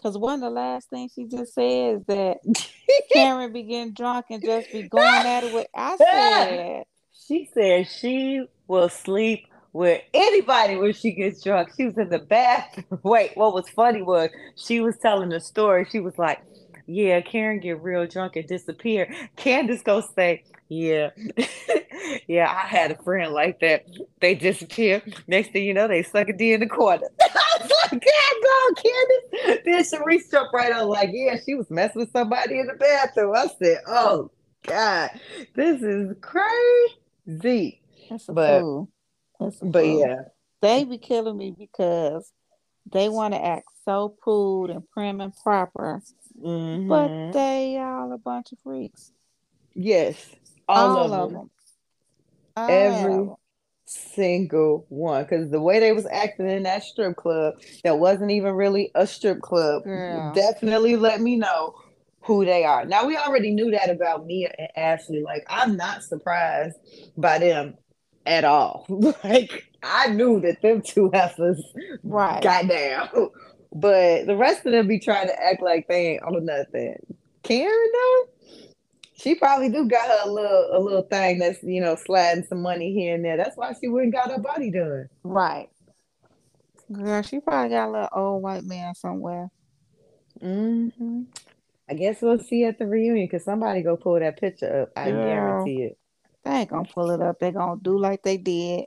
Because 0.00 0.16
one 0.16 0.34
of 0.34 0.40
the 0.40 0.50
last 0.50 0.88
things 0.88 1.12
she 1.14 1.26
just 1.26 1.52
said 1.54 1.96
is 1.96 2.04
that 2.06 2.38
Karen 3.12 3.52
be 3.52 3.64
getting 3.64 3.92
drunk 3.92 4.26
and 4.30 4.42
just 4.42 4.72
be 4.72 4.82
going 4.88 5.06
at 5.06 5.44
it 5.44 5.52
with. 5.52 5.66
I 5.74 5.96
said. 5.96 6.84
She 7.28 7.48
said 7.54 7.86
she 7.86 8.44
will 8.66 8.88
sleep 8.88 9.46
with 9.72 10.02
anybody 10.12 10.76
when 10.76 10.92
she 10.92 11.12
gets 11.12 11.44
drunk. 11.44 11.68
She 11.76 11.86
was 11.86 11.96
in 11.96 12.08
the 12.08 12.18
bathroom. 12.18 12.86
Wait, 13.04 13.36
what 13.36 13.54
was 13.54 13.68
funny 13.68 14.02
was 14.02 14.30
she 14.56 14.80
was 14.80 14.96
telling 14.98 15.28
the 15.28 15.38
story. 15.38 15.86
She 15.88 16.00
was 16.00 16.18
like, 16.18 16.40
yeah, 16.86 17.20
Karen 17.20 17.60
get 17.60 17.80
real 17.82 18.04
drunk 18.06 18.34
and 18.34 18.48
disappear. 18.48 19.14
Candiace 19.36 19.82
go 19.82 20.02
say, 20.16 20.42
yeah, 20.68 21.10
yeah, 22.28 22.50
I 22.50 22.66
had 22.66 22.90
a 22.90 23.02
friend 23.02 23.32
like 23.32 23.60
that. 23.60 23.86
They 24.20 24.34
disappear. 24.34 25.02
Next 25.26 25.52
thing 25.52 25.64
you 25.64 25.74
know, 25.74 25.88
they 25.88 26.02
suck 26.02 26.28
a 26.28 26.32
D 26.32 26.52
in 26.52 26.60
the 26.60 26.66
corner. 26.66 27.06
I 27.20 27.58
was 27.60 27.72
like, 27.82 28.02
can't 28.02 28.44
go, 28.44 28.82
Candiace. 28.82 29.64
Then 29.64 29.82
Charrisse 29.82 30.30
jumped 30.30 30.54
right 30.54 30.72
on, 30.72 30.88
like, 30.88 31.10
yeah, 31.12 31.36
she 31.44 31.54
was 31.54 31.70
messing 31.70 32.00
with 32.00 32.12
somebody 32.12 32.58
in 32.58 32.66
the 32.66 32.74
bathroom. 32.74 33.34
I 33.34 33.48
said, 33.58 33.78
oh 33.86 34.30
God, 34.66 35.10
this 35.54 35.82
is 35.82 36.16
crazy. 36.20 37.82
That's 38.08 38.28
a 38.28 38.32
but, 38.32 38.60
fool. 38.60 38.90
That's 39.38 39.60
a 39.62 39.64
but 39.66 39.84
fool. 39.84 40.00
yeah, 40.00 40.22
they 40.60 40.84
be 40.84 40.98
killing 40.98 41.36
me 41.36 41.54
because 41.56 42.32
they 42.90 43.08
want 43.08 43.34
to 43.34 43.44
act 43.44 43.66
so 43.84 44.14
prude 44.20 44.70
and 44.70 44.88
prim 44.90 45.20
and 45.20 45.34
proper 45.42 46.02
Mm-hmm. 46.42 46.88
But 46.88 47.32
they 47.32 47.78
all 47.78 48.12
a 48.12 48.18
bunch 48.18 48.52
of 48.52 48.58
freaks. 48.60 49.12
Yes, 49.74 50.26
all, 50.68 50.96
all 50.96 51.12
of, 51.12 51.30
them. 51.30 51.38
them. 51.38 51.50
Every 52.56 53.14
oh. 53.14 53.38
single 53.84 54.86
one. 54.88 55.24
Because 55.24 55.50
the 55.50 55.60
way 55.60 55.80
they 55.80 55.92
was 55.92 56.06
acting 56.06 56.48
in 56.48 56.64
that 56.64 56.84
strip 56.84 57.16
club, 57.16 57.54
that 57.84 57.98
wasn't 57.98 58.30
even 58.30 58.54
really 58.54 58.90
a 58.94 59.06
strip 59.06 59.40
club. 59.40 59.84
Girl. 59.84 60.32
Definitely 60.34 60.96
let 60.96 61.20
me 61.20 61.36
know 61.36 61.74
who 62.22 62.44
they 62.44 62.64
are. 62.64 62.84
Now 62.84 63.06
we 63.06 63.16
already 63.16 63.50
knew 63.50 63.70
that 63.70 63.90
about 63.90 64.26
Mia 64.26 64.52
and 64.58 64.68
Ashley. 64.76 65.22
Like 65.22 65.44
I'm 65.48 65.76
not 65.76 66.02
surprised 66.02 66.76
by 67.16 67.38
them 67.38 67.74
at 68.26 68.44
all. 68.44 68.86
like 69.24 69.70
I 69.82 70.08
knew 70.08 70.40
that 70.40 70.62
them 70.62 70.82
two 70.82 71.10
heifers 71.12 71.62
right. 72.02 72.42
got 72.42 72.68
down. 72.68 73.30
But 73.72 74.26
the 74.26 74.36
rest 74.36 74.66
of 74.66 74.72
them 74.72 74.88
be 74.88 74.98
trying 74.98 75.28
to 75.28 75.42
act 75.42 75.62
like 75.62 75.86
they 75.88 76.12
ain't 76.12 76.22
on 76.22 76.44
nothing. 76.44 76.96
Karen 77.42 77.90
though, 77.92 78.24
She 79.20 79.34
probably 79.34 79.68
do 79.68 79.86
got 79.86 80.08
her 80.08 80.28
a 80.30 80.32
little 80.32 80.68
a 80.72 80.78
little 80.80 81.02
thing 81.02 81.38
that's 81.38 81.62
you 81.62 81.80
know 81.80 81.94
sliding 81.94 82.44
some 82.44 82.62
money 82.62 82.92
here 82.94 83.14
and 83.14 83.24
there. 83.24 83.36
That's 83.36 83.56
why 83.56 83.74
she 83.78 83.88
wouldn't 83.88 84.14
got 84.14 84.30
her 84.30 84.38
body 84.38 84.70
done. 84.70 85.08
Right. 85.22 85.68
Girl, 86.90 87.22
she 87.22 87.40
probably 87.40 87.70
got 87.70 87.88
a 87.88 87.92
little 87.92 88.08
old 88.12 88.42
white 88.42 88.64
man 88.64 88.94
somewhere. 88.94 89.50
Mm-hmm. 90.42 91.22
I 91.88 91.94
guess 91.94 92.22
we'll 92.22 92.38
see 92.38 92.64
at 92.64 92.78
the 92.78 92.86
reunion 92.86 93.26
because 93.26 93.44
somebody 93.44 93.82
go 93.82 93.96
pull 93.96 94.18
that 94.18 94.40
picture 94.40 94.82
up. 94.82 94.92
I 94.96 95.10
guarantee 95.10 95.82
it. 95.82 95.98
They 96.44 96.50
ain't 96.52 96.70
gonna 96.70 96.88
pull 96.88 97.10
it 97.10 97.20
up. 97.20 97.38
They 97.38 97.50
gonna 97.50 97.80
do 97.82 97.98
like 97.98 98.22
they 98.22 98.38
did 98.38 98.86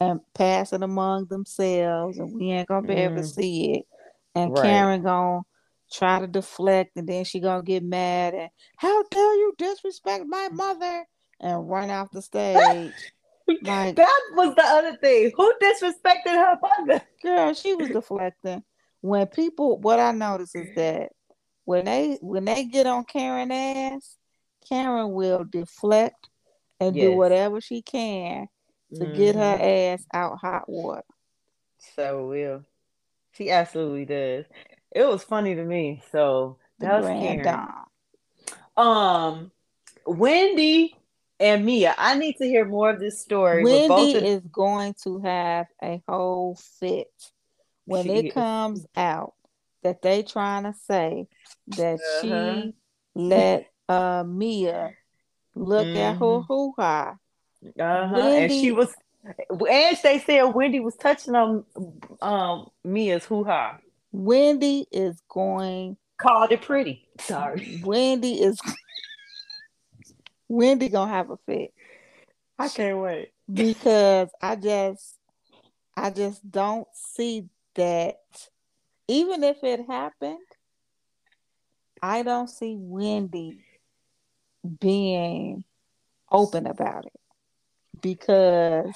and 0.00 0.20
pass 0.34 0.72
it 0.72 0.82
among 0.82 1.26
themselves, 1.26 2.18
and 2.18 2.32
we 2.34 2.50
ain't 2.50 2.68
gonna 2.68 2.86
be 2.86 2.94
able 2.94 3.16
to 3.16 3.22
Mm. 3.22 3.34
see 3.34 3.72
it. 3.74 3.86
And 4.34 4.52
Right. 4.52 4.62
Karen 4.62 5.02
gonna 5.02 5.42
try 5.92 6.20
to 6.20 6.26
deflect, 6.26 6.96
and 6.96 7.08
then 7.08 7.24
she 7.24 7.40
gonna 7.40 7.62
get 7.62 7.82
mad 7.82 8.34
and 8.34 8.50
how 8.76 9.02
dare 9.10 9.34
you 9.34 9.54
disrespect 9.58 10.24
my 10.26 10.48
mother 10.52 11.04
and 11.40 11.68
run 11.68 11.90
off 11.90 12.10
the 12.10 12.22
stage. 12.22 12.94
Like, 13.62 13.96
That 13.96 14.20
was 14.34 14.54
the 14.54 14.62
other 14.62 14.96
thing. 14.98 15.32
Who 15.36 15.52
disrespected 15.60 16.26
her 16.26 16.56
mother? 16.62 17.02
girl, 17.20 17.52
she 17.52 17.74
was 17.74 17.88
deflecting. 17.88 18.62
When 19.00 19.26
people, 19.26 19.78
what 19.80 19.98
I 19.98 20.12
notice 20.12 20.54
is 20.54 20.70
that 20.76 21.10
when 21.64 21.84
they 21.86 22.16
when 22.20 22.44
they 22.44 22.64
get 22.66 22.86
on 22.86 23.02
Karen 23.04 23.50
ass, 23.50 24.16
Karen 24.68 25.10
will 25.10 25.44
deflect 25.44 26.28
and 26.78 26.94
do 26.94 27.12
whatever 27.12 27.60
she 27.60 27.82
can 27.82 28.46
to 28.94 29.06
get 29.06 29.34
her 29.34 29.58
Mhm. 29.58 29.94
ass 29.94 30.06
out 30.14 30.38
hot 30.38 30.68
water. 30.68 31.02
So 31.96 32.28
will. 32.28 32.64
She 33.32 33.50
absolutely 33.50 34.04
does. 34.04 34.44
It 34.92 35.04
was 35.06 35.22
funny 35.22 35.54
to 35.54 35.64
me. 35.64 36.02
So 36.10 36.58
The 36.78 36.86
that 36.86 36.96
was 36.98 37.06
grand 37.06 37.42
Karen. 37.44 37.68
Um, 38.76 39.52
Wendy 40.06 40.96
and 41.38 41.64
Mia. 41.64 41.94
I 41.98 42.16
need 42.18 42.36
to 42.38 42.44
hear 42.44 42.64
more 42.64 42.90
of 42.90 43.00
this 43.00 43.20
story. 43.20 43.62
Wendy 43.64 44.16
of- 44.16 44.24
is 44.24 44.40
going 44.50 44.94
to 45.04 45.20
have 45.20 45.66
a 45.82 46.02
whole 46.08 46.56
fit 46.78 47.08
when 47.84 48.04
She 48.04 48.10
it 48.14 48.24
is. 48.26 48.32
comes 48.32 48.86
out 48.96 49.34
that 49.82 50.02
they 50.02 50.22
trying 50.22 50.64
to 50.64 50.72
say 50.72 51.26
that 51.68 51.98
Uh-huh. 52.00 52.20
she 52.62 52.74
let 53.14 53.66
uh 53.88 54.24
Mia 54.26 54.94
look 55.54 55.86
at 55.96 56.16
her 56.16 56.24
Mhm. 56.24 56.46
hoo 56.46 56.74
ha. 56.78 57.16
Uh-huh. 57.78 58.16
And 58.16 58.50
she 58.52 58.72
was 58.72 58.94
and 59.48 59.98
they 60.02 60.18
said 60.20 60.42
Wendy 60.54 60.80
was 60.80 60.96
touching 60.96 61.34
on 61.34 61.64
um 62.22 62.70
Mia's 62.84 63.24
hoo 63.24 63.44
ha. 63.44 63.78
Wendy 64.12 64.86
is 64.90 65.20
going. 65.28 65.96
Called 66.18 66.52
it 66.52 66.62
pretty. 66.62 67.08
Sorry. 67.20 67.80
Wendy 67.84 68.34
is. 68.42 68.60
Wendy 70.48 70.88
gonna 70.88 71.10
have 71.10 71.30
a 71.30 71.36
fit 71.46 71.72
I 72.58 72.68
can't 72.68 72.98
wait. 72.98 73.32
because 73.50 74.28
I 74.42 74.54
just, 74.56 75.16
I 75.96 76.10
just 76.10 76.48
don't 76.50 76.86
see 76.92 77.48
that. 77.74 78.16
Even 79.08 79.42
if 79.42 79.64
it 79.64 79.86
happened, 79.88 80.38
I 82.02 82.22
don't 82.22 82.48
see 82.50 82.76
Wendy 82.78 83.64
being 84.78 85.64
open 86.30 86.66
about 86.66 87.06
it 87.06 87.20
because 88.02 88.94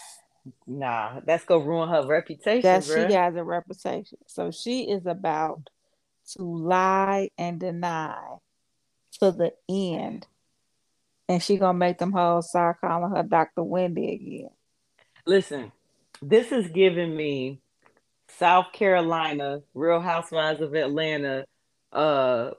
Nah, 0.66 1.20
that's 1.24 1.44
gonna 1.44 1.64
ruin 1.64 1.88
her 1.88 2.06
reputation, 2.06 2.62
that 2.62 2.84
she 2.84 3.12
has 3.14 3.34
a 3.36 3.44
reputation. 3.44 4.18
So 4.26 4.50
she 4.50 4.82
is 4.82 5.06
about 5.06 5.70
to 6.32 6.42
lie 6.42 7.30
and 7.38 7.58
deny 7.58 8.18
to 9.20 9.30
the 9.30 9.52
end. 9.68 10.26
And 11.28 11.42
she 11.42 11.56
gonna 11.56 11.78
make 11.78 11.98
them 11.98 12.12
hoes 12.12 12.50
start 12.50 12.80
calling 12.80 13.14
her 13.14 13.22
Dr. 13.22 13.62
Wendy 13.62 14.12
again. 14.12 14.50
Listen, 15.26 15.72
this 16.20 16.52
is 16.52 16.68
giving 16.68 17.16
me 17.16 17.60
South 18.28 18.72
Carolina, 18.72 19.62
Real 19.72 20.00
Housewives 20.00 20.60
of 20.60 20.74
Atlanta. 20.74 21.46
Uh, 21.92 22.50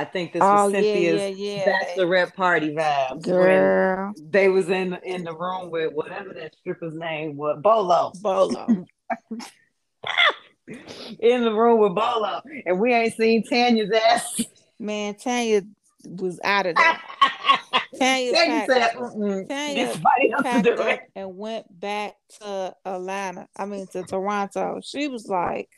I 0.00 0.04
think 0.06 0.32
this 0.32 0.42
Oh 0.42 0.64
was 0.64 0.72
yeah, 0.72 0.80
Cynthia's 0.80 1.38
yeah, 1.38 1.64
yeah. 1.66 1.78
bachelorette 1.96 2.34
party 2.34 2.70
vibes. 2.74 3.20
Girl, 3.22 4.14
they 4.18 4.48
was 4.48 4.70
in 4.70 4.94
in 5.04 5.24
the 5.24 5.36
room 5.36 5.70
with 5.70 5.92
whatever 5.92 6.32
that 6.32 6.54
stripper's 6.56 6.94
name 6.94 7.36
was, 7.36 7.58
Bolo. 7.60 8.12
Bolo. 8.22 8.86
In 11.18 11.42
the 11.44 11.52
room 11.52 11.80
with 11.80 11.94
Bolo, 11.96 12.40
and 12.64 12.78
we 12.80 12.94
ain't 12.94 13.12
seen 13.14 13.42
Tanya's 13.42 13.90
ass. 13.90 14.40
Man, 14.78 15.14
Tanya 15.16 15.62
was 16.04 16.38
out 16.44 16.64
of 16.66 16.76
there. 16.76 17.00
Tanya 17.98 18.32
Tanya 18.32 18.66
packed- 18.66 18.66
said, 18.68 19.48
Tanya 19.48 19.92
somebody 19.92 20.30
else 20.32 20.42
to 20.42 20.42
packed 20.44 20.68
up 20.68 20.78
it." 20.88 21.00
and 21.16 21.36
went 21.36 21.66
back 21.80 22.14
to 22.40 22.74
Atlanta. 22.86 23.48
I 23.56 23.66
mean 23.66 23.86
to 23.88 24.04
Toronto. 24.04 24.80
She 24.82 25.08
was 25.08 25.26
like, 25.26 25.68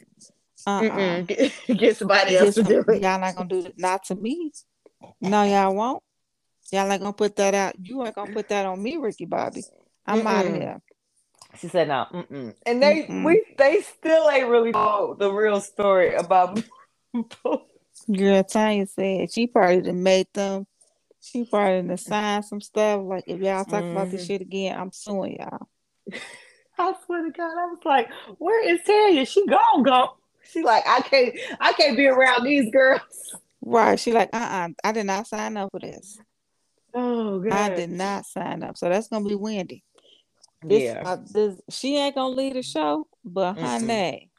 uh-uh. 0.66 1.20
Get, 1.26 1.52
get 1.76 1.96
somebody 1.96 2.36
else 2.36 2.54
Just 2.54 2.68
to 2.68 2.84
do 2.84 2.92
it. 2.92 3.02
Y'all 3.02 3.20
not 3.20 3.34
gonna 3.34 3.48
do 3.48 3.66
it. 3.66 3.74
Not 3.78 4.04
to 4.04 4.14
me. 4.14 4.52
No, 5.20 5.44
y'all 5.44 5.74
won't. 5.74 6.02
Y'all 6.70 6.90
ain't 6.90 7.00
gonna 7.02 7.12
put 7.12 7.36
that 7.36 7.54
out. 7.54 7.74
You 7.82 8.04
ain't 8.04 8.14
gonna 8.14 8.32
put 8.32 8.48
that 8.48 8.66
on 8.66 8.82
me, 8.82 8.96
Ricky 8.96 9.26
Bobby. 9.26 9.62
I'm 10.06 10.26
out 10.26 10.46
of 10.46 10.54
here. 10.54 10.80
She 11.58 11.68
said, 11.68 11.88
"No, 11.88 12.06
mm-mm. 12.12 12.54
and 12.64 12.82
they 12.82 13.02
Mm-mm. 13.02 13.24
we 13.24 13.44
they 13.58 13.82
still 13.82 14.30
ain't 14.30 14.48
really 14.48 14.72
told 14.72 15.18
the 15.18 15.30
real 15.30 15.60
story 15.60 16.14
about." 16.14 16.62
Girl, 18.12 18.42
Tanya 18.44 18.86
said 18.86 19.32
she 19.32 19.46
probably 19.46 19.82
done 19.82 20.02
made 20.02 20.26
them. 20.32 20.66
She 21.20 21.44
probably 21.44 21.86
done 21.86 21.98
signed 21.98 22.44
some 22.44 22.60
stuff. 22.60 23.00
Like 23.04 23.24
if 23.26 23.40
y'all 23.40 23.64
talk 23.64 23.84
about 23.84 24.10
this 24.10 24.22
Mhm. 24.22 24.26
shit 24.26 24.40
again, 24.40 24.78
I'm 24.78 24.92
suing 24.92 25.36
y'all. 25.38 25.68
I 26.78 26.94
swear 27.04 27.24
to 27.24 27.30
God, 27.30 27.52
I 27.58 27.66
was 27.66 27.78
like, 27.84 28.10
"Where 28.38 28.66
is 28.68 28.80
Tanya? 28.84 29.26
She 29.26 29.46
gone, 29.46 29.82
go." 29.82 30.16
She 30.52 30.62
like, 30.62 30.84
"I 30.86 31.00
can't, 31.00 31.34
I 31.60 31.72
can't 31.72 31.96
be 31.96 32.06
around 32.06 32.44
these 32.44 32.70
girls." 32.70 33.00
Right. 33.64 33.98
She 33.98 34.12
like, 34.12 34.30
uh-uh, 34.32 34.68
I 34.84 34.92
did 34.92 35.06
not 35.06 35.26
sign 35.26 35.56
up 35.56 35.70
for 35.70 35.80
this. 35.80 36.18
Oh 36.94 37.38
God, 37.40 37.52
I 37.52 37.74
did 37.74 37.90
not 37.90 38.26
sign 38.26 38.62
up. 38.62 38.76
So 38.76 38.88
that's 38.88 39.08
gonna 39.08 39.26
be 39.26 39.34
Wendy. 39.34 39.82
This, 40.62 40.82
Yeah, 40.82 41.02
uh, 41.04 41.16
this 41.30 41.60
she 41.70 41.96
ain't 41.96 42.14
gonna 42.14 42.34
lead 42.34 42.54
the 42.54 42.62
show, 42.62 43.06
but 43.24 43.54
Mm-mm. 43.54 43.60
honey, 43.62 44.30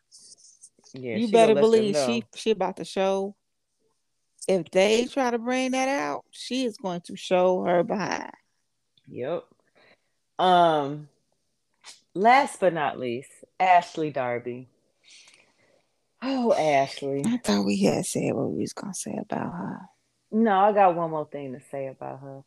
yeah. 0.93 1.17
you 1.17 1.31
better 1.31 1.53
gonna 1.53 1.65
let 1.65 1.77
them 1.77 1.91
believe 1.93 1.97
she 2.05 2.23
she 2.35 2.51
about 2.51 2.77
to 2.77 2.85
show. 2.85 3.35
If 4.47 4.69
they 4.71 5.05
try 5.05 5.31
to 5.31 5.39
bring 5.39 5.71
that 5.71 5.87
out, 5.87 6.25
she 6.31 6.65
is 6.65 6.77
going 6.77 7.01
to 7.05 7.15
show 7.15 7.63
her 7.63 7.83
behind. 7.83 8.31
Yep. 9.07 9.45
Um. 10.37 11.09
Last 12.13 12.59
but 12.59 12.73
not 12.73 12.99
least, 12.99 13.31
Ashley 13.59 14.11
Darby. 14.11 14.67
Oh, 16.25 16.53
Ashley. 16.53 17.23
I 17.25 17.37
thought 17.37 17.65
we 17.65 17.81
had 17.81 18.05
said 18.05 18.33
what 18.33 18.51
we 18.51 18.61
was 18.61 18.73
gonna 18.73 18.93
say 18.93 19.17
about 19.19 19.51
her. 19.51 19.79
No, 20.31 20.57
I 20.57 20.71
got 20.71 20.95
one 20.95 21.11
more 21.11 21.27
thing 21.29 21.53
to 21.53 21.59
say 21.69 21.87
about 21.87 22.21
her. 22.21 22.43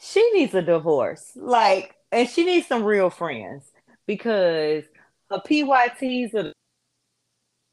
She 0.00 0.28
needs 0.32 0.54
a 0.54 0.62
divorce. 0.62 1.32
Like, 1.36 1.94
and 2.10 2.28
she 2.28 2.44
needs 2.44 2.66
some 2.66 2.82
real 2.82 3.08
friends 3.10 3.70
because 4.06 4.84
her 5.30 5.38
PYTs 5.38 6.34
or 6.34 6.42
the 6.42 6.52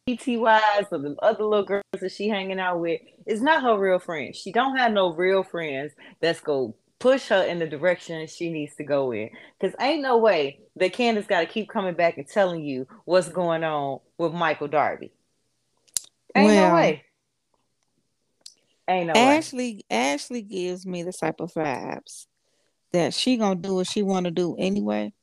PTYs 0.08 0.88
or 0.92 1.00
the 1.00 1.16
other 1.22 1.44
little 1.44 1.66
girls 1.66 1.84
that 2.00 2.12
she 2.12 2.30
hanging 2.30 2.60
out 2.60 2.80
with 2.80 3.02
is 3.26 3.42
not 3.42 3.64
her 3.64 3.78
real 3.78 4.00
friends. 4.00 4.38
She 4.38 4.52
don't 4.52 4.78
have 4.78 4.94
no 4.94 5.14
real 5.14 5.44
friends 5.44 5.94
that's 6.22 6.40
go 6.40 6.76
push 7.00 7.28
her 7.28 7.44
in 7.44 7.60
the 7.60 7.68
direction 7.68 8.26
she 8.28 8.52
needs 8.52 8.76
to 8.76 8.84
go 8.84 9.12
in. 9.12 9.30
Because 9.60 9.76
ain't 9.80 10.02
no 10.02 10.18
way 10.18 10.62
that 10.76 10.94
Candiace 10.94 11.28
got 11.28 11.42
to 11.42 11.46
keep 11.46 11.70
coming 11.70 11.94
back 11.94 12.18
and 12.18 12.28
telling 12.28 12.64
you 12.64 12.88
what's 13.06 13.30
going 13.30 13.64
on 13.64 14.00
with 14.18 14.34
Michael 14.34 14.68
Darby. 14.68 15.12
Ain't 16.36 16.48
Well, 16.48 16.70
no 16.70 16.76
way. 16.76 17.04
Ain't 18.88 19.08
no 19.08 19.14
way. 19.14 19.20
Ashley 19.20 19.86
Ashley 19.90 20.42
gives 20.42 20.86
me 20.86 21.04
the 21.04 21.14
type 21.14 21.40
of 21.40 21.54
vibes 21.54 22.28
that 22.94 23.14
she 23.14 23.38
gonna 23.38 23.56
do 23.56 23.76
what 23.76 23.88
she 23.88 24.02
want 24.02 24.26
to 24.26 24.32
do 24.32 24.56
anyway. 24.58 25.14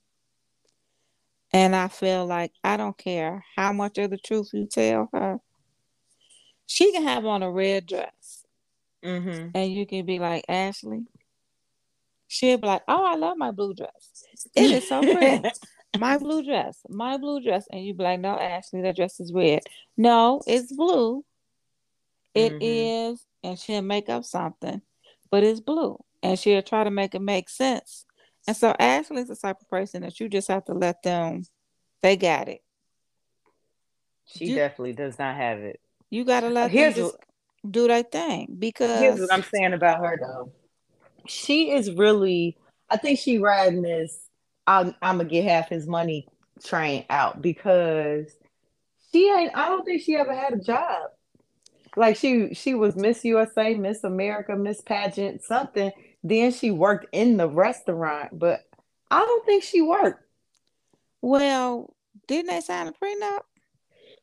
And 1.53 1.75
I 1.75 1.89
feel 1.89 2.27
like 2.27 2.53
I 2.63 2.77
don't 2.77 2.99
care 2.99 3.45
how 3.57 3.73
much 3.73 3.97
of 3.99 4.11
the 4.11 4.19
truth 4.19 4.51
you 4.53 4.67
tell 4.67 5.09
her. 5.13 5.39
She 6.67 6.93
can 6.93 7.05
have 7.05 7.25
on 7.25 7.43
a 7.43 7.51
red 7.51 7.87
dress, 7.87 8.45
Mm-hmm. 9.05 9.51
and 9.55 9.73
you 9.73 9.87
can 9.87 10.05
be 10.05 10.19
like 10.19 10.45
Ashley. 10.49 11.05
She'll 12.29 12.59
be 12.59 12.67
like, 12.67 12.83
"Oh, 12.89 13.05
I 13.05 13.17
love 13.17 13.37
my 13.37 13.51
blue 13.51 13.75
dress. 13.75 14.25
It 14.55 14.71
is 14.71 14.89
so 14.89 15.01
pretty. 15.13 15.49
my 15.99 16.19
blue 16.19 16.43
dress, 16.45 16.79
my 16.89 17.17
blue 17.17 17.43
dress." 17.43 17.67
And 17.71 17.85
you 17.85 17.95
be 17.95 18.03
like, 18.05 18.21
"No, 18.21 18.39
Ashley, 18.39 18.83
that 18.83 18.97
dress 18.97 19.21
is 19.21 19.33
red. 19.33 19.63
No, 19.97 20.41
it's 20.47 20.73
blue. 20.73 21.25
It 22.35 22.55
is." 22.61 23.21
Mhm. 23.21 23.25
and 23.45 23.59
she'll 23.59 23.83
make 23.83 24.09
up 24.09 24.25
something, 24.25 24.81
but 25.31 25.45
it's 25.45 25.61
blue, 25.61 26.03
and 26.23 26.39
she'll 26.39 26.63
try 26.63 26.83
to 26.83 26.91
make 26.91 27.15
it 27.15 27.21
make 27.21 27.49
sense. 27.51 28.07
And 28.47 28.57
so 28.57 28.75
Ashley's 28.79 29.29
the 29.29 29.37
type 29.37 29.61
of 29.61 29.69
person 29.69 30.03
that 30.03 30.19
you 30.19 30.29
just 30.29 30.49
have 30.49 30.65
to 30.67 30.75
let 30.75 31.03
them. 31.03 31.45
They 32.03 32.17
got 32.17 32.49
it. 32.49 32.63
She 34.27 34.47
You- 34.47 34.55
definitely 34.57 34.95
does 34.95 35.19
not 35.19 35.37
have 35.37 35.59
it. 35.61 35.81
You 36.11 36.25
gotta 36.25 36.49
let 36.49 36.71
Here's 36.71 36.95
them 36.95 37.05
just 37.05 37.17
do 37.71 37.89
their 37.89 38.03
thing 38.03 38.57
because 38.59 39.01
Here's 39.01 39.21
what 39.21 39.33
I'm 39.33 39.43
saying 39.43 39.73
about 39.75 39.99
her 40.01 40.19
though. 40.21 40.53
She 41.27 41.71
is 41.71 41.91
really. 41.91 42.57
I 42.91 42.97
think 42.97 43.19
she 43.19 43.39
riding 43.39 43.83
this. 43.83 44.29
I'm, 44.67 44.95
I'm 45.03 45.19
gonna 45.19 45.29
get 45.29 45.45
half 45.45 45.69
his 45.69 45.87
money 45.87 46.29
train 46.63 47.05
out 47.11 47.43
because 47.43 48.27
she 49.13 49.31
ain't. 49.31 49.57
I 49.57 49.69
don't 49.69 49.85
think 49.85 50.03
she 50.03 50.17
ever 50.17 50.35
had 50.35 50.53
a 50.53 50.59
job. 50.59 51.11
Like 51.97 52.17
she 52.17 52.55
she 52.55 52.75
was 52.75 52.97
Miss 52.97 53.25
USA, 53.25 53.75
Miss 53.75 54.05
America, 54.05 54.57
Miss 54.57 54.81
Pageant, 54.81 55.43
something. 55.43 55.93
Then 56.23 56.53
she 56.53 56.71
worked 56.71 57.07
in 57.13 57.37
the 57.37 57.49
restaurant, 57.49 58.39
but 58.39 58.61
I 59.11 59.21
don't 59.21 59.47
think 59.47 59.63
she 59.63 59.83
worked. 59.83 60.23
Well, 61.21 61.95
didn't 62.27 62.49
they 62.49 62.61
sign 62.61 62.89
a 62.89 62.93
prenup? 62.93 63.41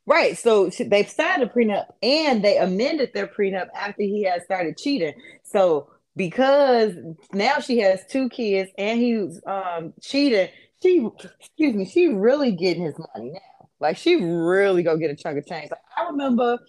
Right. 0.06 0.38
So 0.38 0.70
they've 0.70 1.10
signed 1.10 1.44
a 1.44 1.48
prenup 1.48 1.86
and 2.02 2.44
they 2.44 2.58
amended 2.58 3.12
their 3.14 3.28
prenup 3.28 3.68
after 3.76 4.02
he 4.02 4.24
had 4.24 4.44
started 4.44 4.78
cheating. 4.78 5.14
So 5.44 5.90
because 6.16 6.94
now 7.34 7.60
she 7.60 7.80
has 7.80 8.06
two 8.08 8.30
kids 8.30 8.72
and 8.78 9.00
he's 9.00 9.42
um 9.46 9.94
cheating, 10.02 10.50
she 10.82 11.08
excuse 11.40 11.76
me, 11.76 11.86
she 11.86 12.08
really 12.08 12.52
getting 12.52 12.84
his 12.84 12.98
money 12.98 13.32
now. 13.32 13.70
Like 13.80 13.98
she 13.98 14.16
really 14.16 14.84
go 14.84 14.98
get 14.98 15.12
a 15.12 15.16
chunk 15.16 15.38
of 15.38 15.46
change. 15.46 15.72
Like, 15.72 15.82
I 15.98 16.06
remember 16.10 16.60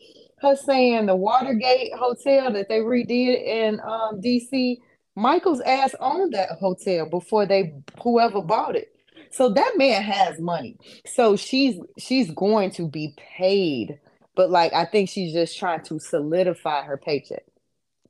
her 0.41 0.57
saying 0.57 1.07
the 1.07 1.17
Watergate 1.17 1.95
Hotel 1.95 2.53
that 2.53 2.69
they 2.69 2.81
redid 2.81 3.43
in 3.45 3.81
um 3.81 4.21
DC, 4.21 4.79
Michael's 5.15 5.61
ass 5.61 5.95
owned 6.01 6.33
that 6.35 6.51
hotel 6.61 7.07
before 7.07 7.47
they 7.47 7.75
whoever 8.03 8.41
bought 8.41 8.77
it. 8.77 8.89
So 9.31 9.49
that 9.49 9.73
man 9.77 10.03
has 10.03 10.39
money. 10.41 10.77
So 11.07 11.37
she's 11.37 11.77
she's 11.99 12.31
going 12.33 12.71
to 12.73 12.89
be 12.89 13.15
paid. 13.17 13.99
But 14.35 14.51
like 14.51 14.73
I 14.73 14.85
think 14.85 15.09
she's 15.09 15.33
just 15.33 15.59
trying 15.59 15.83
to 15.85 15.99
solidify 15.99 16.83
her 16.85 16.97
paycheck. 16.97 17.45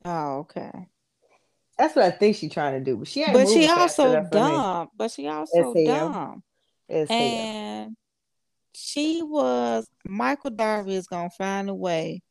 Oh, 0.04 0.38
okay. 0.40 0.88
That's 1.78 1.96
what 1.96 2.04
I 2.04 2.10
think 2.10 2.36
she's 2.36 2.52
trying 2.52 2.74
to 2.74 2.80
do. 2.80 2.96
But 2.96 3.08
she 3.08 3.24
But 3.32 3.48
she 3.48 3.68
also 3.68 4.24
dumb. 4.30 4.88
But 4.96 5.10
she 5.10 5.28
also 5.28 5.74
dumb. 5.74 6.42
It's 6.88 7.10
and 7.10 7.96
she 8.74 9.22
was 9.22 9.88
Michael 10.06 10.50
Darby 10.50 10.94
is 10.94 11.06
gonna 11.06 11.30
find 11.30 11.68
a 11.70 11.74
way 11.74 12.22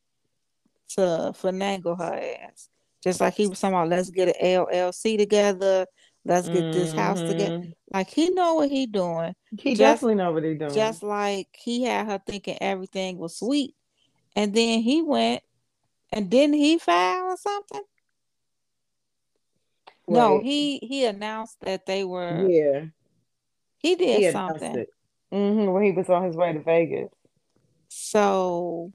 to 0.89 1.33
finagle 1.41 1.97
her 1.97 2.13
ass. 2.13 2.69
Just 3.03 3.19
like 3.19 3.33
he 3.33 3.47
was 3.47 3.59
talking 3.59 3.73
about, 3.73 3.89
let's 3.89 4.11
get 4.11 4.27
an 4.27 4.33
LLC 4.39 5.17
together. 5.17 5.87
Let's 6.23 6.47
get 6.47 6.57
mm-hmm. 6.57 6.71
this 6.71 6.93
house 6.93 7.19
together. 7.19 7.59
Mm-hmm. 7.59 7.71
Like 7.91 8.09
he 8.09 8.29
know 8.29 8.55
what 8.55 8.69
he 8.69 8.85
doing. 8.85 9.33
He 9.57 9.71
just, 9.71 9.79
definitely 9.79 10.15
know 10.15 10.31
what 10.31 10.43
he 10.43 10.53
doing. 10.53 10.73
Just 10.73 11.01
like 11.01 11.47
he 11.53 11.83
had 11.83 12.05
her 12.05 12.21
thinking 12.25 12.57
everything 12.61 13.17
was 13.17 13.37
sweet, 13.37 13.73
and 14.35 14.53
then 14.53 14.81
he 14.81 15.01
went 15.01 15.41
and 16.11 16.29
didn't 16.29 16.55
he 16.55 16.77
file 16.77 17.23
or 17.23 17.37
something? 17.37 17.81
Right. 20.07 20.17
No, 20.17 20.39
he 20.39 20.79
he 20.79 21.05
announced 21.05 21.57
that 21.61 21.85
they 21.85 22.03
were. 22.03 22.47
Yeah, 22.49 22.85
he 23.77 23.95
did 23.95 24.23
he 24.23 24.31
something. 24.31 24.85
Mm-hmm, 25.31 25.71
when 25.71 25.83
he 25.83 25.91
was 25.91 26.09
on 26.09 26.25
his 26.25 26.35
way 26.35 26.51
to 26.53 26.59
Vegas. 26.59 27.09
So, 27.87 28.91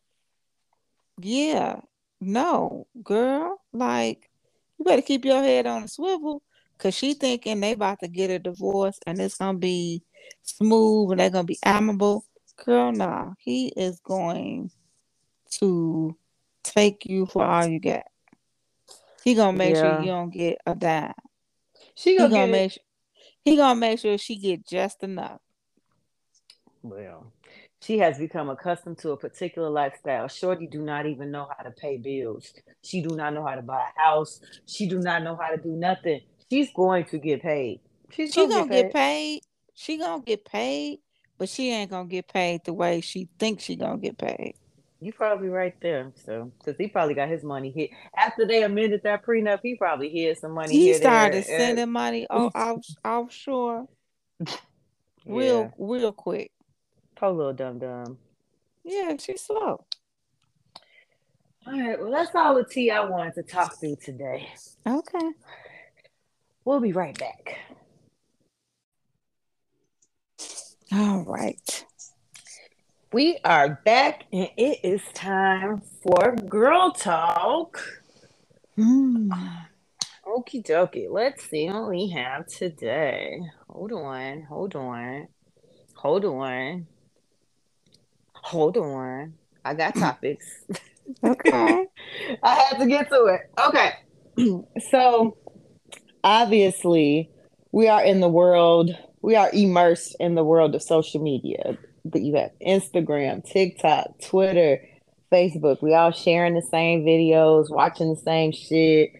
yeah, 1.20 1.80
no, 2.20 2.86
girl, 3.02 3.60
like 3.72 4.30
you 4.78 4.84
better 4.84 5.02
keep 5.02 5.24
your 5.24 5.42
head 5.42 5.66
on 5.66 5.84
a 5.84 5.88
swivel 5.88 6.42
Cause 6.78 6.94
she 6.94 7.14
thinking 7.14 7.60
they 7.60 7.72
about 7.72 8.00
to 8.00 8.08
get 8.08 8.30
a 8.30 8.38
divorce 8.38 8.98
and 9.06 9.18
it's 9.18 9.38
gonna 9.38 9.56
be 9.56 10.02
smooth 10.42 11.12
and 11.12 11.20
they're 11.20 11.30
gonna 11.30 11.44
be 11.44 11.58
amicable. 11.64 12.24
Girl, 12.64 12.92
nah. 12.92 13.32
He 13.38 13.68
is 13.68 14.00
going 14.00 14.70
to 15.52 16.16
take 16.62 17.06
you 17.06 17.26
for 17.26 17.44
all 17.44 17.66
you 17.66 17.78
get. 17.78 18.06
He 19.26 19.34
gonna 19.34 19.56
make 19.56 19.74
yeah. 19.74 19.96
sure 19.96 20.00
you 20.02 20.06
don't 20.06 20.30
get 20.30 20.58
a 20.64 20.76
dime. 20.76 21.12
She 21.96 22.16
gonna, 22.16 22.28
he 22.28 22.34
gonna 22.36 22.52
make 22.52 22.70
sure, 22.70 22.82
he 23.44 23.56
gonna 23.56 23.80
make 23.80 23.98
sure 23.98 24.16
she 24.18 24.36
get 24.36 24.64
just 24.64 25.02
enough. 25.02 25.40
Well, 26.84 27.32
she 27.82 27.98
has 27.98 28.18
become 28.18 28.50
accustomed 28.50 28.98
to 28.98 29.10
a 29.10 29.16
particular 29.16 29.68
lifestyle. 29.68 30.28
Shorty 30.28 30.68
do 30.68 30.80
not 30.80 31.06
even 31.06 31.32
know 31.32 31.48
how 31.58 31.64
to 31.64 31.72
pay 31.72 31.96
bills. 31.96 32.54
She 32.84 33.02
do 33.02 33.16
not 33.16 33.34
know 33.34 33.44
how 33.44 33.56
to 33.56 33.62
buy 33.62 33.82
a 33.96 34.00
house. 34.00 34.40
She 34.64 34.88
do 34.88 35.00
not 35.00 35.24
know 35.24 35.34
how 35.34 35.50
to 35.50 35.56
do 35.56 35.72
nothing 35.72 36.20
she's 36.48 36.72
going 36.72 37.06
to 37.06 37.18
get 37.18 37.42
paid. 37.42 37.80
She's 38.10 38.32
she 38.32 38.46
gonna, 38.46 38.68
get, 38.68 38.68
paid. 38.68 38.82
get 38.82 38.92
paid. 38.92 39.40
She 39.74 39.98
gonna 39.98 40.22
get 40.22 40.44
paid, 40.44 41.00
but 41.36 41.48
she 41.48 41.72
ain't 41.72 41.90
gonna 41.90 42.08
get 42.08 42.28
paid 42.28 42.62
the 42.64 42.72
way 42.72 43.00
she 43.00 43.28
thinks 43.40 43.64
she 43.64 43.74
gonna 43.74 43.98
get 43.98 44.18
paid. 44.18 44.54
You 45.00 45.12
probably 45.12 45.48
right 45.48 45.74
there. 45.80 46.12
So, 46.24 46.50
because 46.58 46.76
he 46.78 46.88
probably 46.88 47.14
got 47.14 47.28
his 47.28 47.44
money 47.44 47.70
hit 47.70 47.90
after 48.16 48.46
they 48.46 48.62
amended 48.62 49.02
that 49.04 49.24
prenup, 49.24 49.60
he 49.62 49.74
probably 49.74 50.08
hid 50.08 50.38
some 50.38 50.52
money. 50.52 50.72
He 50.72 50.94
started 50.94 51.44
there. 51.44 51.58
sending 51.58 51.90
money 51.90 52.26
off, 52.28 52.52
off 52.54 52.84
offshore, 53.04 53.86
real 55.26 55.62
yeah. 55.62 55.70
real 55.78 56.12
quick. 56.12 56.50
Poor 57.16 57.30
little 57.30 57.52
dum 57.52 57.78
dum. 57.78 58.18
Yeah, 58.84 59.16
she's 59.18 59.42
slow. 59.42 59.84
All 61.66 61.80
right, 61.80 62.00
well, 62.00 62.12
that's 62.12 62.34
all 62.34 62.54
the 62.54 62.64
tea 62.64 62.90
I 62.90 63.00
wanted 63.00 63.34
to 63.34 63.42
talk 63.42 63.80
through 63.80 63.96
today. 63.96 64.48
Okay. 64.86 65.30
We'll 66.64 66.80
be 66.80 66.92
right 66.92 67.18
back. 67.18 67.58
All 70.92 71.24
right. 71.24 71.84
We 73.16 73.38
are 73.46 73.80
back 73.82 74.24
and 74.30 74.50
it 74.58 74.80
is 74.82 75.00
time 75.14 75.80
for 76.02 76.36
girl 76.36 76.90
talk. 76.90 77.80
Hmm. 78.74 79.30
Okie 80.26 80.62
dokie. 80.62 81.06
Let's 81.10 81.48
see 81.48 81.70
what 81.70 81.88
we 81.88 82.10
have 82.10 82.46
today. 82.46 83.40
Hold 83.70 83.92
on. 83.92 84.42
Hold 84.42 84.76
on. 84.76 85.28
Hold 85.94 86.26
on. 86.26 86.86
Hold 88.34 88.76
on. 88.76 89.32
I 89.64 89.72
got 89.72 89.94
topics. 89.98 90.66
Okay. 91.24 91.86
I 92.42 92.54
had 92.54 92.78
to 92.80 92.86
get 92.86 93.08
to 93.08 93.24
it. 93.34 93.50
Okay. 93.66 93.92
so 94.90 95.38
obviously 96.22 97.30
we 97.72 97.88
are 97.88 98.04
in 98.04 98.20
the 98.20 98.28
world 98.28 98.90
we 99.22 99.36
are 99.36 99.48
immersed 99.54 100.14
in 100.20 100.34
the 100.34 100.44
world 100.44 100.74
of 100.74 100.82
social 100.82 101.22
media 101.22 101.78
you 102.14 102.34
have 102.36 102.50
instagram 102.60 103.44
tiktok 103.44 104.06
twitter 104.20 104.80
facebook. 105.32 105.82
We 105.82 105.94
all 105.94 106.12
sharing 106.12 106.54
the 106.54 106.62
same 106.62 107.04
videos 107.04 107.70
watching 107.70 108.14
the 108.14 108.20
same 108.20 108.52
shit 108.52 109.12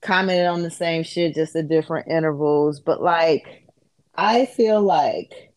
commenting 0.00 0.46
on 0.46 0.62
the 0.62 0.70
same 0.70 1.04
shit 1.04 1.34
just 1.34 1.54
at 1.54 1.68
different 1.68 2.08
intervals. 2.08 2.80
But 2.80 3.02
like 3.02 3.66
i 4.14 4.44
feel 4.46 4.82
like 4.82 5.52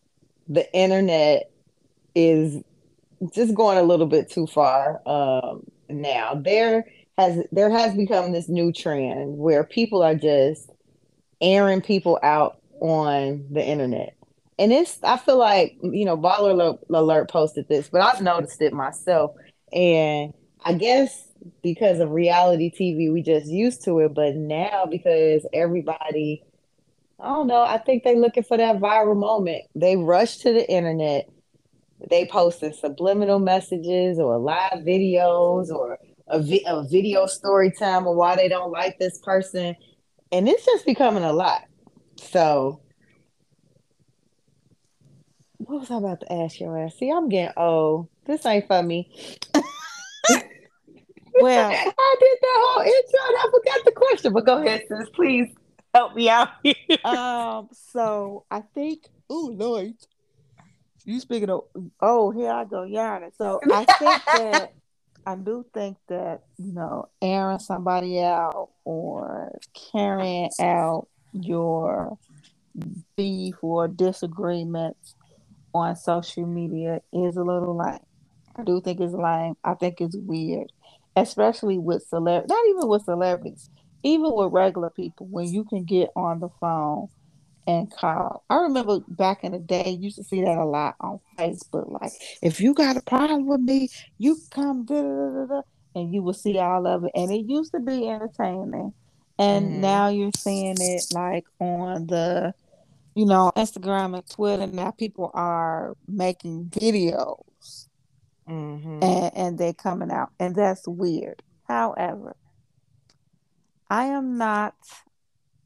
the 0.48 0.72
internet 0.72 1.50
is 2.14 2.62
just 3.34 3.54
going 3.54 3.78
a 3.78 3.82
little 3.82 4.06
bit 4.06 4.30
too 4.30 4.46
far 4.46 5.02
um, 5.06 5.62
now. 5.88 6.34
There 6.34 6.86
has 7.18 7.44
there 7.52 7.70
has 7.70 7.94
become 7.94 8.32
this 8.32 8.48
new 8.48 8.72
trend 8.72 9.38
where 9.38 9.64
people 9.64 10.02
are 10.02 10.14
just 10.14 10.70
airing 11.40 11.82
people 11.82 12.18
out 12.22 12.60
on 12.80 13.46
the 13.50 13.64
internet. 13.64 14.15
And 14.58 14.72
it's, 14.72 14.98
I 15.02 15.18
feel 15.18 15.38
like, 15.38 15.76
you 15.82 16.04
know, 16.04 16.16
Baller 16.16 16.78
Alert, 16.88 17.30
posted 17.30 17.68
this, 17.68 17.88
but 17.88 18.00
I've 18.00 18.22
noticed 18.22 18.62
it 18.62 18.72
myself. 18.72 19.32
And 19.72 20.32
I 20.64 20.72
guess 20.72 21.28
because 21.62 22.00
of 22.00 22.10
reality 22.10 22.70
TV, 22.70 23.12
we 23.12 23.22
just 23.22 23.46
used 23.46 23.84
to 23.84 24.00
it. 24.00 24.14
But 24.14 24.34
now, 24.34 24.86
because 24.86 25.46
everybody, 25.52 26.42
I 27.20 27.28
don't 27.28 27.48
know, 27.48 27.60
I 27.60 27.78
think 27.78 28.02
they're 28.02 28.16
looking 28.16 28.44
for 28.44 28.56
that 28.56 28.78
viral 28.78 29.16
moment. 29.16 29.64
They 29.74 29.96
rush 29.96 30.38
to 30.38 30.52
the 30.52 30.68
internet. 30.70 31.28
They 32.10 32.26
posting 32.26 32.72
subliminal 32.72 33.38
messages 33.38 34.18
or 34.18 34.38
live 34.38 34.84
videos 34.86 35.68
or 35.68 35.98
a, 36.28 36.40
vi- 36.40 36.64
a 36.66 36.82
video 36.88 37.26
story 37.26 37.70
time 37.70 38.06
of 38.06 38.16
why 38.16 38.36
they 38.36 38.48
don't 38.48 38.70
like 38.70 38.98
this 38.98 39.18
person 39.18 39.76
and 40.32 40.48
it's 40.48 40.64
just 40.64 40.84
becoming 40.86 41.24
a 41.24 41.32
lot. 41.32 41.62
So, 42.18 42.80
what 45.66 45.80
was 45.80 45.90
I 45.90 45.96
about 45.96 46.20
to 46.20 46.32
ask 46.32 46.60
your 46.60 46.78
ass? 46.78 46.94
See, 46.96 47.10
I'm 47.10 47.28
getting 47.28 47.52
old. 47.56 48.08
This 48.24 48.46
ain't 48.46 48.66
for 48.68 48.82
me. 48.82 49.10
well, 51.40 51.70
I 51.70 52.16
did 52.20 52.38
that 52.42 52.62
whole 52.64 52.82
intro 52.82 53.20
and 53.28 53.36
I 53.36 53.46
forgot 53.50 53.84
the 53.84 53.92
question. 53.92 54.32
But 54.32 54.46
go 54.46 54.62
ahead, 54.62 54.82
sis. 54.88 55.08
Please 55.14 55.48
help 55.92 56.14
me 56.14 56.28
out. 56.30 56.48
um. 57.04 57.68
So 57.92 58.44
I 58.50 58.60
think. 58.60 59.08
Oh 59.28 59.50
Lord. 59.52 59.94
You 61.04 61.20
speaking 61.20 61.50
of? 61.50 61.64
Oh, 62.00 62.30
here 62.30 62.50
I 62.50 62.64
go 62.64 62.84
yawning. 62.84 63.32
So 63.36 63.60
I 63.70 63.84
think 63.84 64.22
that 64.32 64.72
I 65.26 65.34
do 65.34 65.66
think 65.74 65.96
that 66.08 66.42
you 66.58 66.72
know 66.72 67.08
airing 67.20 67.58
somebody 67.58 68.20
out 68.20 68.70
or 68.84 69.58
carrying 69.92 70.50
out 70.60 71.08
your 71.32 72.18
beef 73.16 73.56
or 73.62 73.88
disagreements 73.88 75.16
on 75.74 75.96
social 75.96 76.46
media 76.46 77.00
is 77.12 77.36
a 77.36 77.42
little 77.42 77.76
lame. 77.76 77.98
I 78.56 78.62
do 78.62 78.80
think 78.80 79.00
it's 79.00 79.12
lame. 79.12 79.54
I 79.64 79.74
think 79.74 80.00
it's 80.00 80.16
weird, 80.16 80.72
especially 81.14 81.78
with 81.78 82.02
celebrities. 82.08 82.48
Not 82.48 82.66
even 82.68 82.88
with 82.88 83.04
celebrities, 83.04 83.70
even 84.02 84.32
with 84.34 84.52
regular 84.52 84.90
people, 84.90 85.26
when 85.26 85.52
you 85.52 85.64
can 85.64 85.84
get 85.84 86.10
on 86.16 86.40
the 86.40 86.48
phone 86.60 87.08
and 87.66 87.90
call. 87.90 88.44
I 88.48 88.56
remember 88.56 89.00
back 89.08 89.44
in 89.44 89.52
the 89.52 89.58
day, 89.58 89.90
you 89.90 90.04
used 90.04 90.16
to 90.16 90.24
see 90.24 90.42
that 90.42 90.58
a 90.58 90.64
lot 90.64 90.94
on 91.00 91.20
Facebook. 91.38 91.90
Like, 92.00 92.12
if 92.42 92.60
you 92.60 92.74
got 92.74 92.96
a 92.96 93.02
problem 93.02 93.46
with 93.46 93.60
me, 93.60 93.88
you 94.18 94.36
come, 94.50 94.84
da, 94.84 95.02
da, 95.02 95.46
da, 95.46 95.62
and 95.94 96.14
you 96.14 96.22
will 96.22 96.32
see 96.32 96.58
all 96.58 96.86
of 96.86 97.04
it. 97.04 97.10
And 97.14 97.30
it 97.30 97.46
used 97.46 97.72
to 97.72 97.80
be 97.80 98.08
entertaining. 98.08 98.92
And 99.38 99.66
mm. 99.66 99.78
now 99.78 100.08
you're 100.08 100.30
seeing 100.36 100.76
it 100.78 101.04
like 101.12 101.44
on 101.60 102.06
the, 102.06 102.54
you 103.16 103.24
know, 103.24 103.50
Instagram 103.56 104.14
and 104.14 104.28
Twitter. 104.28 104.66
Now 104.66 104.90
people 104.90 105.30
are 105.32 105.96
making 106.06 106.66
videos 106.66 107.88
mm-hmm. 108.46 109.02
and, 109.02 109.32
and 109.34 109.58
they're 109.58 109.72
coming 109.72 110.10
out. 110.10 110.28
And 110.38 110.54
that's 110.54 110.86
weird. 110.86 111.42
However, 111.66 112.36
I 113.88 114.04
am 114.04 114.36
not 114.36 114.74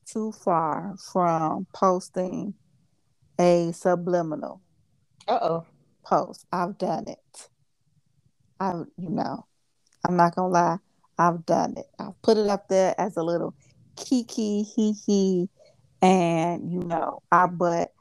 too 0.07 0.31
far 0.31 0.95
from 1.13 1.67
posting 1.75 2.55
a 3.39 3.73
subliminal 3.73 4.61
uh-oh 5.27 5.67
post. 6.05 6.47
I've 6.53 6.79
done 6.79 7.09
it. 7.09 7.49
I 8.61 8.75
you 8.97 9.11
know, 9.11 9.47
I'm 10.07 10.17
not 10.17 10.37
gonna 10.37 10.53
lie, 10.53 10.79
I've 11.19 11.45
done 11.47 11.75
it. 11.79 11.87
I've 11.99 12.21
put 12.23 12.37
it 12.37 12.49
up 12.49 12.69
there 12.69 12.95
as 12.97 13.17
a 13.17 13.23
little 13.25 13.55
kiki 13.97 14.63
hee 14.63 14.93
hee 14.93 15.49
and 16.03 16.71
you 16.71 16.81
know, 16.81 17.23
I 17.31 17.47
but 17.47 17.93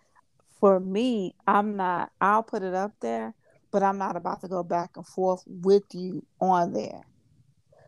for 0.60 0.80
me, 0.80 1.36
I'm 1.48 1.76
not 1.76 2.12
I'll 2.22 2.44
put 2.44 2.64
it 2.64 2.74
up 2.74 2.94
there, 3.02 3.34
but 3.72 3.84
I'm 3.84 3.98
not 3.98 4.16
about 4.16 4.42
to 4.42 4.48
go 4.48 4.64
back 4.64 4.98
and 4.98 5.06
forth 5.06 5.44
with 5.48 5.84
you 5.94 6.26
on 6.40 6.74
there. 6.74 7.04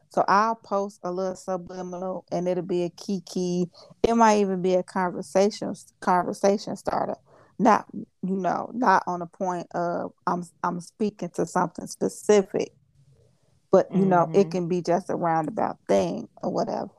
So 0.10 0.26
I'll 0.28 0.56
post 0.56 1.00
a 1.04 1.12
little 1.12 1.36
subliminal 1.36 2.26
and 2.32 2.48
it'll 2.48 2.64
be 2.64 2.84
a 2.84 2.90
key 2.90 3.22
key 3.26 3.70
It 4.04 4.16
might 4.16 4.40
even 4.40 4.62
be 4.62 4.76
a 4.76 4.84
conversation 4.84 5.74
conversation 6.02 6.76
starter. 6.76 7.16
Not 7.58 7.86
you 7.94 8.36
know, 8.36 8.72
not 8.74 9.04
on 9.08 9.20
the 9.20 9.28
point 9.28 9.68
of 9.74 10.12
I'm 10.28 10.44
I'm 10.64 10.82
speaking 10.82 11.30
to 11.36 11.46
something 11.46 11.88
specific. 11.88 12.74
But 13.72 13.90
you 13.92 14.00
mm-hmm. 14.00 14.10
know, 14.10 14.24
it 14.34 14.34
mm-hmm. 14.34 14.50
can 14.50 14.68
be 14.68 14.82
just 14.82 15.10
a 15.10 15.16
roundabout 15.16 15.78
thing 15.88 16.28
or 16.44 16.52
whatever. 16.52 16.90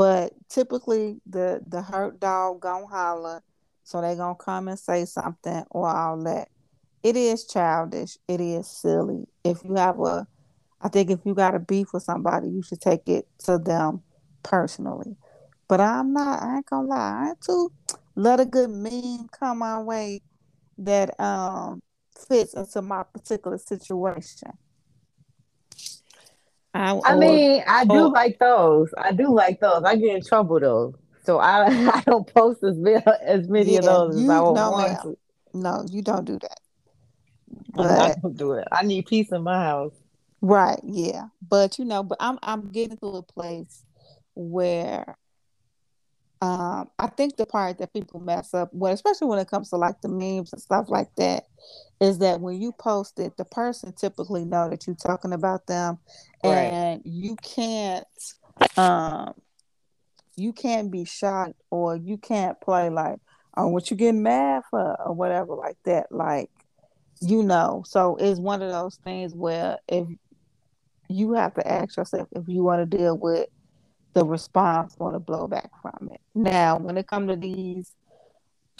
But 0.00 0.32
typically 0.48 1.20
the 1.26 1.60
the 1.66 1.82
hurt 1.82 2.20
dog 2.20 2.62
gonna 2.62 2.86
holler, 2.86 3.42
so 3.84 4.00
they 4.00 4.16
gonna 4.16 4.34
come 4.34 4.68
and 4.68 4.78
say 4.78 5.04
something 5.04 5.62
or 5.68 5.88
I'll 5.88 6.16
let 6.16 6.48
it 7.02 7.16
is 7.16 7.44
childish, 7.46 8.16
it 8.26 8.40
is 8.40 8.66
silly. 8.66 9.26
If 9.44 9.62
you 9.62 9.74
have 9.74 10.00
a 10.00 10.26
I 10.80 10.88
think 10.88 11.10
if 11.10 11.18
you 11.26 11.34
got 11.34 11.54
a 11.54 11.58
beef 11.58 11.88
with 11.92 12.02
somebody, 12.02 12.48
you 12.48 12.62
should 12.62 12.80
take 12.80 13.10
it 13.10 13.28
to 13.40 13.58
them 13.58 14.00
personally. 14.42 15.18
But 15.68 15.82
I'm 15.82 16.14
not, 16.14 16.42
I 16.42 16.56
ain't 16.56 16.66
gonna 16.66 16.88
lie, 16.88 17.24
I 17.24 17.28
ain't 17.28 17.40
too 17.42 17.70
let 18.16 18.40
a 18.40 18.46
good 18.46 18.70
meme 18.70 19.28
come 19.38 19.58
my 19.58 19.82
way 19.82 20.22
that 20.78 21.20
um 21.20 21.82
fits 22.26 22.54
into 22.54 22.80
my 22.80 23.02
particular 23.02 23.58
situation. 23.58 24.52
I, 26.72 27.00
I 27.04 27.16
mean, 27.16 27.64
I 27.66 27.84
do 27.84 28.06
or, 28.06 28.10
like 28.10 28.38
those. 28.38 28.90
I 28.96 29.12
do 29.12 29.34
like 29.34 29.60
those. 29.60 29.82
I 29.84 29.96
get 29.96 30.16
in 30.16 30.24
trouble 30.24 30.60
though. 30.60 30.94
So 31.24 31.38
I 31.38 31.66
I 31.94 32.02
don't 32.06 32.32
post 32.32 32.62
as 32.62 32.76
many 32.76 33.02
as 33.22 33.48
many 33.48 33.72
yeah, 33.72 33.78
of 33.80 33.84
those 33.84 34.16
as 34.16 34.28
I 34.30 34.40
would 34.40 34.54
no, 34.54 34.70
want 34.70 35.02
to. 35.02 35.18
No, 35.52 35.84
you 35.90 36.02
don't 36.02 36.24
do 36.24 36.38
that. 36.38 36.60
But, 37.74 37.86
I 37.86 38.14
don't 38.20 38.36
do 38.36 38.52
it. 38.52 38.68
I 38.70 38.84
need 38.84 39.06
peace 39.06 39.32
in 39.32 39.42
my 39.42 39.64
house. 39.64 39.94
Right, 40.40 40.80
yeah. 40.84 41.24
But 41.46 41.78
you 41.78 41.84
know, 41.84 42.02
but 42.02 42.18
I'm 42.20 42.38
I'm 42.42 42.68
getting 42.68 42.96
to 42.98 43.06
a 43.16 43.22
place 43.22 43.84
where 44.34 45.16
um 46.42 46.88
I 46.98 47.06
think 47.08 47.36
the 47.36 47.44
part 47.44 47.78
that 47.78 47.92
people 47.92 48.20
mess 48.20 48.54
up 48.54 48.70
well, 48.72 48.92
especially 48.92 49.28
when 49.28 49.38
it 49.38 49.50
comes 49.50 49.70
to 49.70 49.76
like 49.76 50.00
the 50.00 50.08
memes 50.08 50.52
and 50.52 50.62
stuff 50.62 50.86
like 50.88 51.14
that, 51.16 51.44
is 52.00 52.18
that 52.18 52.40
when 52.40 52.60
you 52.60 52.72
post 52.72 53.18
it, 53.18 53.36
the 53.36 53.44
person 53.44 53.92
typically 53.92 54.44
know 54.44 54.70
that 54.70 54.86
you're 54.86 54.96
talking 54.96 55.32
about 55.32 55.66
them 55.66 55.98
right. 56.42 56.72
and 56.72 57.02
you 57.04 57.36
can't 57.36 58.06
um 58.76 59.34
you 60.36 60.52
can't 60.52 60.90
be 60.90 61.04
shot 61.04 61.52
or 61.70 61.96
you 61.96 62.16
can't 62.16 62.58
play 62.60 62.88
like 62.88 63.18
oh 63.56 63.68
what 63.68 63.90
you 63.90 63.96
getting 63.96 64.22
mad 64.22 64.62
for 64.70 64.98
or 65.02 65.12
whatever 65.12 65.54
like 65.54 65.76
that. 65.84 66.10
Like 66.10 66.50
you 67.20 67.42
know, 67.42 67.82
so 67.86 68.16
it's 68.16 68.40
one 68.40 68.62
of 68.62 68.72
those 68.72 68.96
things 69.04 69.34
where 69.34 69.76
if 69.88 70.06
you 71.10 71.34
have 71.34 71.52
to 71.54 71.70
ask 71.70 71.96
yourself 71.96 72.28
if 72.32 72.44
you 72.46 72.62
want 72.62 72.88
to 72.88 72.96
deal 72.96 73.18
with 73.18 73.48
the 74.12 74.24
response 74.24 74.96
or 74.98 75.12
the 75.12 75.20
blowback 75.20 75.68
from 75.82 76.10
it. 76.12 76.20
Now, 76.34 76.78
when 76.78 76.96
it 76.98 77.06
comes 77.06 77.30
to 77.30 77.36
these 77.36 77.92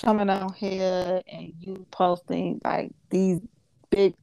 coming 0.02 0.30
out 0.30 0.54
here 0.56 1.22
and 1.30 1.52
you 1.60 1.86
posting 1.90 2.60
like 2.64 2.90
these 3.10 3.40
big 3.90 4.14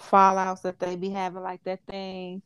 fallouts 0.00 0.62
that 0.62 0.78
they 0.78 0.96
be 0.96 1.10
having, 1.10 1.42
like 1.42 1.62
that 1.64 1.80
thing. 1.86 2.42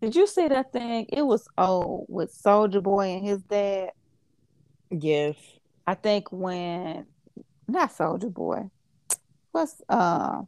Did 0.00 0.14
you 0.14 0.26
see 0.26 0.48
that 0.48 0.72
thing? 0.72 1.06
It 1.08 1.22
was 1.22 1.48
old 1.56 2.06
with 2.08 2.34
Soulja 2.34 2.82
Boy 2.82 3.14
and 3.14 3.26
his 3.26 3.42
dad. 3.42 3.90
Yes. 4.90 5.36
I 5.86 5.94
think 5.94 6.30
when 6.30 7.06
not 7.66 7.90
Soulja 7.90 8.32
Boy. 8.32 8.68
What's 9.52 9.80
uh 9.88 10.42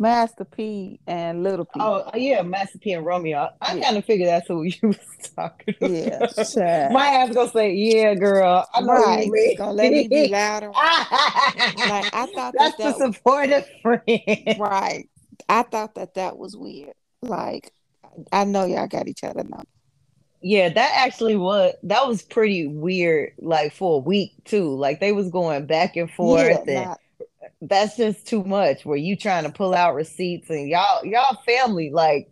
Master 0.00 0.46
P 0.46 0.98
and 1.06 1.44
Little 1.44 1.66
P. 1.66 1.72
Oh 1.78 2.10
yeah, 2.14 2.40
Master 2.40 2.78
P 2.78 2.94
and 2.94 3.04
Romeo. 3.04 3.50
I 3.60 3.74
yeah. 3.74 3.84
kind 3.84 3.96
of 3.98 4.04
figured 4.06 4.30
that's 4.30 4.48
who 4.48 4.62
you 4.64 4.78
was 4.82 4.98
talking 5.36 5.74
about. 5.78 5.90
Yeah, 5.90 6.26
sure. 6.42 6.90
My 6.90 7.06
ass 7.06 7.34
gonna 7.34 7.50
say, 7.50 7.74
"Yeah, 7.74 8.14
girl." 8.14 8.66
I 8.74 8.80
know 8.80 8.94
right. 8.94 9.58
gonna 9.58 9.72
let 9.72 9.92
me 9.92 10.08
be 10.08 10.28
louder. 10.28 10.68
like 10.72 12.14
I 12.14 12.28
thought 12.34 12.54
that's 12.56 12.76
that, 12.78 12.98
the 12.98 13.12
supportive 13.12 13.68
friend. 13.82 14.56
Right. 14.58 15.06
I 15.50 15.62
thought 15.64 15.94
that 15.96 16.14
that 16.14 16.38
was 16.38 16.56
weird. 16.56 16.94
Like 17.20 17.70
I 18.32 18.44
know 18.44 18.64
y'all 18.64 18.86
got 18.86 19.06
each 19.06 19.22
other 19.22 19.44
now. 19.44 19.64
Yeah, 20.40 20.70
that 20.70 20.92
actually 20.96 21.36
was 21.36 21.74
that 21.82 22.08
was 22.08 22.22
pretty 22.22 22.66
weird. 22.66 23.32
Like 23.38 23.74
for 23.74 23.96
a 23.96 24.02
week 24.02 24.32
too. 24.46 24.74
Like 24.74 25.00
they 25.00 25.12
was 25.12 25.28
going 25.28 25.66
back 25.66 25.96
and 25.96 26.10
forth. 26.10 26.42
Yeah, 26.66 26.74
and, 26.74 26.86
not- 26.86 27.00
that's 27.60 27.96
just 27.96 28.26
too 28.26 28.42
much 28.44 28.84
where 28.84 28.96
you 28.96 29.16
trying 29.16 29.44
to 29.44 29.50
pull 29.50 29.74
out 29.74 29.94
receipts 29.94 30.48
and 30.50 30.68
y'all 30.68 31.04
y'all 31.04 31.36
family 31.44 31.90
like 31.90 32.28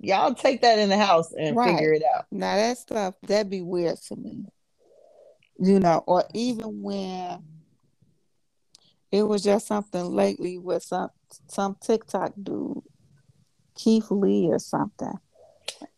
y'all 0.00 0.34
take 0.34 0.62
that 0.62 0.78
in 0.78 0.88
the 0.88 0.96
house 0.96 1.32
and 1.32 1.56
right. 1.56 1.74
figure 1.74 1.92
it 1.92 2.02
out. 2.14 2.26
Now 2.30 2.56
that 2.56 2.78
stuff 2.78 3.14
that'd 3.22 3.50
be 3.50 3.62
weird 3.62 3.96
to 4.08 4.16
me. 4.16 4.46
You 5.58 5.80
know 5.80 6.04
or 6.06 6.24
even 6.34 6.82
when 6.82 7.42
it 9.10 9.22
was 9.22 9.42
just 9.42 9.66
something 9.66 10.04
lately 10.04 10.58
with 10.58 10.84
some 10.84 11.10
some 11.48 11.76
tiktok 11.80 12.32
dude 12.40 12.82
keith 13.74 14.10
lee 14.10 14.46
or 14.48 14.60
something. 14.60 15.14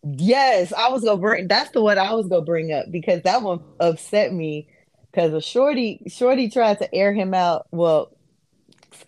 Yes 0.02 0.72
i 0.72 0.88
was 0.88 1.04
gonna 1.04 1.20
bring 1.20 1.46
that's 1.46 1.70
the 1.70 1.82
one 1.82 1.98
i 1.98 2.12
was 2.14 2.26
gonna 2.26 2.44
bring 2.44 2.72
up 2.72 2.86
because 2.90 3.22
that 3.22 3.42
one 3.42 3.60
upset 3.78 4.32
me 4.32 4.68
because 5.10 5.32
a 5.32 5.40
shorty 5.40 6.02
shorty 6.06 6.48
tried 6.48 6.78
to 6.78 6.94
air 6.94 7.12
him 7.12 7.34
out 7.34 7.66
well 7.70 8.10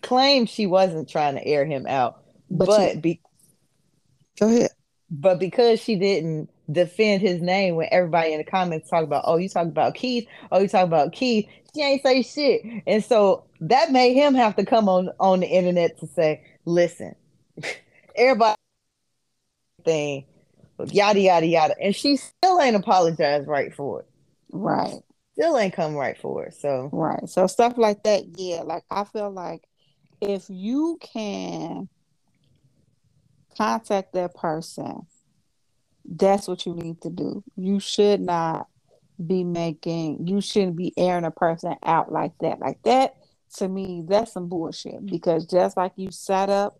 claimed 0.01 0.49
she 0.49 0.65
wasn't 0.65 1.09
trying 1.09 1.35
to 1.35 1.45
air 1.45 1.65
him 1.65 1.85
out, 1.87 2.23
but, 2.49 2.67
but 2.67 3.01
be- 3.01 3.21
go 4.39 4.47
ahead. 4.47 4.71
But 5.09 5.39
because 5.39 5.79
she 5.79 5.95
didn't 5.95 6.49
defend 6.71 7.21
his 7.21 7.41
name 7.41 7.75
when 7.75 7.87
everybody 7.91 8.33
in 8.33 8.39
the 8.39 8.43
comments 8.43 8.89
talk 8.89 9.03
about, 9.03 9.23
oh, 9.27 9.37
you 9.37 9.49
talk 9.49 9.67
about 9.67 9.95
Keith, 9.95 10.27
oh, 10.51 10.59
you 10.59 10.67
talk 10.67 10.85
about 10.85 11.11
Keith, 11.13 11.47
she 11.75 11.81
ain't 11.81 12.03
say 12.03 12.21
shit, 12.23 12.61
and 12.87 13.03
so 13.03 13.43
that 13.61 13.91
made 13.91 14.13
him 14.13 14.33
have 14.33 14.55
to 14.55 14.65
come 14.65 14.89
on 14.89 15.09
on 15.19 15.39
the 15.39 15.47
internet 15.47 15.99
to 15.99 16.07
say, 16.07 16.43
listen, 16.65 17.15
everybody 18.15 18.57
thing, 19.83 20.25
yada 20.85 21.19
yada 21.19 21.45
yada, 21.45 21.75
and 21.81 21.95
she 21.95 22.17
still 22.17 22.59
ain't 22.61 22.75
apologized 22.75 23.47
right 23.47 23.73
for 23.73 24.01
it. 24.01 24.07
Right. 24.51 25.01
Still 25.33 25.57
ain't 25.57 25.73
come 25.73 25.95
right 25.95 26.17
for 26.17 26.45
it. 26.45 26.53
So 26.53 26.89
right. 26.91 27.27
So 27.27 27.47
stuff 27.47 27.77
like 27.77 28.03
that, 28.03 28.23
yeah. 28.37 28.61
Like 28.61 28.83
I 28.89 29.03
feel 29.03 29.31
like 29.31 29.63
if 30.29 30.45
you 30.49 30.97
can 31.01 31.87
contact 33.57 34.13
that 34.13 34.33
person, 34.35 35.05
that's 36.05 36.47
what 36.47 36.65
you 36.65 36.73
need 36.73 37.01
to 37.01 37.09
do. 37.09 37.43
You 37.55 37.79
should 37.79 38.21
not 38.21 38.67
be 39.25 39.43
making, 39.43 40.27
you 40.27 40.41
shouldn't 40.41 40.75
be 40.75 40.93
airing 40.97 41.25
a 41.25 41.31
person 41.31 41.75
out 41.83 42.11
like 42.11 42.33
that. 42.39 42.59
Like 42.59 42.81
that, 42.83 43.15
to 43.57 43.67
me, 43.67 44.03
that's 44.07 44.33
some 44.33 44.49
bullshit. 44.49 45.05
Because 45.05 45.45
just 45.45 45.77
like 45.77 45.93
you 45.95 46.11
set 46.11 46.49
up 46.49 46.79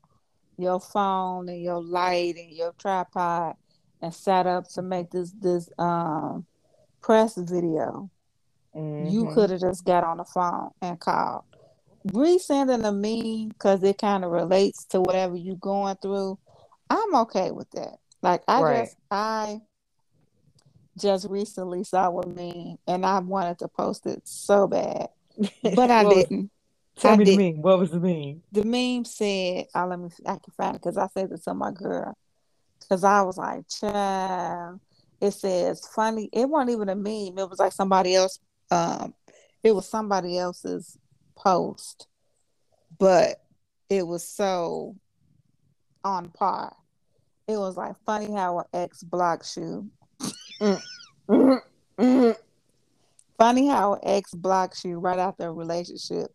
your 0.58 0.80
phone 0.80 1.50
and 1.50 1.62
your 1.62 1.82
light 1.82 2.36
and 2.36 2.52
your 2.52 2.74
tripod 2.78 3.56
and 4.02 4.14
set 4.14 4.46
up 4.46 4.68
to 4.70 4.82
make 4.82 5.10
this 5.12 5.32
this 5.32 5.70
um 5.80 6.46
press 7.02 7.36
video, 7.36 8.10
mm-hmm. 8.76 9.10
you 9.10 9.32
could 9.34 9.50
have 9.50 9.62
just 9.62 9.86
got 9.86 10.04
on 10.04 10.18
the 10.18 10.26
phone 10.26 10.72
and 10.82 11.00
called 11.00 11.44
resending 12.08 12.86
a 12.86 12.92
meme 12.92 13.50
because 13.50 13.84
it 13.84 13.98
kind 13.98 14.24
of 14.24 14.32
relates 14.32 14.86
to 14.86 15.02
whatever 15.02 15.36
you're 15.36 15.56
going 15.56 15.96
through, 16.02 16.38
I'm 16.90 17.16
okay 17.16 17.52
with 17.52 17.70
that. 17.72 17.98
Like 18.22 18.44
I 18.48 18.62
right. 18.62 18.80
just 18.86 18.96
I 19.12 19.62
just 20.98 21.28
recently 21.30 21.84
saw 21.84 22.10
a 22.20 22.28
meme 22.28 22.78
and 22.88 23.06
I 23.06 23.20
wanted 23.20 23.60
to 23.60 23.68
post 23.68 24.06
it 24.06 24.22
so 24.26 24.68
bad, 24.68 25.08
but 25.64 25.92
I 25.92 26.04
didn't. 26.10 26.52
Tell 26.96 27.14
I 27.14 27.18
me 27.18 27.26
did. 27.26 27.40
the 27.40 27.52
meme. 27.52 27.62
What 27.62 27.80
was 27.80 27.92
the 27.92 28.00
meme? 28.00 28.44
The 28.52 28.64
meme 28.64 29.06
said, 29.06 29.66
oh, 29.74 29.88
let 29.88 30.00
me 30.00 30.10
I 30.26 30.34
can 30.34 30.54
find 30.56 30.76
it 30.76 30.82
because 30.82 30.98
I 30.98 31.08
said 31.08 31.32
it 31.32 31.44
to 31.44 31.54
my 31.54 31.72
girl. 31.72 32.16
Because 32.80 33.04
I 33.04 33.22
was 33.22 33.38
like, 33.38 33.68
child. 33.68 34.80
It 35.20 35.32
says 35.32 35.88
funny. 35.88 36.30
It 36.34 36.48
wasn't 36.48 36.72
even 36.72 36.90
a 36.90 36.96
meme. 36.96 37.40
It 37.40 37.50
was 37.50 37.58
like 37.58 37.72
somebody 37.72 38.14
else. 38.14 38.40
Um, 38.70 39.14
it 39.64 39.74
was 39.74 39.88
somebody 39.88 40.38
else's 40.38 40.98
post, 41.36 42.08
but 43.00 43.42
it 43.90 44.06
was 44.06 44.28
so 44.28 44.96
on 46.04 46.30
par. 46.30 46.76
It 47.48 47.58
was 47.58 47.78
like 47.78 47.96
funny 48.06 48.32
how 48.32 48.60
an 48.60 48.66
ex 48.74 49.04
blocks 49.04 49.58
you. 49.58 49.90
Funny 53.38 53.68
how 53.68 53.94
an 53.96 54.00
ex 54.04 54.34
blocks 54.34 54.86
you 54.86 55.00
right 55.00 55.20
after 55.20 55.48
a 55.48 55.52
relationship 55.52 56.32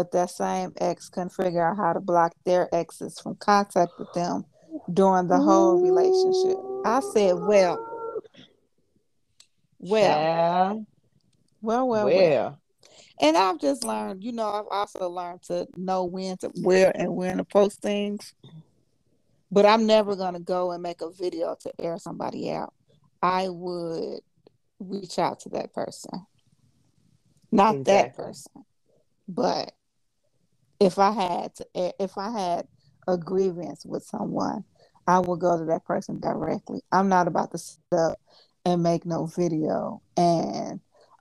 but 0.00 0.12
that 0.12 0.30
same 0.30 0.72
ex 0.78 1.08
couldn't 1.08 1.30
figure 1.30 1.62
out 1.62 1.76
how 1.76 1.92
to 1.92 2.00
block 2.00 2.32
their 2.44 2.74
exes 2.74 3.18
from 3.20 3.34
contact 3.36 3.92
with 3.98 4.12
them 4.14 4.44
during 4.92 5.26
the 5.26 5.36
whole 5.36 5.80
relationship. 5.80 6.56
I 6.86 7.00
said, 7.12 7.34
well, 7.34 7.78
well, 9.78 10.20
yeah. 10.20 10.72
well, 11.60 11.86
well, 11.88 12.06
well, 12.06 12.06
well. 12.06 12.59
And 13.20 13.36
I've 13.36 13.60
just 13.60 13.84
learned, 13.84 14.24
you 14.24 14.32
know, 14.32 14.48
I've 14.48 14.68
also 14.70 15.08
learned 15.10 15.42
to 15.42 15.68
know 15.76 16.04
when 16.04 16.38
to 16.38 16.48
where 16.62 16.90
and 16.94 17.14
when 17.14 17.36
to 17.36 17.44
post 17.44 17.82
things. 17.82 18.34
But 19.50 19.66
I'm 19.66 19.86
never 19.86 20.16
gonna 20.16 20.40
go 20.40 20.72
and 20.72 20.82
make 20.82 21.02
a 21.02 21.10
video 21.10 21.56
to 21.60 21.72
air 21.78 21.98
somebody 21.98 22.50
out. 22.50 22.72
I 23.22 23.48
would 23.50 24.20
reach 24.78 25.18
out 25.18 25.40
to 25.40 25.50
that 25.50 25.74
person. 25.74 26.26
Not 27.52 27.76
exactly. 27.76 27.92
that 27.92 28.16
person, 28.16 28.64
but 29.28 29.72
if 30.78 30.98
I 30.98 31.10
had 31.10 31.54
to, 31.56 31.66
eh, 31.74 31.92
if 31.98 32.16
I 32.16 32.30
had 32.30 32.68
a 33.06 33.18
grievance 33.18 33.84
with 33.84 34.04
someone, 34.04 34.64
I 35.06 35.18
would 35.18 35.40
go 35.40 35.58
to 35.58 35.64
that 35.66 35.84
person 35.84 36.20
directly. 36.20 36.80
I'm 36.90 37.08
not 37.08 37.28
about 37.28 37.50
to 37.52 37.58
sit 37.58 37.80
up 37.92 38.18
and 38.64 38.82
make 38.82 39.04
no 39.04 39.26
video 39.26 40.00
and 40.16 40.80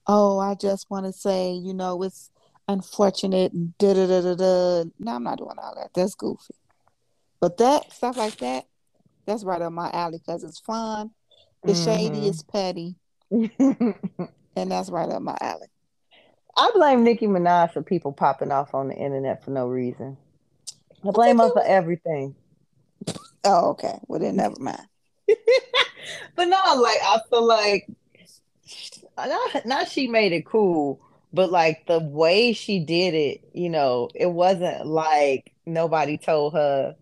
oh, 0.09 0.39
I 0.39 0.55
just 0.55 0.89
want 0.89 1.05
to 1.05 1.13
say, 1.13 1.53
you 1.53 1.73
know, 1.73 2.01
it's 2.01 2.31
unfortunate 2.67 3.53
and 3.53 3.77
da 3.77 3.93
da 3.93 4.07
da 4.07 4.21
da 4.21 4.35
da. 4.35 4.89
No, 4.99 5.15
I'm 5.15 5.23
not 5.23 5.37
doing 5.37 5.55
all 5.61 5.75
that. 5.75 5.91
That's 5.93 6.15
goofy. 6.15 6.55
But 7.39 7.57
that 7.57 7.93
stuff 7.93 8.17
like 8.17 8.37
that, 8.37 8.65
that's 9.25 9.43
right 9.43 9.61
up 9.61 9.71
my 9.71 9.89
alley 9.91 10.17
because 10.17 10.43
it's 10.43 10.59
fun. 10.59 11.11
It's 11.63 11.79
mm-hmm. 11.81 11.97
shady, 11.97 12.27
it's 12.27 12.41
petty, 12.41 12.95
and 13.31 14.71
that's 14.71 14.89
right 14.89 15.09
up 15.09 15.21
my 15.21 15.37
alley. 15.39 15.67
I 16.57 16.71
blame 16.73 17.03
Nicki 17.03 17.27
Minaj 17.27 17.71
for 17.71 17.83
people 17.83 18.11
popping 18.11 18.51
off 18.51 18.73
on 18.73 18.87
the 18.87 18.95
internet 18.95 19.43
for 19.43 19.51
no 19.51 19.67
reason. 19.67 20.17
I 21.07 21.11
blame 21.11 21.37
her 21.37 21.51
for 21.51 21.63
everything. 21.63 22.35
Oh, 23.43 23.69
okay. 23.69 23.99
Well, 24.07 24.19
then 24.19 24.37
never 24.37 24.59
mind. 24.59 24.85
but 26.35 26.45
no, 26.45 26.57
like 26.75 26.97
I 27.03 27.19
feel 27.29 27.45
like 27.45 27.87
not, 29.27 29.65
not 29.65 29.87
she 29.87 30.07
made 30.07 30.31
it 30.31 30.45
cool, 30.45 31.01
but 31.33 31.51
like 31.51 31.85
the 31.87 31.99
way 31.99 32.53
she 32.53 32.79
did 32.79 33.13
it, 33.13 33.41
you 33.53 33.69
know, 33.69 34.09
it 34.15 34.31
wasn't 34.31 34.85
like 34.85 35.53
nobody 35.65 36.17
told 36.17 36.53
her 36.53 36.95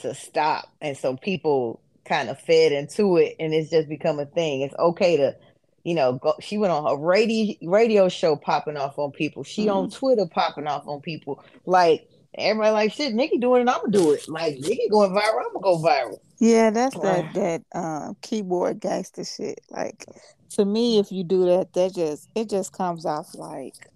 to 0.00 0.14
stop, 0.14 0.68
and 0.80 0.96
so 0.96 1.16
people 1.16 1.80
kind 2.04 2.28
of 2.28 2.40
fed 2.40 2.72
into 2.72 3.16
it, 3.16 3.36
and 3.38 3.54
it's 3.54 3.70
just 3.70 3.88
become 3.88 4.18
a 4.18 4.26
thing. 4.26 4.62
It's 4.62 4.74
okay 4.78 5.16
to 5.16 5.36
you 5.84 5.94
know, 5.94 6.14
go, 6.14 6.34
she 6.40 6.58
went 6.58 6.72
on 6.72 6.84
her 6.84 6.96
radio 6.96 7.54
radio 7.62 8.08
show 8.08 8.36
popping 8.36 8.76
off 8.76 8.98
on 8.98 9.10
people. 9.10 9.42
She 9.44 9.62
mm-hmm. 9.62 9.76
on 9.76 9.90
Twitter 9.90 10.26
popping 10.26 10.66
off 10.66 10.86
on 10.86 11.00
people. 11.00 11.42
Like 11.66 12.08
everybody 12.34 12.72
like 12.72 12.92
shit, 12.92 13.14
Nicki 13.14 13.38
doing 13.38 13.62
it, 13.62 13.70
I'm 13.70 13.80
gonna 13.80 13.92
do 13.92 14.12
it. 14.12 14.28
Like 14.28 14.58
Nicki 14.58 14.88
going 14.90 15.10
viral, 15.10 15.42
I'm 15.46 15.52
gonna 15.52 15.60
go 15.60 15.78
viral. 15.78 16.18
Yeah, 16.38 16.70
that's 16.70 16.98
that 17.00 17.34
that 17.34 17.62
um, 17.74 18.16
keyboard 18.22 18.80
gangster 18.80 19.24
shit. 19.24 19.60
Like 19.70 20.06
to 20.54 20.64
me, 20.64 20.98
if 20.98 21.10
you 21.12 21.24
do 21.24 21.46
that, 21.46 21.72
that 21.72 21.94
just 21.94 22.28
it 22.34 22.48
just 22.48 22.72
comes 22.72 23.06
off 23.06 23.34
like 23.34 23.88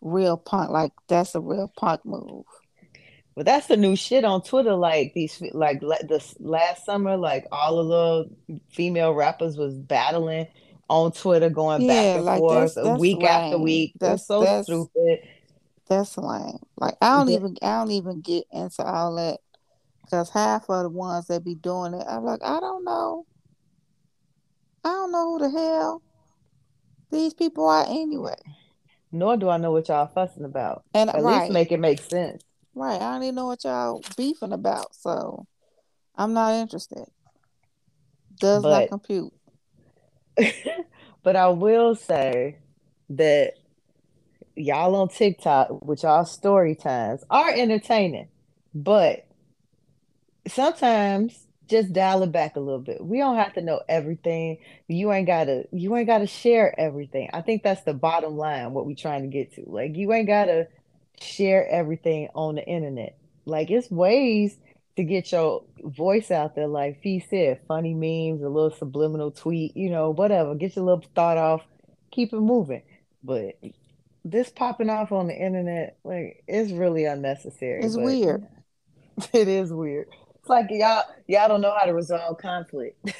real 0.00 0.36
punk. 0.36 0.70
Like 0.70 0.92
that's 1.08 1.34
a 1.34 1.40
real 1.40 1.72
punk 1.76 2.04
move. 2.04 2.44
But 3.34 3.46
that's 3.46 3.68
the 3.68 3.76
new 3.76 3.96
shit 3.96 4.24
on 4.24 4.42
Twitter. 4.42 4.74
Like 4.74 5.14
these, 5.14 5.42
like 5.52 5.80
this 6.06 6.34
last 6.40 6.84
summer, 6.84 7.16
like 7.16 7.46
all 7.52 7.78
of 7.78 7.88
the 7.88 8.60
female 8.70 9.14
rappers 9.14 9.56
was 9.56 9.74
battling 9.74 10.46
on 10.88 11.12
Twitter 11.12 11.48
going 11.48 11.82
yeah, 11.82 11.88
back 11.88 12.16
and 12.16 12.24
like 12.24 12.38
forth 12.38 12.74
that's, 12.74 12.86
that's 12.86 13.00
week 13.00 13.18
lame. 13.18 13.26
after 13.26 13.58
week. 13.58 13.92
That's, 13.98 14.12
that's 14.12 14.26
so 14.26 14.42
that's, 14.42 14.66
stupid. 14.66 15.20
That's 15.88 16.18
lame. 16.18 16.58
Like 16.76 16.94
I 17.00 17.16
don't 17.16 17.28
yeah. 17.28 17.36
even 17.36 17.56
I 17.62 17.78
don't 17.78 17.92
even 17.92 18.20
get 18.20 18.44
into 18.52 18.82
all 18.82 19.14
that 19.14 19.38
because 20.02 20.28
half 20.28 20.68
of 20.68 20.82
the 20.82 20.88
ones 20.88 21.28
that 21.28 21.44
be 21.44 21.54
doing 21.54 21.94
it, 21.94 22.04
I'm 22.08 22.24
like, 22.24 22.40
I 22.42 22.58
don't 22.58 22.84
know. 22.84 23.24
I 24.84 24.88
don't 24.88 25.12
know 25.12 25.32
who 25.32 25.38
the 25.38 25.50
hell 25.50 26.02
these 27.10 27.34
people 27.34 27.68
are 27.68 27.84
anyway. 27.88 28.36
Nor 29.12 29.36
do 29.36 29.48
I 29.48 29.56
know 29.56 29.72
what 29.72 29.88
y'all 29.88 30.06
fussing 30.06 30.44
about. 30.44 30.84
And 30.94 31.10
at 31.10 31.20
right. 31.20 31.42
least 31.42 31.52
make 31.52 31.72
it 31.72 31.80
make 31.80 32.00
sense. 32.00 32.42
Right. 32.74 33.00
I 33.00 33.12
don't 33.12 33.22
even 33.24 33.34
know 33.34 33.46
what 33.46 33.64
y'all 33.64 34.02
beefing 34.16 34.52
about. 34.52 34.94
So 34.94 35.46
I'm 36.16 36.32
not 36.32 36.54
interested. 36.54 37.04
Does 38.38 38.62
but, 38.62 38.80
not 38.80 38.88
compute. 38.88 39.32
but 41.22 41.36
I 41.36 41.48
will 41.48 41.94
say 41.94 42.58
that 43.10 43.54
y'all 44.54 44.94
on 44.94 45.08
TikTok 45.08 45.84
with 45.84 46.04
y'all 46.04 46.24
story 46.24 46.74
times 46.76 47.24
are 47.28 47.50
entertaining, 47.50 48.28
but 48.74 49.26
sometimes 50.46 51.46
just 51.70 51.92
dial 51.92 52.22
it 52.22 52.32
back 52.32 52.56
a 52.56 52.60
little 52.60 52.80
bit. 52.80 53.04
We 53.04 53.18
don't 53.18 53.36
have 53.36 53.54
to 53.54 53.62
know 53.62 53.80
everything. 53.88 54.58
You 54.88 55.12
ain't 55.12 55.26
gotta 55.26 55.66
you 55.72 55.96
ain't 55.96 56.06
gotta 56.06 56.26
share 56.26 56.78
everything. 56.78 57.30
I 57.32 57.40
think 57.40 57.62
that's 57.62 57.82
the 57.82 57.94
bottom 57.94 58.36
line, 58.36 58.72
what 58.72 58.86
we're 58.86 58.96
trying 58.96 59.22
to 59.22 59.28
get 59.28 59.54
to. 59.54 59.64
Like 59.66 59.96
you 59.96 60.12
ain't 60.12 60.26
gotta 60.26 60.68
share 61.20 61.68
everything 61.68 62.28
on 62.34 62.56
the 62.56 62.64
internet. 62.64 63.16
Like 63.46 63.70
it's 63.70 63.90
ways 63.90 64.58
to 64.96 65.04
get 65.04 65.32
your 65.32 65.62
voice 65.82 66.30
out 66.30 66.54
there, 66.54 66.66
like 66.66 67.00
Fee 67.02 67.24
said, 67.30 67.60
funny 67.66 67.94
memes, 67.94 68.42
a 68.42 68.48
little 68.48 68.70
subliminal 68.70 69.30
tweet, 69.30 69.76
you 69.76 69.90
know, 69.90 70.10
whatever. 70.10 70.54
Get 70.54 70.76
your 70.76 70.84
little 70.84 71.04
thought 71.14 71.38
off, 71.38 71.62
keep 72.10 72.32
it 72.32 72.40
moving. 72.40 72.82
But 73.22 73.58
this 74.24 74.50
popping 74.50 74.90
off 74.90 75.12
on 75.12 75.28
the 75.28 75.34
internet, 75.34 75.96
like, 76.04 76.42
it's 76.46 76.72
really 76.72 77.04
unnecessary. 77.04 77.82
It's 77.82 77.96
weird. 77.96 78.46
It 79.34 79.48
is 79.48 79.70
weird. 79.70 80.08
It's 80.40 80.48
like 80.48 80.66
y'all 80.70 81.04
y'all 81.26 81.48
don't 81.48 81.60
know 81.60 81.74
how 81.76 81.84
to 81.84 81.94
resolve 81.94 82.38
conflict. 82.38 83.12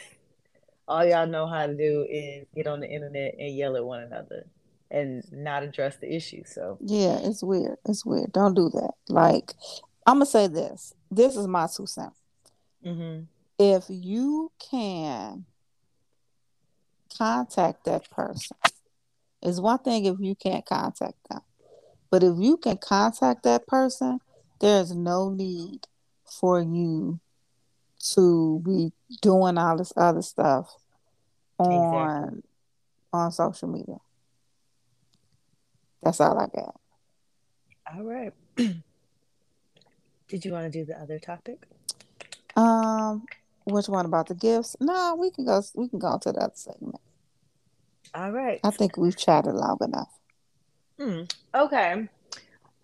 All 0.89 1.05
y'all 1.05 1.27
know 1.27 1.47
how 1.47 1.67
to 1.67 1.75
do 1.77 2.07
is 2.09 2.47
get 2.55 2.67
on 2.67 2.81
the 2.81 2.91
internet 2.91 3.35
and 3.39 3.55
yell 3.55 3.77
at 3.77 3.85
one 3.85 4.03
another 4.03 4.47
and 4.91 5.23
not 5.31 5.63
address 5.63 5.97
the 5.99 6.13
issue. 6.13 6.43
So 6.47 6.79
yeah, 6.81 7.19
it's 7.23 7.43
weird. 7.43 7.77
It's 7.87 8.05
weird. 8.05 8.33
Don't 8.33 8.55
do 8.55 8.71
that. 8.71 8.93
Like 9.09 9.53
I'm 10.07 10.17
gonna 10.17 10.27
say 10.27 10.47
this. 10.47 10.95
This 11.11 11.37
is 11.37 11.47
my 11.47 11.69
two 11.75 11.87
cents. 11.87 12.17
Mm-hmm. 12.85 13.25
If 13.59 13.85
you 13.89 14.51
can 14.71 15.45
contact 17.17 17.85
that 17.85 18.11
person, 18.11 18.57
it's 19.43 19.61
one 19.61 19.79
thing 19.79 20.07
if 20.07 20.17
you 20.19 20.35
can't 20.35 20.65
contact 20.65 21.19
them, 21.29 21.43
but 22.11 22.23
if 22.23 22.37
you 22.39 22.57
can 22.57 22.79
contact 22.79 23.43
that 23.43 23.67
person, 23.67 24.21
there's 24.61 24.95
no 24.95 25.29
need 25.29 25.87
for 26.31 26.61
you 26.61 27.21
to 28.15 28.63
be 28.65 28.93
doing 29.21 29.59
all 29.59 29.77
this 29.77 29.93
other 29.97 30.23
stuff 30.23 30.75
on 31.59 32.23
exactly. 32.23 32.43
on 33.13 33.33
social 33.33 33.69
media. 33.69 33.97
That's 36.03 36.21
all 36.21 36.39
I 36.39 36.47
got. 36.47 36.81
All 37.95 38.05
right. 38.05 38.33
Did 38.57 40.45
you 40.45 40.53
want 40.53 40.73
to 40.73 40.79
do 40.79 40.85
the 40.85 40.99
other 40.99 41.19
topic? 41.19 41.67
Um, 42.57 43.27
which 43.65 43.89
one 43.89 44.07
about 44.07 44.29
the 44.29 44.35
gifts? 44.35 44.77
No, 44.81 45.17
we 45.19 45.31
can 45.31 45.45
go. 45.45 45.63
We 45.75 45.89
can 45.89 45.99
go 45.99 46.19
to 46.23 46.33
that 46.33 46.59
segment. 46.59 47.01
All 48.15 48.31
right. 48.31 48.61
I 48.65 48.71
think 48.71 48.97
we've 48.97 49.17
chatted 49.17 49.55
long 49.55 49.79
enough. 49.83 50.19
Hmm. 50.99 51.23
Okay. 51.55 52.09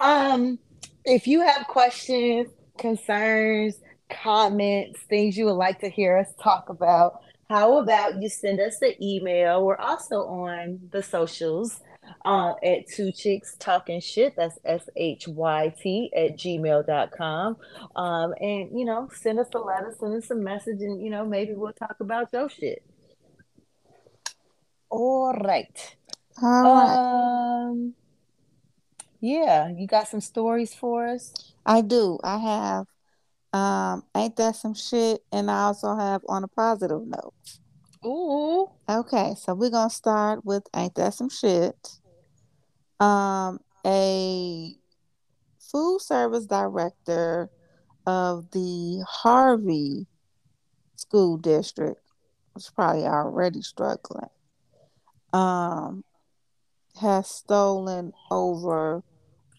Um, 0.01 0.59
if 1.05 1.26
you 1.26 1.40
have 1.40 1.66
questions, 1.66 2.49
concerns, 2.79 3.81
comments, 4.11 5.01
things 5.09 5.37
you 5.37 5.47
would 5.47 5.53
like 5.53 5.81
to 5.81 5.89
hear 5.89 6.16
us 6.16 6.29
talk 6.41 6.68
about, 6.68 7.20
how 7.49 7.79
about 7.79 8.20
you 8.20 8.29
send 8.29 8.61
us 8.61 8.79
the 8.79 8.97
email? 9.05 9.64
We're 9.64 9.77
also 9.77 10.27
on 10.27 10.81
the 10.91 11.03
socials 11.03 11.81
uh, 12.24 12.55
at 12.62 12.89
two 12.89 13.12
chicks 13.12 13.57
talking 13.59 14.01
shit. 14.01 14.35
That's 14.37 14.59
S 14.64 14.89
H 14.97 15.29
Y 15.29 15.74
T 15.81 16.11
at 16.14 16.37
gmail.com. 16.37 17.57
Um, 17.95 18.35
and, 18.41 18.79
you 18.79 18.85
know, 18.85 19.09
send 19.14 19.39
us 19.39 19.49
a 19.55 19.59
letter, 19.59 19.95
send 19.99 20.14
us 20.14 20.31
a 20.31 20.35
message, 20.35 20.81
and, 20.81 21.01
you 21.01 21.11
know, 21.11 21.24
maybe 21.24 21.55
we'll 21.55 21.72
talk 21.72 21.97
about 22.01 22.33
your 22.33 22.49
shit. 22.49 22.83
All 24.91 25.33
right. 25.33 25.97
All 26.43 26.62
right. 26.62 27.68
Um. 27.70 27.95
Yeah, 29.20 29.68
you 29.68 29.86
got 29.86 30.08
some 30.08 30.20
stories 30.20 30.74
for 30.74 31.06
us? 31.06 31.32
I 31.64 31.80
do. 31.80 32.18
I 32.22 32.38
have 32.38 32.86
um 33.52 34.04
ain't 34.14 34.36
that 34.36 34.56
some 34.56 34.74
shit 34.74 35.22
and 35.32 35.50
I 35.50 35.62
also 35.62 35.96
have 35.96 36.22
on 36.28 36.44
a 36.44 36.48
positive 36.48 37.02
note. 37.06 37.34
Ooh. 38.04 38.70
Okay, 38.88 39.34
so 39.38 39.54
we're 39.54 39.70
gonna 39.70 39.90
start 39.90 40.44
with 40.44 40.64
ain't 40.74 40.94
that 40.96 41.14
some 41.14 41.30
shit. 41.30 41.76
Um 43.00 43.60
a 43.86 44.74
food 45.58 46.00
service 46.00 46.46
director 46.46 47.50
of 48.06 48.50
the 48.50 49.04
Harvey 49.08 50.06
school 50.96 51.36
district, 51.36 52.00
which 52.52 52.64
is 52.64 52.70
probably 52.70 53.04
already 53.04 53.62
struggling, 53.62 54.28
um, 55.32 56.04
has 57.01 57.28
stolen 57.28 58.12
over 58.30 59.03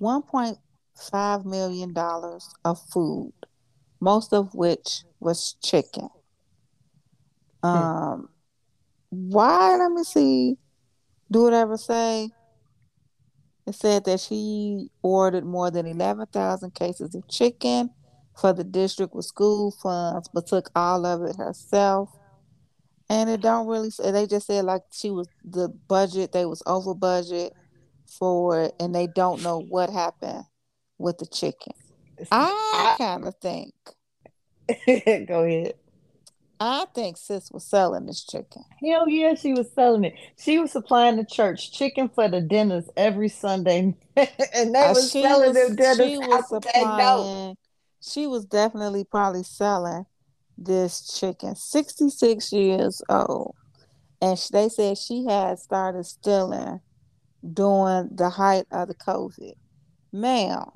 $1.5 0.01 1.45
million 1.45 1.93
of 2.65 2.79
food, 2.89 3.33
most 3.99 4.33
of 4.33 4.53
which 4.53 5.03
was 5.19 5.55
chicken. 5.63 6.09
Um, 7.63 8.29
why? 9.09 9.77
Let 9.77 9.91
me 9.91 10.03
see. 10.03 10.57
Do 11.29 11.47
it 11.47 11.53
ever 11.53 11.77
say? 11.77 12.29
It 13.65 13.75
said 13.75 14.05
that 14.05 14.21
she 14.21 14.89
ordered 15.01 15.45
more 15.45 15.69
than 15.69 15.85
11,000 15.85 16.73
cases 16.73 17.13
of 17.13 17.27
chicken 17.27 17.89
for 18.39 18.53
the 18.53 18.63
district 18.63 19.13
with 19.13 19.25
school 19.25 19.71
funds, 19.71 20.29
but 20.33 20.47
took 20.47 20.69
all 20.75 21.05
of 21.05 21.23
it 21.23 21.35
herself. 21.35 22.16
And 23.09 23.29
it 23.29 23.41
don't 23.41 23.67
really 23.67 23.89
say, 23.89 24.11
they 24.11 24.27
just 24.27 24.47
said 24.47 24.65
like 24.65 24.81
she 24.91 25.09
was 25.11 25.27
the 25.43 25.69
budget, 25.69 26.33
they 26.33 26.45
was 26.45 26.61
over 26.65 26.93
budget 26.93 27.53
for 28.05 28.63
it, 28.63 28.75
and 28.79 28.93
they 28.93 29.07
don't 29.07 29.41
know 29.43 29.59
what 29.59 29.89
happened 29.89 30.43
with 30.97 31.17
the 31.17 31.25
chicken. 31.25 31.73
I 32.31 32.95
kind 32.97 33.25
of 33.25 33.35
think, 33.35 33.73
Go 35.27 35.43
ahead. 35.43 35.75
I 36.59 36.85
think 36.93 37.17
sis 37.17 37.51
was 37.51 37.63
selling 37.63 38.07
this 38.07 38.23
chicken. 38.25 38.63
Hell 38.83 39.07
yeah, 39.07 39.35
she 39.35 39.53
was 39.53 39.71
selling 39.73 40.05
it. 40.05 40.15
She 40.37 40.57
was 40.57 40.71
supplying 40.71 41.17
the 41.17 41.25
church 41.25 41.71
chicken 41.71 42.09
for 42.09 42.27
the 42.27 42.41
dinners 42.41 42.89
every 42.97 43.29
Sunday, 43.29 43.95
and 44.15 44.75
they 44.75 44.81
Uh, 44.81 44.93
was 44.93 45.11
selling 45.11 45.53
was, 45.53 45.55
them 45.55 45.75
dinners 45.75 45.97
she 45.97 46.17
was 46.17 46.49
supplying, 46.49 47.57
she 48.01 48.27
was 48.27 48.45
definitely 48.45 49.03
probably 49.03 49.43
selling 49.43 50.05
this 50.57 51.19
chicken. 51.19 51.55
66 51.55 52.51
years 52.51 53.01
old. 53.09 53.55
And 54.21 54.37
they 54.51 54.69
said 54.69 54.97
she 54.97 55.25
had 55.25 55.59
started 55.59 56.05
stealing 56.05 56.81
during 57.53 58.09
the 58.13 58.29
height 58.29 58.65
of 58.71 58.87
the 58.87 58.95
COVID. 58.95 59.53
Ma'am, 60.11 60.71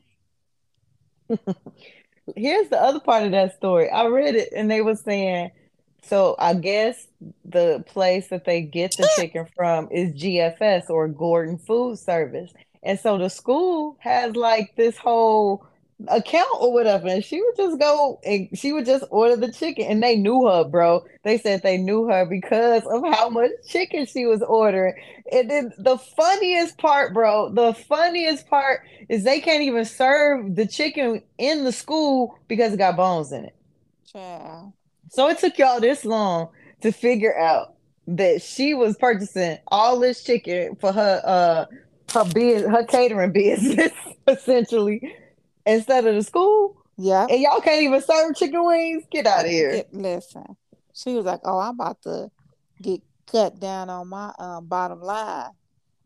Here's 2.35 2.69
the 2.69 2.81
other 2.81 2.99
part 2.99 3.23
of 3.23 3.31
that 3.31 3.55
story. 3.55 3.89
I 3.89 4.05
read 4.07 4.35
it, 4.35 4.49
and 4.55 4.69
they 4.69 4.81
were 4.81 4.95
saying, 4.95 5.51
so 6.03 6.35
I 6.39 6.53
guess 6.53 7.07
the 7.45 7.83
place 7.87 8.27
that 8.29 8.45
they 8.45 8.61
get 8.61 8.95
the 8.97 9.09
chicken 9.15 9.47
from 9.55 9.87
is 9.91 10.13
GFS 10.13 10.89
or 10.89 11.07
Gordon 11.07 11.57
Food 11.57 11.99
Service, 11.99 12.51
and 12.83 12.99
so 12.99 13.17
the 13.17 13.29
school 13.29 13.97
has 13.99 14.35
like 14.35 14.75
this 14.75 14.97
whole 14.97 15.65
account 16.07 16.49
or 16.59 16.73
whatever, 16.73 17.07
and 17.07 17.23
she 17.23 17.41
would 17.41 17.55
just 17.57 17.79
go 17.79 18.19
and 18.23 18.49
she 18.53 18.71
would 18.71 18.85
just 18.85 19.03
order 19.09 19.35
the 19.35 19.51
chicken, 19.51 19.85
and 19.85 20.01
they 20.01 20.15
knew 20.15 20.47
her, 20.47 20.63
bro. 20.63 21.03
They 21.23 21.37
said 21.37 21.61
they 21.61 21.77
knew 21.77 22.07
her 22.07 22.25
because 22.25 22.83
of 22.85 23.03
how 23.03 23.29
much 23.29 23.51
chicken 23.67 24.05
she 24.05 24.25
was 24.25 24.41
ordering. 24.41 24.93
And 25.31 25.49
then 25.49 25.73
the 25.77 25.97
funniest 25.97 26.77
part, 26.77 27.13
bro, 27.13 27.49
the 27.49 27.73
funniest 27.73 28.47
part 28.47 28.81
is 29.09 29.23
they 29.23 29.39
can't 29.39 29.63
even 29.63 29.85
serve 29.85 30.55
the 30.55 30.67
chicken 30.67 31.21
in 31.37 31.63
the 31.63 31.71
school 31.71 32.37
because 32.47 32.73
it 32.73 32.77
got 32.77 32.97
bones 32.97 33.31
in 33.31 33.45
it. 33.45 33.55
child. 34.05 34.73
So 35.09 35.27
it 35.29 35.39
took 35.39 35.57
y'all 35.57 35.79
this 35.79 36.05
long 36.05 36.49
to 36.81 36.91
figure 36.91 37.37
out 37.37 37.75
that 38.07 38.41
she 38.41 38.73
was 38.73 38.97
purchasing 38.97 39.57
all 39.67 39.99
this 39.99 40.23
chicken 40.23 40.75
for 40.75 40.91
her 40.91 41.21
uh 41.23 41.65
her 42.13 42.25
biz 42.33 42.63
her 42.63 42.83
catering 42.85 43.31
business 43.33 43.91
essentially 44.27 45.13
instead 45.65 46.05
of 46.05 46.15
the 46.15 46.23
school. 46.23 46.77
Yeah. 46.97 47.27
And 47.29 47.41
y'all 47.41 47.61
can't 47.61 47.81
even 47.81 48.01
serve 48.01 48.35
chicken 48.35 48.65
wings. 48.65 49.03
Get 49.11 49.27
out 49.27 49.45
of 49.45 49.51
here. 49.51 49.83
Listen, 49.91 50.55
she 50.93 51.13
was 51.15 51.25
like, 51.25 51.41
"Oh, 51.43 51.59
I'm 51.59 51.75
about 51.75 52.01
to 52.03 52.29
get 52.81 53.01
cut 53.25 53.59
down 53.59 53.89
on 53.89 54.07
my 54.07 54.33
um, 54.39 54.67
bottom 54.67 55.01
line. 55.01 55.49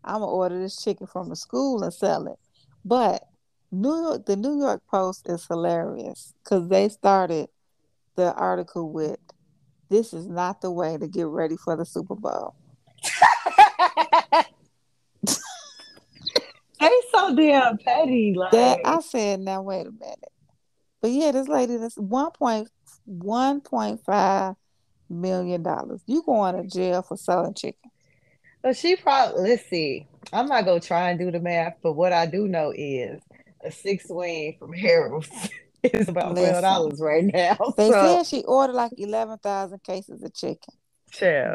I'm 0.04 0.20
gonna 0.20 0.28
order 0.28 0.60
this 0.60 0.82
chicken 0.82 1.08
from 1.08 1.30
the 1.30 1.36
school 1.36 1.84
and 1.84 1.94
sell 1.94 2.28
it." 2.28 2.40
But 2.84 3.24
New 3.72 3.96
York, 3.96 4.26
the 4.26 4.36
New 4.36 4.60
York 4.60 4.84
Post 4.90 5.28
is 5.28 5.46
hilarious 5.48 6.34
because 6.44 6.70
they 6.70 6.88
started 6.90 7.50
the 8.16 8.34
article 8.34 8.92
with, 8.92 9.20
"This 9.90 10.14
is 10.14 10.28
not 10.28 10.62
the 10.62 10.72
way 10.72 10.98
to 10.98 11.08
get 11.08 11.28
ready 11.28 11.58
for 11.58 11.76
the 11.76 11.86
Super 11.86 12.16
Bowl." 12.16 12.56
they 16.80 16.92
so 17.12 17.36
damn 17.36 17.78
petty. 17.78 18.34
Like 18.36 18.52
That 18.52 18.80
I 18.86 19.00
said, 19.02 19.40
now 19.40 19.62
wait 19.62 19.88
a 19.88 19.92
minute. 19.92 20.32
But 21.02 21.12
yeah, 21.12 21.32
this 21.32 21.48
lady, 21.48 21.78
that's 21.78 21.98
one 21.98 22.32
point 22.32 22.70
one 23.06 23.62
point 23.62 24.04
five 24.06 24.56
million 25.10 25.64
dollars. 25.64 26.02
You 26.06 26.24
going 26.26 26.56
to 26.56 26.68
jail 26.68 27.02
for 27.02 27.18
selling 27.18 27.54
chicken? 27.54 27.92
But 28.62 28.76
she 28.76 28.96
probably 28.96 29.52
let's 29.52 29.70
see. 29.70 30.08
I'm 30.34 30.48
not 30.48 30.66
gonna 30.66 30.80
try 30.80 31.12
and 31.12 31.20
do 31.20 31.30
the 31.30 31.40
math, 31.40 31.76
but 31.84 31.94
what 31.94 32.12
I 32.12 32.26
do 32.26 32.48
know 32.48 32.74
is 32.76 33.22
a 33.64 33.70
six 33.70 34.06
wing 34.10 34.56
from 34.58 34.74
Harold's 34.74 35.30
is 35.84 36.10
about 36.10 36.32
twelve 36.32 36.64
dollars 36.64 37.00
right 37.00 37.24
now. 37.24 37.58
They 37.78 37.92
so, 37.92 38.02
said 38.02 38.26
she 38.26 38.44
ordered 38.44 38.74
like 38.74 38.94
eleven 38.98 39.38
thousand 39.38 39.84
cases 39.84 40.24
of 40.24 40.34
chicken. 40.34 40.74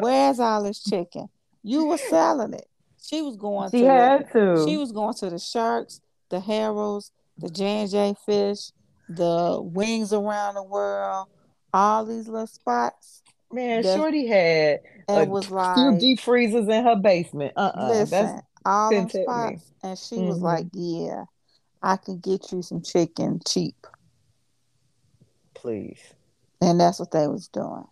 Where's 0.01 0.39
all 0.39 0.63
this 0.63 0.81
chicken? 0.81 1.27
You 1.63 1.85
were 1.85 1.97
selling 1.97 2.53
it. 2.53 2.67
She 3.11 3.21
was 3.21 3.35
going 3.35 3.69
she 3.71 3.81
to 3.81 3.85
had 3.87 4.29
the, 4.33 4.55
to. 4.55 4.65
she 4.67 4.77
was 4.77 4.91
going 4.93 5.13
to 5.15 5.29
the 5.29 5.37
sharks, 5.39 5.99
the 6.29 6.39
Harrows, 6.39 7.11
the 7.37 7.49
J 7.49 7.65
and 7.81 7.89
J 7.91 8.15
fish, 8.25 8.71
the 9.09 9.59
wings 9.61 10.13
around 10.13 10.55
the 10.55 10.63
world, 10.63 11.27
all 11.73 12.05
these 12.05 12.27
little 12.29 12.47
spots. 12.47 13.21
Man, 13.51 13.81
That's- 13.81 13.99
Shorty 13.99 14.27
had 14.27 14.79
And 15.09 15.27
a 15.27 15.29
was 15.29 15.47
few 15.47 15.55
like, 15.57 15.99
deep 15.99 16.21
freezers 16.21 16.69
in 16.69 16.85
her 16.85 16.95
basement. 16.95 17.51
Uh-uh. 17.57 17.89
listen, 17.89 18.25
That's 18.27 18.41
all 18.65 18.89
them 18.91 19.07
couldn't 19.07 19.19
me. 19.19 19.25
spots. 19.57 19.71
And 19.83 19.99
she 19.99 20.15
was 20.19 20.39
Mhm. 20.39 20.43
like, 20.43 20.65
Yeah, 20.71 21.25
I 21.83 21.97
can 21.97 22.19
get 22.19 22.51
you 22.53 22.61
some 22.61 22.81
chicken 22.81 23.41
cheap. 23.45 23.75
please. 25.53 25.99
And 26.61 26.79
that's 26.79 26.99
what 26.99 27.11
they 27.11 27.27
was 27.27 27.47
doing. 27.49 27.85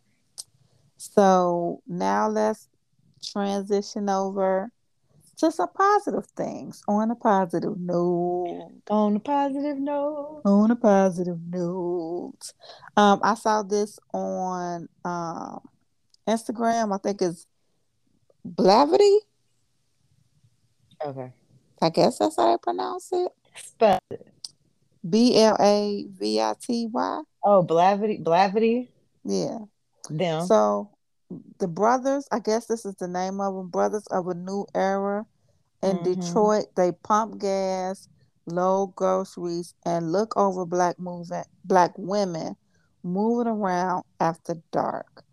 So 0.97 1.81
now 1.87 2.29
let's 2.29 2.67
transition 3.23 4.09
over 4.09 4.71
to 5.39 5.51
some 5.51 5.69
positive 5.73 6.25
things 6.35 6.83
on 6.87 7.11
a 7.11 7.15
positive 7.15 7.77
note. 7.79 8.71
On 8.89 9.15
a 9.15 9.19
positive 9.19 9.77
note. 9.77 10.41
On 10.45 10.71
a 10.71 10.75
positive 10.75 11.39
note. 11.49 12.53
Um, 12.97 13.19
I 13.23 13.35
saw 13.35 13.63
this 13.63 13.99
on 14.13 14.87
um 15.05 15.61
Instagram. 16.27 16.93
I 16.93 16.97
think 16.97 17.21
it's 17.21 17.45
Blavity. 18.47 19.17
Okay. 21.05 21.31
I 21.81 21.89
guess 21.89 22.17
that's 22.19 22.35
how 22.35 22.51
they 22.51 22.57
pronounce 22.61 23.09
it. 23.11 23.31
Spell 23.55 23.99
B 25.09 25.39
L 25.41 25.55
A 25.59 26.05
V 26.09 26.41
I 26.41 26.53
T 26.61 26.87
Y. 26.91 27.21
Oh, 27.43 27.63
Blavity, 27.63 28.21
Blavity, 28.21 28.89
Yeah. 29.23 29.59
them. 30.09 30.45
So 30.45 30.89
the 31.59 31.67
brothers, 31.67 32.27
I 32.31 32.39
guess 32.39 32.65
this 32.65 32.85
is 32.85 32.95
the 32.95 33.07
name 33.07 33.39
of 33.39 33.55
them, 33.55 33.69
Brothers 33.69 34.07
of 34.07 34.27
a 34.27 34.33
New 34.33 34.65
Era 34.73 35.25
in 35.83 35.97
Mhm. 35.97 36.03
Detroit. 36.03 36.65
They 36.75 36.91
pump 36.91 37.39
gas, 37.39 38.07
load 38.45 38.95
groceries, 38.95 39.73
and 39.85 40.11
look 40.11 40.35
over 40.37 40.65
black 40.65 40.99
moving 40.99 41.43
black 41.63 41.91
women 41.97 42.55
moving 43.03 43.47
around 43.47 44.03
after 44.19 44.55
dark. 44.71 45.23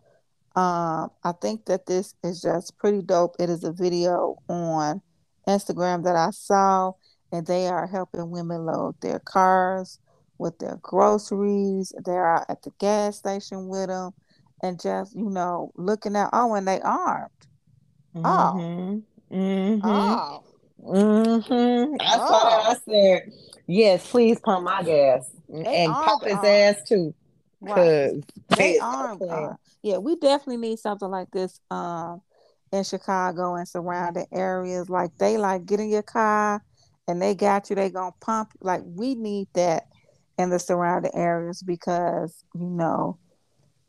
Um, 0.55 1.11
I 1.23 1.33
think 1.33 1.65
that 1.65 1.85
this 1.85 2.15
is 2.23 2.41
just 2.41 2.77
pretty 2.77 3.01
dope. 3.01 3.35
It 3.39 3.49
is 3.49 3.63
a 3.63 3.71
video 3.71 4.37
on 4.49 5.01
Instagram 5.47 6.03
that 6.03 6.15
I 6.15 6.31
saw, 6.31 6.93
and 7.31 7.45
they 7.45 7.67
are 7.67 7.87
helping 7.87 8.31
women 8.31 8.65
load 8.65 8.95
their 9.01 9.19
cars 9.19 9.99
with 10.39 10.57
their 10.59 10.77
groceries. 10.81 11.93
They 12.05 12.13
are 12.17 12.45
at 12.49 12.63
the 12.63 12.71
gas 12.79 13.17
station 13.17 13.67
with 13.67 13.87
them, 13.89 14.13
and 14.61 14.79
just 14.79 15.15
you 15.15 15.29
know 15.29 15.71
looking 15.75 16.15
at. 16.15 16.29
Oh, 16.33 16.53
and 16.55 16.67
they 16.67 16.81
armed. 16.81 17.29
Mhm. 18.15 19.03
Mhm. 19.31 19.81
Oh, 19.83 20.43
Mm-hmm. 20.83 21.95
I 21.99 22.17
saw 22.17 22.43
that. 22.49 22.69
I 22.69 22.75
said, 22.85 23.33
yes, 23.67 24.09
please 24.09 24.39
pump 24.39 24.63
my 24.63 24.83
gas 24.83 25.29
and 25.49 25.93
pump 25.93 26.23
his 26.23 26.33
armed. 26.33 26.45
ass 26.45 26.75
too. 26.87 27.13
right. 27.61 28.13
They 28.55 28.79
armed. 28.79 29.57
Yeah, 29.81 29.97
we 29.97 30.15
definitely 30.15 30.57
need 30.57 30.79
something 30.79 31.09
like 31.09 31.29
this 31.31 31.59
um 31.71 32.21
in 32.71 32.83
Chicago 32.83 33.55
and 33.55 33.67
surrounding 33.67 34.27
areas. 34.31 34.89
Like 34.89 35.11
they 35.17 35.37
like 35.37 35.65
get 35.65 35.79
in 35.79 35.89
your 35.89 36.03
car 36.03 36.63
and 37.07 37.21
they 37.21 37.35
got 37.35 37.69
you, 37.69 37.75
they 37.75 37.89
gonna 37.89 38.11
pump 38.21 38.51
like 38.61 38.81
we 38.85 39.15
need 39.15 39.47
that 39.53 39.83
in 40.37 40.49
the 40.49 40.59
surrounding 40.59 41.15
areas 41.15 41.63
because, 41.63 42.43
you 42.53 42.69
know, 42.69 43.17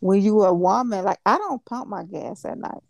when 0.01 0.22
you 0.22 0.42
a 0.42 0.53
woman, 0.53 1.05
like 1.05 1.18
I 1.26 1.38
don't 1.38 1.64
pump 1.64 1.88
my 1.88 2.05
gas 2.05 2.44
at 2.44 2.59
night. 2.59 2.82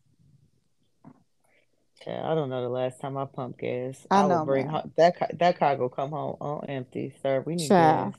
Yeah, 2.07 2.31
I 2.31 2.35
don't 2.35 2.49
know 2.49 2.63
the 2.63 2.69
last 2.69 3.01
time 3.01 3.17
I 3.17 3.25
pumped 3.25 3.61
gas. 3.61 4.07
I 4.11 4.23
I, 4.23 4.27
know, 4.27 4.39
would 4.41 4.47
bring 4.47 4.67
that 4.97 5.39
that 5.39 5.59
car 5.59 5.77
go 5.77 5.89
come 5.89 6.11
home 6.11 6.37
on 6.41 6.65
empty, 6.69 7.13
sir. 7.23 7.43
We 7.45 7.57
need 7.57 7.69
Child, 7.69 8.15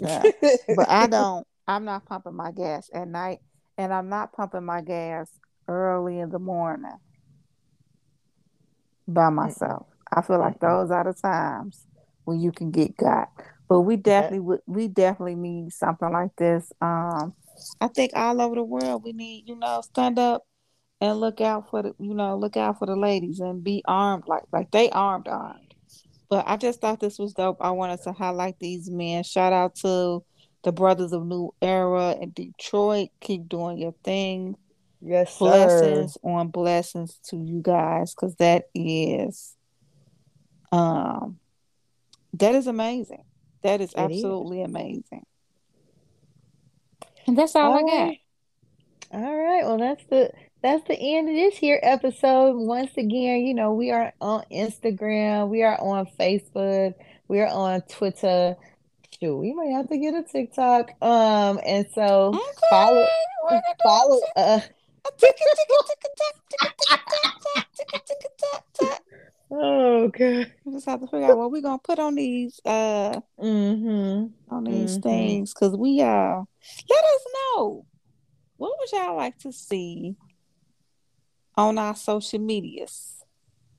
gas. 0.00 0.10
child. 0.10 0.34
But 0.76 0.88
I 0.88 1.06
don't 1.06 1.46
I'm 1.66 1.84
not 1.84 2.04
pumping 2.06 2.34
my 2.36 2.52
gas 2.52 2.90
at 2.92 3.08
night 3.08 3.40
and 3.78 3.92
I'm 3.92 4.08
not 4.08 4.32
pumping 4.32 4.64
my 4.64 4.80
gas 4.80 5.30
early 5.68 6.18
in 6.20 6.30
the 6.30 6.38
morning 6.38 6.98
by 9.08 9.30
myself. 9.30 9.86
I 10.12 10.22
feel 10.22 10.38
like 10.38 10.60
those 10.60 10.90
are 10.90 11.04
the 11.04 11.14
times 11.14 11.86
when 12.24 12.40
you 12.40 12.52
can 12.52 12.70
get 12.70 12.96
got. 12.96 13.30
But 13.68 13.80
we 13.80 13.96
definitely 13.96 14.40
would 14.40 14.60
we 14.66 14.88
definitely 14.88 15.34
need 15.34 15.72
something 15.72 16.12
like 16.12 16.36
this. 16.36 16.70
Um 16.80 17.34
I 17.80 17.88
think 17.88 18.12
all 18.14 18.40
over 18.40 18.54
the 18.54 18.62
world 18.62 19.02
we 19.04 19.12
need, 19.12 19.48
you 19.48 19.56
know, 19.56 19.80
stand 19.82 20.18
up 20.18 20.44
and 21.00 21.20
look 21.20 21.40
out 21.40 21.70
for 21.70 21.82
the 21.82 21.94
you 21.98 22.14
know, 22.14 22.36
look 22.36 22.56
out 22.56 22.78
for 22.78 22.86
the 22.86 22.96
ladies 22.96 23.40
and 23.40 23.62
be 23.62 23.82
armed 23.86 24.24
like 24.26 24.44
like 24.52 24.70
they 24.70 24.90
armed 24.90 25.28
armed. 25.28 25.74
But 26.28 26.44
I 26.48 26.56
just 26.56 26.80
thought 26.80 27.00
this 27.00 27.18
was 27.18 27.34
dope. 27.34 27.58
I 27.60 27.70
wanted 27.70 28.02
to 28.02 28.12
highlight 28.12 28.58
these 28.58 28.90
men. 28.90 29.22
Shout 29.22 29.52
out 29.52 29.76
to 29.76 30.24
the 30.64 30.72
Brothers 30.72 31.12
of 31.12 31.24
New 31.24 31.54
Era 31.62 32.16
in 32.20 32.30
Detroit. 32.30 33.10
Keep 33.20 33.48
doing 33.48 33.78
your 33.78 33.94
thing. 34.02 34.56
yes, 35.00 35.36
sir. 35.36 35.44
Blessings 35.44 36.18
on 36.24 36.48
blessings 36.48 37.20
to 37.28 37.36
you 37.36 37.60
guys 37.62 38.14
because 38.14 38.34
that 38.36 38.64
is 38.74 39.54
um 40.72 41.38
that 42.34 42.54
is 42.54 42.66
amazing. 42.66 43.22
That 43.62 43.80
is 43.80 43.94
It 43.96 44.10
is. 44.10 44.24
absolutely 44.24 44.62
amazing. 44.62 45.24
And 47.26 47.36
that's 47.36 47.54
all 47.56 47.72
I 47.72 47.80
All 47.80 47.86
got. 47.88 48.14
All 49.12 49.36
right. 49.36 49.64
Well, 49.64 49.78
that's 49.78 50.04
the 50.06 50.30
that's 50.62 50.86
the 50.88 50.98
end 50.98 51.28
of 51.28 51.34
this 51.34 51.56
here 51.56 51.78
episode. 51.82 52.56
Once 52.56 52.90
again, 52.96 53.44
you 53.46 53.54
know, 53.54 53.72
we 53.72 53.90
are 53.90 54.12
on 54.20 54.42
Instagram, 54.50 55.48
we 55.48 55.62
are 55.62 55.78
on 55.80 56.06
Facebook, 56.18 56.94
we 57.28 57.40
are 57.40 57.48
on 57.48 57.82
Twitter. 57.82 58.56
Shoot, 59.20 59.36
we 59.36 59.52
might 59.54 59.70
have 59.70 59.88
to 59.88 59.96
get 59.98 60.14
a 60.14 60.22
TikTok. 60.22 60.90
Um, 61.02 61.60
and 61.64 61.86
so 61.94 62.38
follow 62.68 63.06
Okay, 63.46 63.60
follow 63.82 64.20
a 64.36 64.40
uh 64.40 64.60
oh 69.50 70.08
god. 70.08 70.52
We 70.64 70.72
just 70.72 70.86
have 70.86 71.00
to 71.00 71.06
figure 71.06 71.26
out 71.30 71.38
what 71.38 71.50
we're 71.50 71.62
gonna 71.62 71.78
put 71.78 71.98
on 71.98 72.14
these 72.16 72.60
uh 72.64 73.20
Mm-hmm. 73.40 74.54
on 74.54 74.64
these 74.64 74.92
Mm-hmm. 74.98 75.08
things 75.08 75.54
because 75.54 75.76
we 75.76 76.00
uh 76.02 76.42
let 76.88 77.04
us 77.04 77.24
know 77.34 77.86
what 78.56 78.72
would 78.78 78.92
y'all 78.92 79.16
like 79.16 79.38
to 79.38 79.52
see 79.52 80.16
on 81.56 81.78
our 81.78 81.96
social 81.96 82.38
medias. 82.38 83.12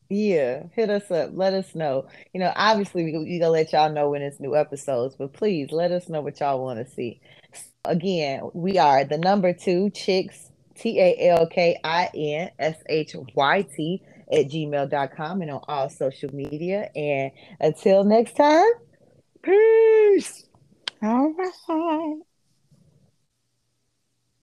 Yeah, 0.09 0.63
hit 0.73 0.89
us 0.89 1.11
up. 1.11 1.31
Let 1.33 1.53
us 1.53 1.75
know. 1.75 2.07
You 2.33 2.39
know, 2.39 2.53
obviously 2.55 3.03
we 3.03 3.17
we 3.17 3.39
gonna 3.39 3.51
let 3.51 3.73
y'all 3.73 3.91
know 3.91 4.09
when 4.09 4.21
it's 4.21 4.39
new 4.39 4.55
episodes, 4.55 5.15
but 5.17 5.33
please 5.33 5.71
let 5.71 5.91
us 5.91 6.07
know 6.07 6.21
what 6.21 6.39
y'all 6.39 6.63
want 6.63 6.79
to 6.79 6.93
see. 6.93 7.19
Again, 7.83 8.49
we 8.53 8.77
are 8.77 9.03
the 9.03 9.17
number 9.17 9.51
two 9.51 9.89
chicks, 9.89 10.49
T 10.75 10.99
A 10.99 11.29
L 11.29 11.47
K 11.47 11.79
I 11.83 12.09
N 12.15 12.49
S 12.57 12.77
H 12.87 13.15
Y 13.35 13.61
T 13.75 14.01
at 14.31 14.45
gmail.com 14.47 15.41
and 15.41 15.51
on 15.51 15.61
all 15.67 15.89
social 15.89 16.33
media. 16.33 16.89
And 16.95 17.31
until 17.59 18.05
next 18.05 18.37
time, 18.37 18.65
peace. 19.43 20.45
All 21.03 21.33
right. 21.33 22.21